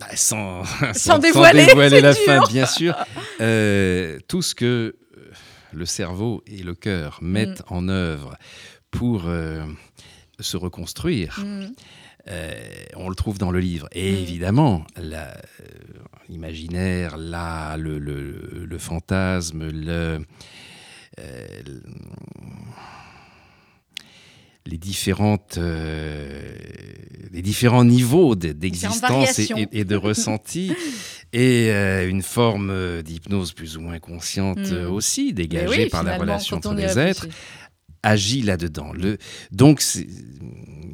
Bah, 0.01 0.07
sans, 0.15 0.63
sans, 0.93 1.19
dévoiler, 1.19 2.01
la 2.01 2.13
fin, 2.13 2.41
bien 2.49 2.65
sûr. 2.65 2.95
Euh, 3.39 4.19
tout 4.27 4.41
ce 4.41 4.55
que 4.55 4.65
euh, 4.65 5.31
le 5.71 5.85
cerveau 5.85 6.43
et 6.47 6.63
le 6.63 6.73
cœur 6.75 7.19
mettent 7.21 7.61
mm. 7.69 7.73
en 7.73 7.87
œuvre 7.87 8.35
pour 8.89 9.23
euh, 9.27 9.63
se 10.39 10.57
reconstruire. 10.57 11.39
Mm. 11.45 11.67
Euh, 12.27 12.51
on 12.97 13.09
le 13.09 13.15
trouve 13.15 13.37
dans 13.37 13.51
le 13.51 13.59
livre. 13.59 13.87
Et 13.93 14.11
Mm. 14.11 14.15
évidemment, 14.17 14.85
euh, 14.99 15.31
l'imaginaire, 16.29 17.17
le, 17.17 17.97
le- 17.97 18.65
le 18.65 18.77
fantasme, 18.77 19.69
le, 19.69 20.19
euh, 21.19 21.45
différentes, 24.81 25.57
euh, 25.57 26.51
les 27.31 27.41
différents 27.41 27.85
niveaux 27.85 28.35
de- 28.35 28.51
d'existence 28.51 29.39
et, 29.39 29.67
et 29.71 29.83
de 29.85 29.95
ressenti, 30.07 30.73
et 31.33 31.71
euh, 31.71 32.09
une 32.09 32.23
forme 32.23 32.69
euh, 32.71 33.01
d'hypnose 33.01 33.53
plus 33.53 33.77
ou 33.77 33.81
moins 33.81 33.99
consciente 33.99 34.57
Mm. 34.57 34.73
euh, 34.73 34.89
aussi, 34.89 35.33
dégagée 35.33 35.83
oui, 35.83 35.89
par 35.89 36.03
la 36.03 36.17
relation 36.17 36.57
entre 36.57 36.73
les 36.73 36.99
êtres 36.99 37.27
agit 38.03 38.41
là-dedans. 38.41 38.93
Le, 38.93 39.17
donc, 39.51 39.81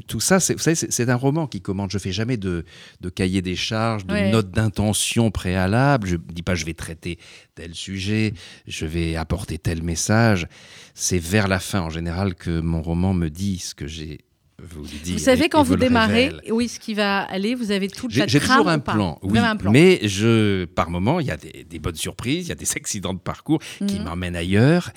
tout 0.07 0.19
ça, 0.19 0.39
c'est, 0.39 0.53
vous 0.53 0.59
savez, 0.59 0.75
c'est, 0.75 1.09
un 1.09 1.15
roman 1.15 1.47
qui 1.47 1.61
commande. 1.61 1.91
Je 1.91 1.97
fais 1.97 2.11
jamais 2.11 2.37
de, 2.37 2.65
de 3.01 3.09
cahier 3.09 3.41
des 3.41 3.55
charges, 3.55 4.05
de 4.05 4.13
Ouais. 4.13 4.31
notes 4.31 4.51
d'intention 4.51 5.31
préalable. 5.31 6.07
Je 6.07 6.15
dis 6.15 6.43
pas 6.43 6.55
je 6.55 6.65
vais 6.65 6.73
traiter 6.73 7.19
tel 7.55 7.73
sujet, 7.75 8.33
je 8.67 8.85
vais 8.85 9.15
apporter 9.15 9.57
tel 9.57 9.83
message. 9.83 10.47
C'est 10.93 11.19
vers 11.19 11.47
la 11.47 11.59
fin, 11.59 11.81
en 11.81 11.89
général, 11.89 12.35
que 12.35 12.59
mon 12.59 12.81
roman 12.81 13.13
me 13.13 13.29
dit 13.29 13.59
ce 13.59 13.75
que 13.75 13.87
j'ai 13.87 14.19
dire. 14.59 15.13
Vous 15.13 15.23
savez, 15.23 15.45
et- 15.45 15.49
quand 15.49 15.61
et 15.63 15.67
vous 15.67 15.73
le 15.75 15.79
démarrez, 15.79 16.31
où 16.49 16.61
est-ce 16.61 16.79
qui 16.79 16.95
va 16.95 17.19
aller 17.21 17.53
Vous 17.53 17.69
avez 17.69 17.87
toute 17.89 18.09
J'ai 18.09 18.21
la 18.21 18.27
j'ai 18.27 18.39
toujours 18.39 18.67
un 18.67 18.79
plan, 18.79 19.19
Vous 19.21 19.29
oui, 19.29 19.37
un 19.39 19.55
plan. 19.55 19.71
mais 19.71 19.99
je, 20.07 20.65
par 20.65 20.89
moment, 20.89 21.19
il 21.19 21.27
y 21.27 21.31
a 21.31 21.37
des, 21.37 21.63
des 21.69 21.77
bonnes 21.77 21.95
surprises, 21.95 22.47
il 22.47 22.49
y 22.49 22.51
a 22.51 22.55
des 22.55 22.65
accidents 22.75 23.13
de 23.13 23.19
parcours 23.19 23.59
qui 23.87 23.99
Mhm. 23.99 24.05
m'emmènent 24.05 24.35
ailleurs. 24.35 24.89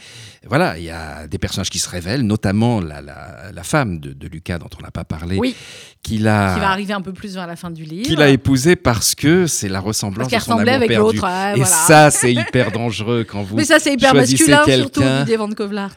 Voilà, 0.46 0.78
il 0.78 0.84
y 0.84 0.90
a 0.90 1.26
des 1.26 1.36
personnages 1.38 1.68
qui 1.68 1.78
se 1.78 1.90
révèlent, 1.90 2.22
notamment 2.22 2.80
la, 2.80 3.02
la- 3.02 3.52
la 3.52 3.62
femme 3.62 4.00
de, 4.00 4.14
de 4.14 4.28
Lucas 4.28 4.58
dont 4.58 4.70
on 4.78 4.82
n'a 4.82 4.90
pas 4.90 5.04
parlé, 5.04 5.36
Oui, 5.36 5.54
qu'il 6.02 6.26
a, 6.26 6.54
qui 6.54 6.60
va 6.60 6.70
arriver 6.70 6.94
un 6.94 7.02
peu 7.02 7.12
plus 7.12 7.34
vers 7.34 7.46
la 7.46 7.56
fin 7.56 7.70
du 7.70 7.84
livre. 7.84 8.06
qu'il 8.08 8.22
a 8.22 8.30
épousé 8.30 8.76
parce 8.76 9.14
que 9.14 9.46
c'est 9.46 9.68
la 9.68 9.74
parce 9.80 9.88
ressemblance 9.88 10.28
qu'elle 10.28 10.38
de 10.38 10.44
son 10.44 10.52
ressemblait 10.52 10.72
amour 10.72 10.84
avec 10.86 10.96
l'autre. 10.96 11.22
ouais, 11.22 11.52
Et 11.52 11.56
voilà. 11.60 11.66
ça, 11.66 12.10
c'est 12.10 12.32
hyper 12.32 12.72
dangereux 12.72 13.24
quand 13.24 13.42
vous. 13.42 13.56
Mais 13.56 13.64
ça, 13.64 13.78
c'est 13.78 13.92
hyper 13.92 14.14
masculin, 14.14 14.62
surtout, 14.66 15.02
Didier 15.18 15.36
Van 15.36 15.50
Kovlart. 15.50 15.96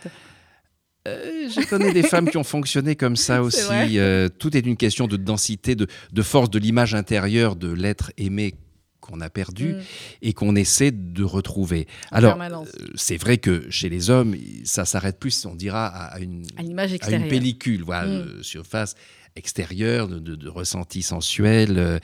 Euh, 1.07 1.49
je 1.49 1.67
connais 1.67 1.91
des 1.91 2.03
femmes 2.03 2.29
qui 2.29 2.37
ont 2.37 2.43
fonctionné 2.45 2.95
comme 2.95 3.15
ça 3.15 3.41
aussi. 3.43 3.99
Euh, 3.99 4.29
tout 4.29 4.55
est 4.55 4.65
une 4.65 4.77
question 4.77 5.07
de 5.07 5.17
densité, 5.17 5.75
de, 5.75 5.87
de 6.11 6.21
force 6.21 6.49
de 6.49 6.59
l'image 6.59 6.95
intérieure 6.95 7.55
de 7.55 7.71
l'être 7.71 8.11
aimé 8.17 8.55
qu'on 9.01 9.19
a 9.19 9.29
perdu 9.29 9.73
Mm. 9.73 9.79
et 10.21 10.33
qu'on 10.33 10.55
essaie 10.55 10.91
de 10.91 11.23
retrouver. 11.25 11.87
En 12.13 12.15
Alors, 12.17 12.37
euh, 12.39 12.87
c'est 12.95 13.17
vrai 13.17 13.37
que 13.37 13.69
chez 13.69 13.89
les 13.89 14.09
hommes, 14.09 14.33
ça 14.63 14.85
s'arrête 14.85 15.19
plus, 15.19 15.45
on 15.45 15.55
dira, 15.55 15.87
à, 15.87 16.19
une, 16.19 16.45
à 16.55 16.61
à 16.61 16.63
une 17.11 17.27
pellicule, 17.27 17.83
voilà, 17.83 18.07
Mm. 18.07 18.43
surface 18.43 18.95
extérieure, 19.35 20.07
de, 20.07 20.19
de- 20.19 20.35
de 20.35 20.47
ressenti 20.47 21.01
sensuel. 21.01 21.99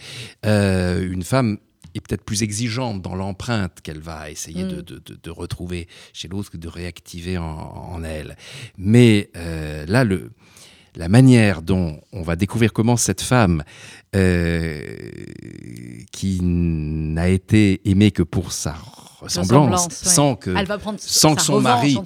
Euh, 0.46 1.10
une 1.10 1.24
femme 1.24 1.58
est 2.00 2.08
peut-être 2.08 2.24
plus 2.26 2.42
exigeante 2.44 3.02
dans 3.02 3.16
l'empreinte 3.16 3.82
qu'elle 3.82 4.00
va 4.00 4.30
essayer 4.32 4.64
de, 4.64 4.78
Mm. 4.78 4.82
de- 4.82 5.00
de- 5.00 5.20
de 5.22 5.30
retrouver 5.30 5.88
chez 6.14 6.28
l'autre 6.28 6.50
que 6.52 6.58
de 6.58 6.68
réactiver 6.68 7.38
en, 7.38 7.46
en 7.46 8.04
elle. 8.04 8.36
Mais 8.78 9.30
euh, 9.36 9.86
là, 9.86 10.04
le, 10.04 10.32
la 11.00 11.08
manière 11.08 11.62
dont 11.62 12.00
on 12.12 12.22
va 12.24 12.36
découvrir 12.36 12.74
comment 12.74 12.98
cette 12.98 13.22
femme, 13.22 13.64
euh, 14.18 14.82
qui 16.12 16.40
n'a 16.44 17.30
été 17.30 17.82
aimée 17.90 18.12
que 18.12 18.24
pour 18.24 18.52
sa 18.52 18.76
ressemblance, 19.22 19.86
ouais. 19.86 19.90
sans 19.92 20.36
que 20.36 20.50
Elle 20.56 20.66
va 20.66 20.78
prendre 20.78 20.98
sans 21.02 21.30
sa 21.32 21.36
que 21.36 21.42
son 21.42 21.56
revanche, 21.56 21.64
mari 21.64 21.98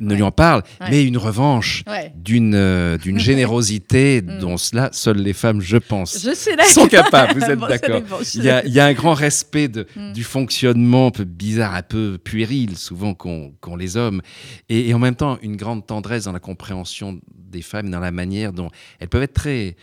ne 0.00 0.10
Ouais. 0.10 0.14
lui 0.16 0.22
en 0.22 0.32
parle, 0.32 0.62
Ouais. 0.80 0.86
mais 0.90 1.04
une 1.04 1.16
revanche 1.16 1.84
d'une 2.16 2.54
euh, 2.56 2.98
d'une 2.98 3.18
générosité 3.30 4.20
Mm. 4.22 4.38
dont 4.40 4.56
cela, 4.56 4.90
seules 4.92 5.18
les 5.18 5.32
femmes, 5.32 5.60
je 5.60 5.76
pense, 5.76 6.18
Je 6.22 6.34
sont 6.72 6.88
capables. 6.88 7.38
Vous 7.38 7.44
êtes 7.50 7.58
Bon, 7.58 7.68
d'accord 7.68 8.00
il 8.34 8.42
y, 8.44 8.50
a, 8.50 8.64
il 8.66 8.72
y 8.72 8.80
a 8.80 8.86
un 8.86 8.92
grand 8.94 9.14
respect 9.14 9.68
de- 9.68 9.86
Mm. 9.96 10.12
du 10.12 10.24
fonctionnement 10.24 11.06
un 11.08 11.10
peu 11.12 11.24
bizarre, 11.24 11.74
un 11.74 11.82
peu 11.82 12.18
puéril, 12.22 12.76
souvent 12.76 13.14
qu'ont 13.14 13.76
les 13.78 13.96
hommes, 13.96 14.20
et, 14.68 14.88
et 14.88 14.94
en 14.94 14.98
même 14.98 15.14
temps 15.16 15.38
une 15.42 15.56
grande 15.56 15.86
tendresse 15.86 16.24
dans 16.24 16.32
la 16.32 16.40
compréhension 16.40 17.20
des 17.36 17.62
femmes, 17.62 17.90
dans 17.90 18.00
la 18.00 18.10
manière 18.10 18.35
dont 18.44 18.70
elles 19.00 19.08
peuvent 19.08 19.22
être 19.22 19.34
très 19.34 19.76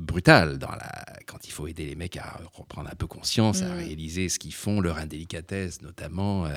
brutales 0.00 0.58
dans 0.58 0.70
la, 0.70 1.04
quand 1.26 1.38
il 1.44 1.50
faut 1.50 1.66
aider 1.66 1.84
les 1.84 1.96
mecs 1.96 2.16
à 2.16 2.38
reprendre 2.54 2.88
un 2.88 2.94
peu 2.94 3.08
conscience, 3.08 3.62
à 3.62 3.66
Mm. 3.66 3.78
réaliser 3.78 4.28
ce 4.28 4.38
qu'ils 4.38 4.54
font, 4.54 4.80
leur 4.80 4.96
indélicatesse 4.98 5.82
notamment, 5.82 6.46
euh, 6.46 6.50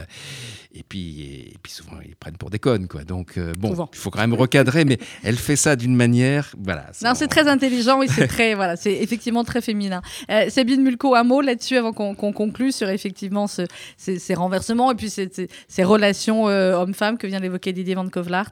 et 0.76 0.84
puis 0.84 1.22
et, 1.24 1.56
puis 1.64 1.72
souvent 1.72 1.98
ils 2.06 2.16
prennent 2.16 2.38
pour 2.38 2.52
des 2.52 2.60
connes 2.60 2.88
quoi. 2.88 3.04
Donc 3.04 3.40
euh, 3.40 3.54
bon, 3.58 3.88
il 3.94 3.98
faut 3.98 4.12
quand 4.12 4.20
même 4.20 4.36
recadrer, 4.36 4.86
mais 4.86 5.00
elle 5.24 5.38
fait 5.38 5.56
ça 5.56 5.76
d'une 5.76 5.96
manière, 5.96 6.54
voilà. 6.60 6.92
Non, 7.04 7.14
c'est 7.16 7.28
très 7.28 7.48
intelligent 7.48 8.04
et 8.04 8.08
c'est 8.08 8.28
très, 8.28 8.54
voilà, 8.54 8.76
c'est 8.76 8.94
effectivement 8.94 9.44
très 9.44 9.62
féminin. 9.62 10.04
Euh, 10.30 10.48
Sabine 10.52 10.84
Mulco, 10.84 11.16
un 11.16 11.24
mot 11.24 11.42
là-dessus 11.42 11.78
avant 11.78 11.94
qu'on 11.94 12.14
conclue 12.34 12.72
sur 12.72 12.90
effectivement 12.90 13.48
ce- 13.48 13.66
ces, 13.98 14.20
ces 14.20 14.36
renversements 14.36 14.92
et 14.92 14.96
puis 14.96 15.10
ces, 15.10 15.30
ces- 15.34 15.50
ces 15.68 15.84
relations 15.84 16.48
euh, 16.48 16.76
hommes-femmes 16.76 17.18
que 17.18 17.26
vient 17.26 17.40
d'évoquer 17.40 17.74
Didier 17.74 17.96
Van 17.96 18.08
Kovlart. 18.08 18.52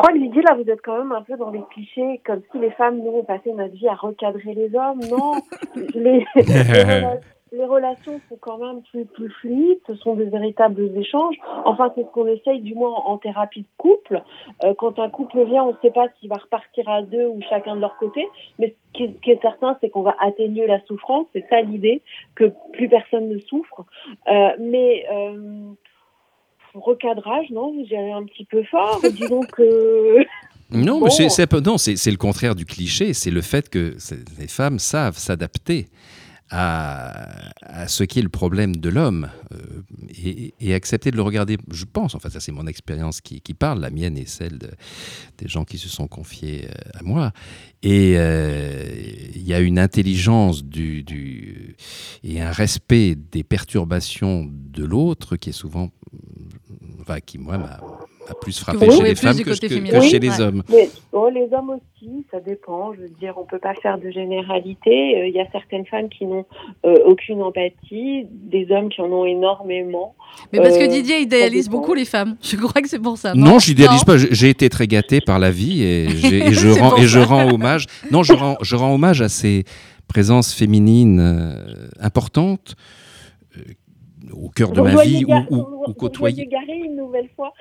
Crois 0.00 0.12
que 0.12 0.18
Lydie, 0.18 0.42
là, 0.42 0.54
vous 0.54 0.70
êtes 0.70 0.82
quand 0.82 0.98
même 0.98 1.12
un 1.12 1.22
peu 1.22 1.36
dans 1.36 1.50
les 1.50 1.62
clichés, 1.70 2.20
comme 2.24 2.42
si 2.50 2.58
les 2.58 2.70
femmes, 2.70 2.98
nous, 2.98 3.12
on 3.12 3.24
passait 3.24 3.52
notre 3.52 3.74
vie 3.74 3.88
à 3.88 3.94
recadrer 3.94 4.54
les 4.54 4.74
hommes. 4.74 5.00
Non, 5.10 5.32
les, 5.94 6.26
les, 6.36 6.42
rela- 6.42 7.20
les 7.52 7.64
relations 7.64 8.20
sont 8.28 8.38
quand 8.40 8.58
même 8.58 8.82
plus, 8.90 9.04
plus 9.04 9.30
fluides, 9.30 9.80
ce 9.86 9.94
sont 9.96 10.14
des 10.14 10.24
véritables 10.24 10.96
échanges. 10.96 11.36
Enfin, 11.64 11.92
c'est 11.94 12.02
ce 12.02 12.08
qu'on 12.08 12.26
essaye, 12.26 12.60
du 12.60 12.74
moins 12.74 12.94
en 12.94 13.18
thérapie 13.18 13.62
de 13.62 13.68
couple. 13.76 14.22
Euh, 14.64 14.74
quand 14.74 14.98
un 14.98 15.10
couple 15.10 15.44
vient, 15.44 15.64
on 15.64 15.72
ne 15.72 15.76
sait 15.82 15.90
pas 15.90 16.06
s'il 16.18 16.28
va 16.28 16.36
repartir 16.36 16.88
à 16.88 17.02
deux 17.02 17.26
ou 17.26 17.40
chacun 17.48 17.76
de 17.76 17.80
leur 17.80 17.96
côté, 17.98 18.26
mais 18.58 18.68
ce 18.68 18.92
qui 18.92 19.04
est, 19.04 19.14
ce 19.14 19.20
qui 19.20 19.30
est 19.32 19.42
certain, 19.42 19.76
c'est 19.80 19.90
qu'on 19.90 20.02
va 20.02 20.16
atténuer 20.20 20.66
la 20.66 20.80
souffrance. 20.86 21.26
C'est 21.32 21.46
ça 21.50 21.60
l'idée, 21.60 22.02
que 22.34 22.52
plus 22.72 22.88
personne 22.88 23.28
ne 23.28 23.38
souffre. 23.38 23.84
Euh, 24.28 24.50
mais... 24.58 25.04
Euh, 25.12 25.72
recadrage, 26.74 27.50
non, 27.50 27.74
j'irais 27.86 28.12
un 28.12 28.24
petit 28.24 28.44
peu 28.44 28.62
fort. 28.70 29.00
Disons 29.12 29.40
que 29.40 30.18
Non, 30.72 31.00
Bon. 31.00 31.10
c'est- 31.10 31.52
non, 31.66 31.78
c'est 31.78 32.10
le 32.10 32.16
contraire 32.16 32.54
du 32.54 32.64
cliché. 32.64 33.12
C'est 33.12 33.32
le 33.32 33.40
fait 33.40 33.68
que 33.68 33.96
les 34.38 34.46
femmes 34.46 34.78
savent 34.78 35.16
s'adapter 35.18 35.88
à, 36.50 37.86
ce 37.86 38.04
qui 38.04 38.18
est 38.18 38.22
le 38.22 38.28
problème 38.28 38.76
de 38.76 38.88
l'homme 38.88 39.28
euh, 39.52 39.82
et, 40.60 40.74
accepter 40.74 41.10
de 41.10 41.16
le 41.16 41.22
regarder. 41.22 41.58
Je 41.72 41.84
pense, 41.84 42.14
enfin, 42.14 42.30
ça 42.30 42.40
c'est 42.40 42.52
mon 42.52 42.66
expérience 42.66 43.20
qui, 43.20 43.40
qui 43.40 43.54
parle, 43.54 43.80
la 43.80 43.90
mienne 43.90 44.16
et 44.16 44.26
celle 44.26 44.58
de- 44.58 44.70
des 45.38 45.48
gens 45.48 45.64
qui 45.64 45.78
se 45.78 45.88
sont 45.88 46.08
confiés 46.08 46.66
euh, 46.68 46.98
à 46.98 47.02
moi. 47.02 47.32
Et 47.82 48.14
euh, 48.16 48.84
il 49.34 49.42
y 49.42 49.54
a 49.54 49.60
une 49.60 49.78
intelligence 49.78 50.64
du, 50.64 51.02
du- 51.02 51.76
et 52.24 52.40
un 52.40 52.52
respect 52.52 53.14
des 53.14 53.44
perturbations 53.44 54.48
de 54.50 54.84
l'autre 54.84 55.36
qui 55.36 55.50
est 55.50 55.52
souvent, 55.52 55.90
enfin, 57.00 57.20
qui 57.20 57.38
moi 57.38 57.58
plus 58.34 58.58
frappé 58.60 58.90
chez 58.90 59.02
les 59.02 59.14
femmes 59.14 59.36
que, 59.42 59.54
chez 59.54 60.18
les 60.18 60.30
ouais. 60.30 60.40
hommes. 60.40 60.62
Mais 60.68 60.88
bon, 61.12 61.26
les 61.30 61.48
hommes 61.52 61.70
aussi, 61.70 62.24
ça 62.30 62.40
dépend. 62.40 62.92
Je 62.94 63.00
veux 63.02 63.08
dire, 63.20 63.34
on 63.36 63.44
peut 63.44 63.58
pas 63.58 63.74
faire 63.74 63.98
de 63.98 64.10
généralité. 64.10 65.18
Euh, 65.20 65.26
Il 65.28 65.34
y 65.34 65.40
a 65.40 65.46
certaines 65.52 65.86
femmes 65.86 66.08
qui 66.08 66.26
n'ont 66.26 66.44
euh, 66.86 66.96
aucune 67.06 67.42
empathie, 67.42 68.26
des 68.30 68.66
hommes 68.70 68.88
qui 68.88 69.00
en 69.00 69.10
ont 69.12 69.24
énormément. 69.24 70.14
Mais 70.52 70.58
parce 70.60 70.76
que 70.78 70.84
Euh, 70.84 70.88
Didier 70.88 71.20
idéalise 71.20 71.68
beaucoup 71.68 71.94
les 71.94 72.04
femmes. 72.04 72.36
Je 72.42 72.56
crois 72.56 72.80
que 72.82 72.88
c'est 72.88 72.98
pour 72.98 73.18
ça. 73.18 73.34
Non, 73.34 73.58
je 73.58 73.70
n'idéalise 73.70 74.00
Non. 74.06 74.14
pas. 74.14 74.16
J'ai 74.18 74.48
été 74.50 74.68
très 74.68 74.86
gâté 74.86 75.20
par 75.20 75.38
la 75.38 75.50
vie 75.50 75.82
et, 75.82 76.08
je 76.52 76.68
rends 76.80 76.90
pour 76.90 76.98
et 76.98 77.06
je 77.06 77.18
ça. 77.20 77.24
rends 77.26 77.52
hommage. 77.52 77.86
Non, 78.10 78.22
je 78.22 78.32
rends, 78.32 78.56
je 78.62 78.76
rends 78.76 78.94
hommage 78.94 79.22
à 79.22 79.28
ces 79.28 79.64
présences 80.08 80.52
féminines 80.54 81.20
euh, 81.20 81.88
importantes 82.00 82.74
euh, 83.56 83.60
au 84.32 84.48
cœur 84.48 84.72
de 84.72 84.80
Vous 84.80 84.84
ma 84.86 85.02
vie 85.04 85.24
ou, 85.24 85.32
ou, 85.32 85.56
vous 85.56 85.84
ou 85.88 85.92
côtoyer. 85.94 86.48
une 86.84 86.96
nouvelle 86.96 87.28
fois. 87.36 87.52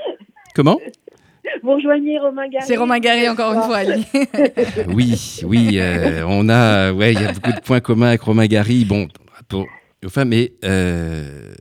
Comment 0.59 0.77
Vous 1.63 1.71
rejoignez 1.71 2.19
Romain 2.19 2.49
Gary. 2.49 2.65
C'est 2.67 2.75
Romain 2.75 2.99
Garry 2.99 3.29
encore 3.29 3.53
une 3.53 3.61
fois. 3.61 3.77
Ali. 3.77 4.05
Oui, 4.93 5.39
oui, 5.45 5.79
euh, 5.79 6.25
on 6.27 6.49
a, 6.49 6.91
ouais, 6.91 7.13
il 7.13 7.21
y 7.21 7.23
a 7.23 7.31
beaucoup 7.31 7.53
de 7.53 7.61
points 7.61 7.79
communs 7.79 8.09
avec 8.09 8.23
Romain 8.23 8.45
Gary. 8.45 8.83
Bon, 8.83 9.07
pour 9.47 9.65
femmes, 10.09 10.27
mais 10.27 10.51
euh, 10.65 11.53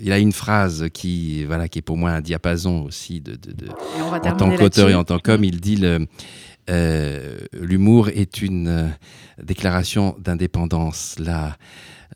il 0.00 0.12
a 0.12 0.20
une 0.20 0.30
phrase 0.30 0.86
qui, 0.94 1.42
voilà, 1.42 1.68
qui 1.68 1.80
est 1.80 1.82
pour 1.82 1.96
moi 1.96 2.10
un 2.10 2.20
diapason 2.20 2.84
aussi 2.84 3.20
de, 3.20 3.36
en 4.12 4.20
tant 4.20 4.56
qu'auteur 4.56 4.90
et 4.90 4.94
en 4.94 5.02
tant 5.02 5.18
qu'homme, 5.18 5.42
il 5.42 5.60
dit 5.60 5.74
le, 5.74 6.06
euh, 6.70 7.38
l'humour 7.52 8.10
est 8.10 8.42
une 8.42 8.94
déclaration 9.42 10.14
d'indépendance, 10.20 11.16
la, 11.18 11.56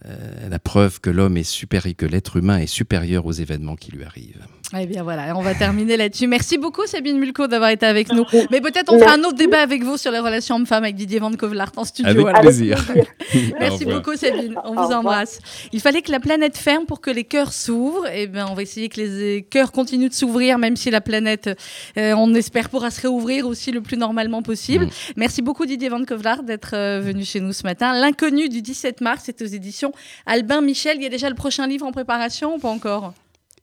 euh, 0.07 0.49
la 0.49 0.59
preuve 0.59 1.01
que 1.01 1.11
l'homme 1.11 1.37
est 1.37 1.43
supérieur, 1.43 1.95
que 1.97 2.07
l'être 2.07 2.37
humain 2.37 2.59
est 2.59 2.66
supérieur 2.66 3.26
aux 3.26 3.33
événements 3.33 3.76
qui 3.76 3.93
lui 3.93 4.05
arrivent. 4.05 4.47
Eh 4.79 4.87
bien 4.87 5.03
voilà, 5.03 5.37
on 5.37 5.43
va 5.43 5.55
terminer 5.55 5.97
là-dessus. 5.97 6.29
Merci 6.29 6.57
beaucoup 6.57 6.87
Sabine 6.87 7.18
Mulco 7.18 7.49
d'avoir 7.49 7.71
été 7.71 7.87
avec 7.87 8.12
nous. 8.12 8.25
Mais 8.53 8.61
peut-être 8.61 8.93
on 8.93 8.99
fera 9.01 9.14
un 9.14 9.25
autre 9.25 9.35
débat 9.35 9.61
avec 9.61 9.83
vous 9.83 9.97
sur 9.97 10.12
les 10.12 10.21
relations 10.21 10.57
hommes-femmes 10.57 10.85
avec 10.85 10.95
Didier 10.95 11.18
Van 11.18 11.33
Kovlart 11.33 11.73
en 11.77 11.85
studio. 11.85 12.29
Avec 12.29 12.41
plaisir. 12.41 12.79
Merci 13.59 13.85
beaucoup 13.85 14.14
Sabine, 14.14 14.55
on 14.64 14.75
vous 14.75 14.93
embrasse. 14.93 15.41
Il 15.73 15.81
fallait 15.81 16.03
que 16.03 16.12
la 16.12 16.21
planète 16.21 16.57
ferme 16.57 16.87
pour 16.87 17.01
que 17.01 17.11
les 17.11 17.25
cœurs 17.25 17.53
s'ouvrent. 17.53 18.07
Eh 18.14 18.29
bien 18.29 18.47
on 18.49 18.55
va 18.55 18.62
essayer 18.62 18.89
que 18.89 19.01
les 19.01 19.43
cœurs 19.43 19.73
continuent 19.73 20.09
de 20.09 20.14
s'ouvrir 20.14 20.59
même 20.59 20.77
si 20.77 20.91
la 20.91 21.01
planète, 21.01 21.51
euh, 21.99 22.14
on 22.16 22.33
espère, 22.35 22.68
pourra 22.68 22.93
se 22.93 23.01
réouvrir 23.01 23.49
aussi 23.49 23.73
le 23.73 23.81
plus 23.81 23.97
normalement 23.97 24.43
possible. 24.43 24.87
Mm. 24.87 24.91
Merci 25.16 25.43
beaucoup 25.43 25.66
Didier 25.66 25.89
Van 25.89 26.05
Kovlart 26.05 26.45
d'être 26.45 26.75
euh, 26.75 27.01
venu 27.01 27.25
chez 27.25 27.41
nous 27.41 27.53
ce 27.53 27.64
matin. 27.64 27.93
L'inconnu 27.93 28.49
du 28.49 28.62
17 28.62 29.01
mars, 29.01 29.23
c'est 29.27 29.43
aux 29.43 29.47
éditions 29.47 29.93
Albin 30.27 30.61
Michel. 30.61 30.97
Il 30.99 31.03
y 31.03 31.07
a 31.07 31.11
déjà 31.11 31.29
le 31.29 31.35
prochain 31.35 31.66
livre 31.66 31.87
en 31.87 31.93
préparation 31.93 32.55
ou 32.55 32.59
pas 32.59 32.68
encore? 32.68 33.14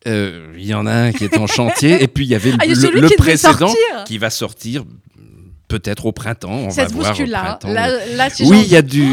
Il 0.08 0.66
y 0.66 0.74
en 0.74 0.86
a 0.86 0.94
un 0.94 1.12
qui 1.12 1.26
est 1.26 1.38
en 1.38 1.48
chantier, 1.48 2.02
et 2.02 2.08
puis 2.08 2.26
il 2.26 2.30
y 2.30 2.36
avait 2.36 2.54
ah, 2.60 2.66
le, 2.66 3.16
précédent 3.16 3.74
qui 4.06 4.18
va 4.18 4.30
sortir 4.30 4.84
peut-être 5.68 6.06
au 6.06 6.12
printemps. 6.12 6.52
On 6.52 6.70
ça 6.70 6.84
va 6.84 6.90
se 6.90 6.94
voir 6.94 7.10
bouscule 7.10 7.30
là. 7.30 7.60
oui, 8.42 8.62
il 8.66 8.72
y 8.72 8.76
a 8.76 8.82
du. 8.82 9.06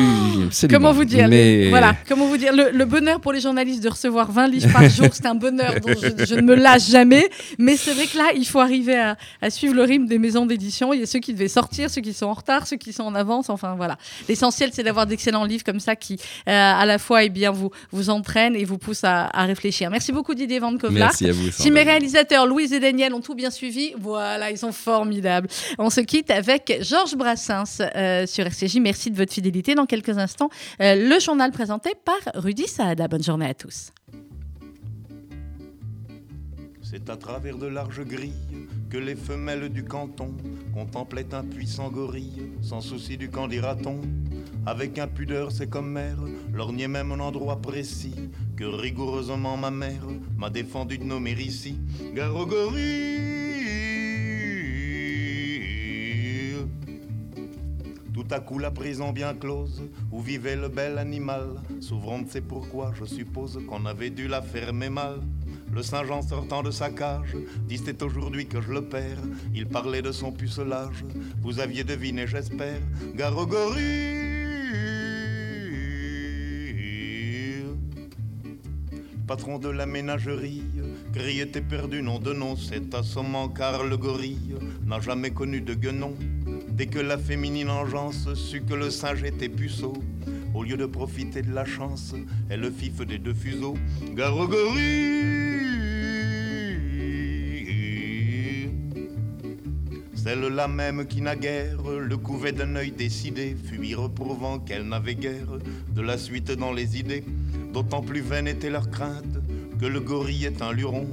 Comment 0.70 0.92
vous 0.92 1.04
dire 1.04 1.28
Voilà. 1.70 1.96
Comment 2.08 2.26
vous 2.26 2.36
dire 2.36 2.52
le, 2.52 2.84
bonheur 2.84 3.20
pour 3.20 3.32
les 3.32 3.40
journalistes 3.40 3.82
de 3.82 3.88
recevoir 3.88 4.30
20 4.30 4.48
livres 4.48 4.72
par 4.72 4.88
jour, 4.88 5.08
c'est 5.12 5.26
un 5.26 5.34
bonheur 5.34 5.74
dont 5.80 5.94
je, 6.00 6.34
ne 6.34 6.42
me 6.42 6.54
lâche 6.54 6.88
jamais. 6.88 7.28
Mais 7.58 7.76
c'est 7.76 7.92
vrai 7.92 8.06
que 8.06 8.16
là, 8.16 8.30
il 8.36 8.46
faut 8.46 8.60
arriver 8.60 9.14
à, 9.40 9.50
suivre 9.50 9.74
le 9.74 9.82
rythme 9.82 10.06
des 10.06 10.18
maisons 10.18 10.46
d'édition. 10.46 10.92
Il 10.92 11.00
y 11.00 11.02
a 11.02 11.06
ceux 11.06 11.18
qui 11.18 11.32
devaient 11.32 11.48
sortir, 11.48 11.90
ceux 11.90 12.00
qui 12.00 12.12
sont 12.12 12.26
en 12.26 12.34
retard, 12.34 12.66
ceux 12.66 12.76
qui 12.76 12.92
sont 12.92 13.02
en 13.02 13.14
avance. 13.14 13.50
Enfin 13.50 13.74
voilà. 13.74 13.98
L'essentiel, 14.28 14.70
c'est 14.72 14.82
d'avoir 14.82 15.06
d'excellents 15.06 15.44
livres 15.44 15.64
comme 15.64 15.80
ça 15.80 15.96
qui, 15.96 16.14
euh, 16.48 16.52
à 16.52 16.84
la 16.86 16.98
fois, 16.98 17.24
eh 17.24 17.30
bien, 17.30 17.50
vous 17.50 17.70
vous 17.90 18.10
entraînent 18.10 18.56
et 18.56 18.64
vous 18.64 18.78
poussent 18.78 19.04
à, 19.04 19.28
réfléchir. 19.44 19.90
Merci 19.90 20.12
beaucoup 20.12 20.34
Didier 20.34 20.58
Van 20.58 20.72
Merci 20.90 21.28
à 21.28 21.32
vous. 21.32 21.50
Si 21.50 21.70
mes 21.70 21.82
réalisateurs 21.82 22.46
Louise 22.46 22.72
et 22.72 22.80
Daniel 22.80 23.12
ont 23.14 23.20
tout 23.20 23.34
bien 23.34 23.50
suivi, 23.50 23.92
voilà, 23.98 24.50
ils 24.50 24.58
sont 24.58 24.72
formidables. 24.72 25.48
On 25.78 25.90
se 25.90 26.00
quitte 26.00 26.30
avec 26.30 26.43
Georges 26.80 27.16
Brassens 27.16 27.80
euh, 27.80 28.26
sur 28.26 28.46
RCJ. 28.46 28.78
Merci 28.80 29.10
de 29.10 29.16
votre 29.16 29.32
fidélité. 29.32 29.74
Dans 29.74 29.86
quelques 29.86 30.18
instants, 30.18 30.50
euh, 30.80 30.94
le 30.94 31.20
journal 31.20 31.50
présenté 31.50 31.92
par 32.04 32.18
Rudy 32.34 32.66
Saada. 32.66 33.08
Bonne 33.08 33.22
journée 33.22 33.46
à 33.46 33.54
tous. 33.54 33.92
C'est 36.82 37.10
à 37.10 37.16
travers 37.16 37.58
de 37.58 37.66
larges 37.66 38.04
grilles 38.04 38.32
que 38.88 38.98
les 38.98 39.16
femelles 39.16 39.68
du 39.68 39.84
canton 39.84 40.32
contemplaient 40.72 41.34
un 41.34 41.42
puissant 41.42 41.90
gorille, 41.90 42.52
sans 42.62 42.80
souci 42.80 43.16
du 43.16 43.30
camp 43.30 43.48
des 43.48 43.58
ratons. 43.58 44.00
Avec 44.66 44.98
impudeur, 44.98 45.50
c'est 45.50 45.68
comme 45.68 45.90
mère, 45.90 46.18
lorgnait 46.52 46.88
même 46.88 47.10
un 47.10 47.20
endroit 47.20 47.60
précis 47.60 48.14
que 48.56 48.64
rigoureusement 48.64 49.56
ma 49.56 49.70
mère 49.70 50.06
m'a 50.38 50.50
défendu 50.50 50.98
de 50.98 51.04
nommer 51.04 51.32
ici. 51.32 51.78
Gare 52.14 52.46
à 58.34 58.40
coup 58.40 58.58
la 58.58 58.72
prison 58.72 59.12
bien 59.12 59.32
close, 59.32 59.84
où 60.10 60.20
vivait 60.20 60.56
le 60.56 60.68
bel 60.68 60.98
animal, 60.98 61.50
s'ouvrant 61.80 62.20
c'est 62.28 62.40
pourquoi 62.40 62.92
je 62.98 63.04
suppose 63.04 63.60
qu'on 63.68 63.86
avait 63.86 64.10
dû 64.10 64.26
la 64.26 64.42
fermer 64.42 64.90
mal. 64.90 65.20
Le 65.72 65.84
Saint-Jean 65.84 66.20
sortant 66.20 66.64
de 66.64 66.72
sa 66.72 66.90
cage, 66.90 67.36
dit 67.68 67.80
aujourd'hui 68.02 68.46
que 68.46 68.60
je 68.60 68.72
le 68.72 68.82
perds. 68.82 69.22
Il 69.54 69.66
parlait 69.68 70.02
de 70.02 70.10
son 70.10 70.32
pucelage, 70.32 71.04
vous 71.42 71.60
aviez 71.60 71.84
deviné 71.84 72.26
j'espère, 72.26 72.80
Garogorie 73.14 74.24
patron 79.26 79.58
de 79.58 79.68
la 79.68 79.86
ménagerie, 79.86 80.64
Gris 81.12 81.40
était 81.40 81.62
perdu, 81.62 82.02
nom 82.02 82.18
de 82.18 82.32
nom, 82.32 82.56
c'est 82.56 82.94
assommant 82.94 83.48
car 83.48 83.84
le 83.84 83.96
gorille 83.96 84.54
n'a 84.84 85.00
jamais 85.00 85.30
connu 85.30 85.60
de 85.60 85.74
guenon. 85.74 86.14
Dès 86.74 86.86
que 86.86 86.98
la 86.98 87.18
féminine 87.18 87.70
engeance 87.70 88.34
sut 88.34 88.66
que 88.66 88.74
le 88.74 88.90
singe 88.90 89.22
était 89.22 89.48
puceau, 89.48 89.92
au 90.54 90.64
lieu 90.64 90.76
de 90.76 90.86
profiter 90.86 91.40
de 91.40 91.54
la 91.54 91.64
chance, 91.64 92.16
elle 92.50 92.60
le 92.60 92.70
fif 92.72 93.00
des 93.06 93.18
deux 93.18 93.32
fuseaux. 93.32 93.76
Garogorie 94.12 95.54
Celle-là 100.16 100.66
même 100.66 101.06
qui 101.06 101.20
naguère 101.20 101.82
le 101.84 102.16
couvait 102.16 102.50
d'un 102.50 102.74
œil 102.74 102.90
décidé, 102.90 103.54
fut 103.54 103.94
reprouvant 103.94 104.58
qu'elle 104.58 104.88
n'avait 104.88 105.14
guère 105.14 105.58
de 105.94 106.00
la 106.00 106.18
suite 106.18 106.50
dans 106.50 106.72
les 106.72 106.98
idées. 106.98 107.22
D'autant 107.72 108.02
plus 108.02 108.20
vaine 108.20 108.48
était 108.48 108.70
leur 108.70 108.90
crainte 108.90 109.38
que 109.78 109.86
le 109.86 110.00
gorille 110.00 110.46
est 110.46 110.60
un 110.60 110.72
luron, 110.72 111.06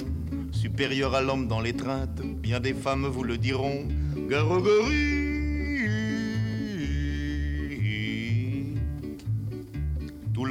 supérieur 0.51 1.13
à 1.13 1.21
l'homme 1.21 1.47
dans 1.47 1.61
l'étreinte. 1.61 2.19
Bien 2.41 2.59
des 2.59 2.73
femmes 2.73 3.05
vous 3.05 3.23
le 3.23 3.37
diront. 3.37 3.85
Garogorie 4.27 5.20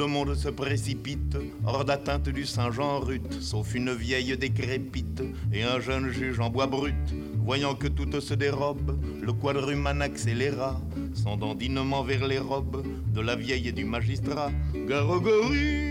le 0.00 0.06
monde 0.06 0.34
se 0.34 0.48
précipite, 0.48 1.36
hors 1.66 1.84
d'atteinte 1.84 2.30
du 2.30 2.46
Saint-Jean 2.46 3.00
rut, 3.00 3.30
sauf 3.38 3.74
une 3.74 3.92
vieille 3.92 4.34
décrépite 4.34 5.22
et 5.52 5.62
un 5.62 5.78
jeune 5.78 6.08
juge 6.08 6.40
en 6.40 6.48
bois 6.48 6.66
brut. 6.66 6.94
Voyant 7.44 7.74
que 7.74 7.86
tout 7.86 8.18
se 8.18 8.32
dérobe, 8.32 8.98
le 9.20 9.32
quadruman 9.34 10.00
accéléra 10.00 10.80
son 11.12 11.36
dandinement 11.36 12.02
vers 12.02 12.26
les 12.26 12.38
robes 12.38 12.82
de 13.12 13.20
la 13.20 13.36
vieille 13.36 13.68
et 13.68 13.72
du 13.72 13.84
magistrat. 13.84 14.50
Garogorie 14.88 15.90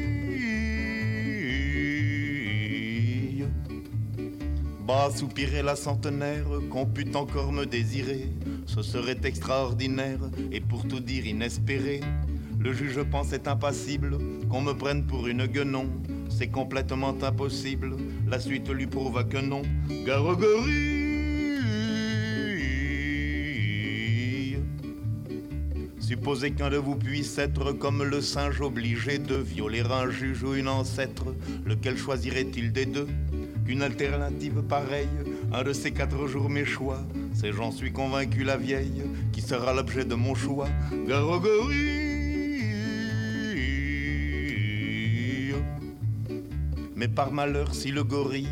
Bas 4.87 5.11
soupirait 5.15 5.61
la 5.61 5.75
centenaire, 5.75 6.47
qu'on 6.71 6.87
pût 6.87 7.15
encore 7.15 7.51
me 7.51 7.67
désirer. 7.67 8.31
Ce 8.65 8.81
serait 8.81 9.19
extraordinaire 9.23 10.31
et 10.51 10.61
pour 10.61 10.87
tout 10.87 10.99
dire 10.99 11.27
inespéré. 11.27 12.01
Le 12.59 12.73
juge 12.73 13.01
pensait 13.03 13.47
impassible 13.47 14.17
qu'on 14.49 14.61
me 14.61 14.73
prenne 14.73 15.05
pour 15.05 15.27
une 15.27 15.45
guenon. 15.45 15.87
C'est 16.29 16.49
complètement 16.49 17.15
impossible. 17.21 17.95
La 18.27 18.39
suite 18.39 18.69
lui 18.69 18.85
prouva 18.85 19.23
que 19.23 19.37
non. 19.37 19.61
Garogorie. 20.05 20.99
Supposez 25.99 26.51
qu'un 26.51 26.69
de 26.69 26.77
vous 26.77 26.95
puisse 26.95 27.37
être 27.37 27.71
comme 27.71 28.03
le 28.03 28.19
singe 28.19 28.59
obligé 28.61 29.19
de 29.19 29.35
violer 29.35 29.81
un 29.81 30.09
juge 30.09 30.43
ou 30.43 30.53
une 30.55 30.67
ancêtre. 30.67 31.33
Lequel 31.65 31.97
choisirait-il 31.97 32.73
des 32.73 32.85
deux? 32.85 33.07
Qu'une 33.65 33.83
alternative 33.83 34.63
pareille, 34.63 35.07
un 35.53 35.63
de 35.63 35.71
ces 35.71 35.91
quatre 35.91 36.27
jours 36.27 36.49
mes 36.49 36.65
choix, 36.65 36.99
c'est 37.33 37.53
j'en 37.53 37.71
suis 37.71 37.93
convaincu 37.93 38.43
la 38.43 38.57
vieille 38.57 39.03
qui 39.31 39.41
sera 39.41 39.73
l'objet 39.73 40.03
de 40.03 40.15
mon 40.15 40.33
choix. 40.35 40.67
Garogorie. 41.07 42.08
Mais 46.99 47.07
par 47.07 47.31
malheur, 47.31 47.73
si 47.73 47.91
le 47.91 48.03
gorille 48.03 48.49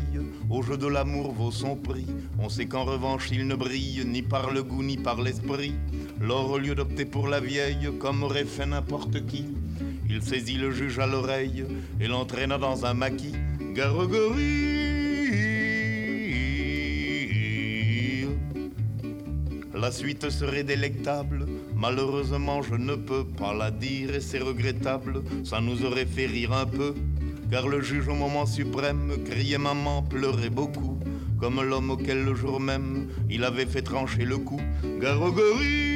au 0.48 0.62
jeu 0.62 0.78
de 0.78 0.86
l'amour 0.86 1.34
vaut 1.34 1.50
son 1.50 1.76
prix, 1.76 2.06
on 2.38 2.48
sait 2.48 2.64
qu'en 2.64 2.84
revanche 2.84 3.28
il 3.30 3.46
ne 3.46 3.54
brille 3.54 4.02
ni 4.06 4.22
par 4.22 4.50
le 4.50 4.62
goût 4.62 4.82
ni 4.82 4.96
par 4.96 5.20
l'esprit. 5.20 5.74
Lors, 6.18 6.52
au 6.52 6.56
lieu 6.56 6.74
d'opter 6.74 7.04
pour 7.04 7.28
la 7.28 7.40
vieille, 7.40 7.90
comme 8.00 8.22
aurait 8.22 8.46
fait 8.46 8.64
n'importe 8.64 9.26
qui, 9.26 9.44
il 10.08 10.22
saisit 10.22 10.56
le 10.56 10.70
juge 10.70 10.98
à 10.98 11.06
l'oreille 11.06 11.66
et 12.00 12.06
l'entraîna 12.06 12.56
dans 12.56 12.86
un 12.86 12.94
maquis. 12.94 13.34
Garogorie. 13.74 14.78
La 19.74 19.92
suite 19.92 20.30
serait 20.30 20.64
délectable, 20.64 21.44
malheureusement 21.76 22.62
je 22.62 22.76
ne 22.76 22.94
peux 22.94 23.24
pas 23.24 23.52
la 23.52 23.70
dire 23.70 24.14
et 24.14 24.20
c'est 24.20 24.38
regrettable, 24.38 25.22
ça 25.44 25.60
nous 25.60 25.84
aurait 25.84 26.06
fait 26.06 26.26
rire 26.26 26.54
un 26.54 26.66
peu 26.66 26.94
car 27.50 27.68
le 27.68 27.80
juge 27.80 28.08
au 28.08 28.14
moment 28.14 28.46
suprême 28.46 29.12
criait 29.24 29.58
maman, 29.58 30.02
pleurait 30.02 30.50
beaucoup, 30.50 30.98
comme 31.38 31.62
l'homme 31.62 31.90
auquel 31.90 32.24
le 32.24 32.34
jour 32.34 32.60
même 32.60 33.08
il 33.30 33.44
avait 33.44 33.66
fait 33.66 33.82
trancher 33.82 34.24
le 34.24 34.38
cou. 34.38 34.60
Garogorie 35.00 35.88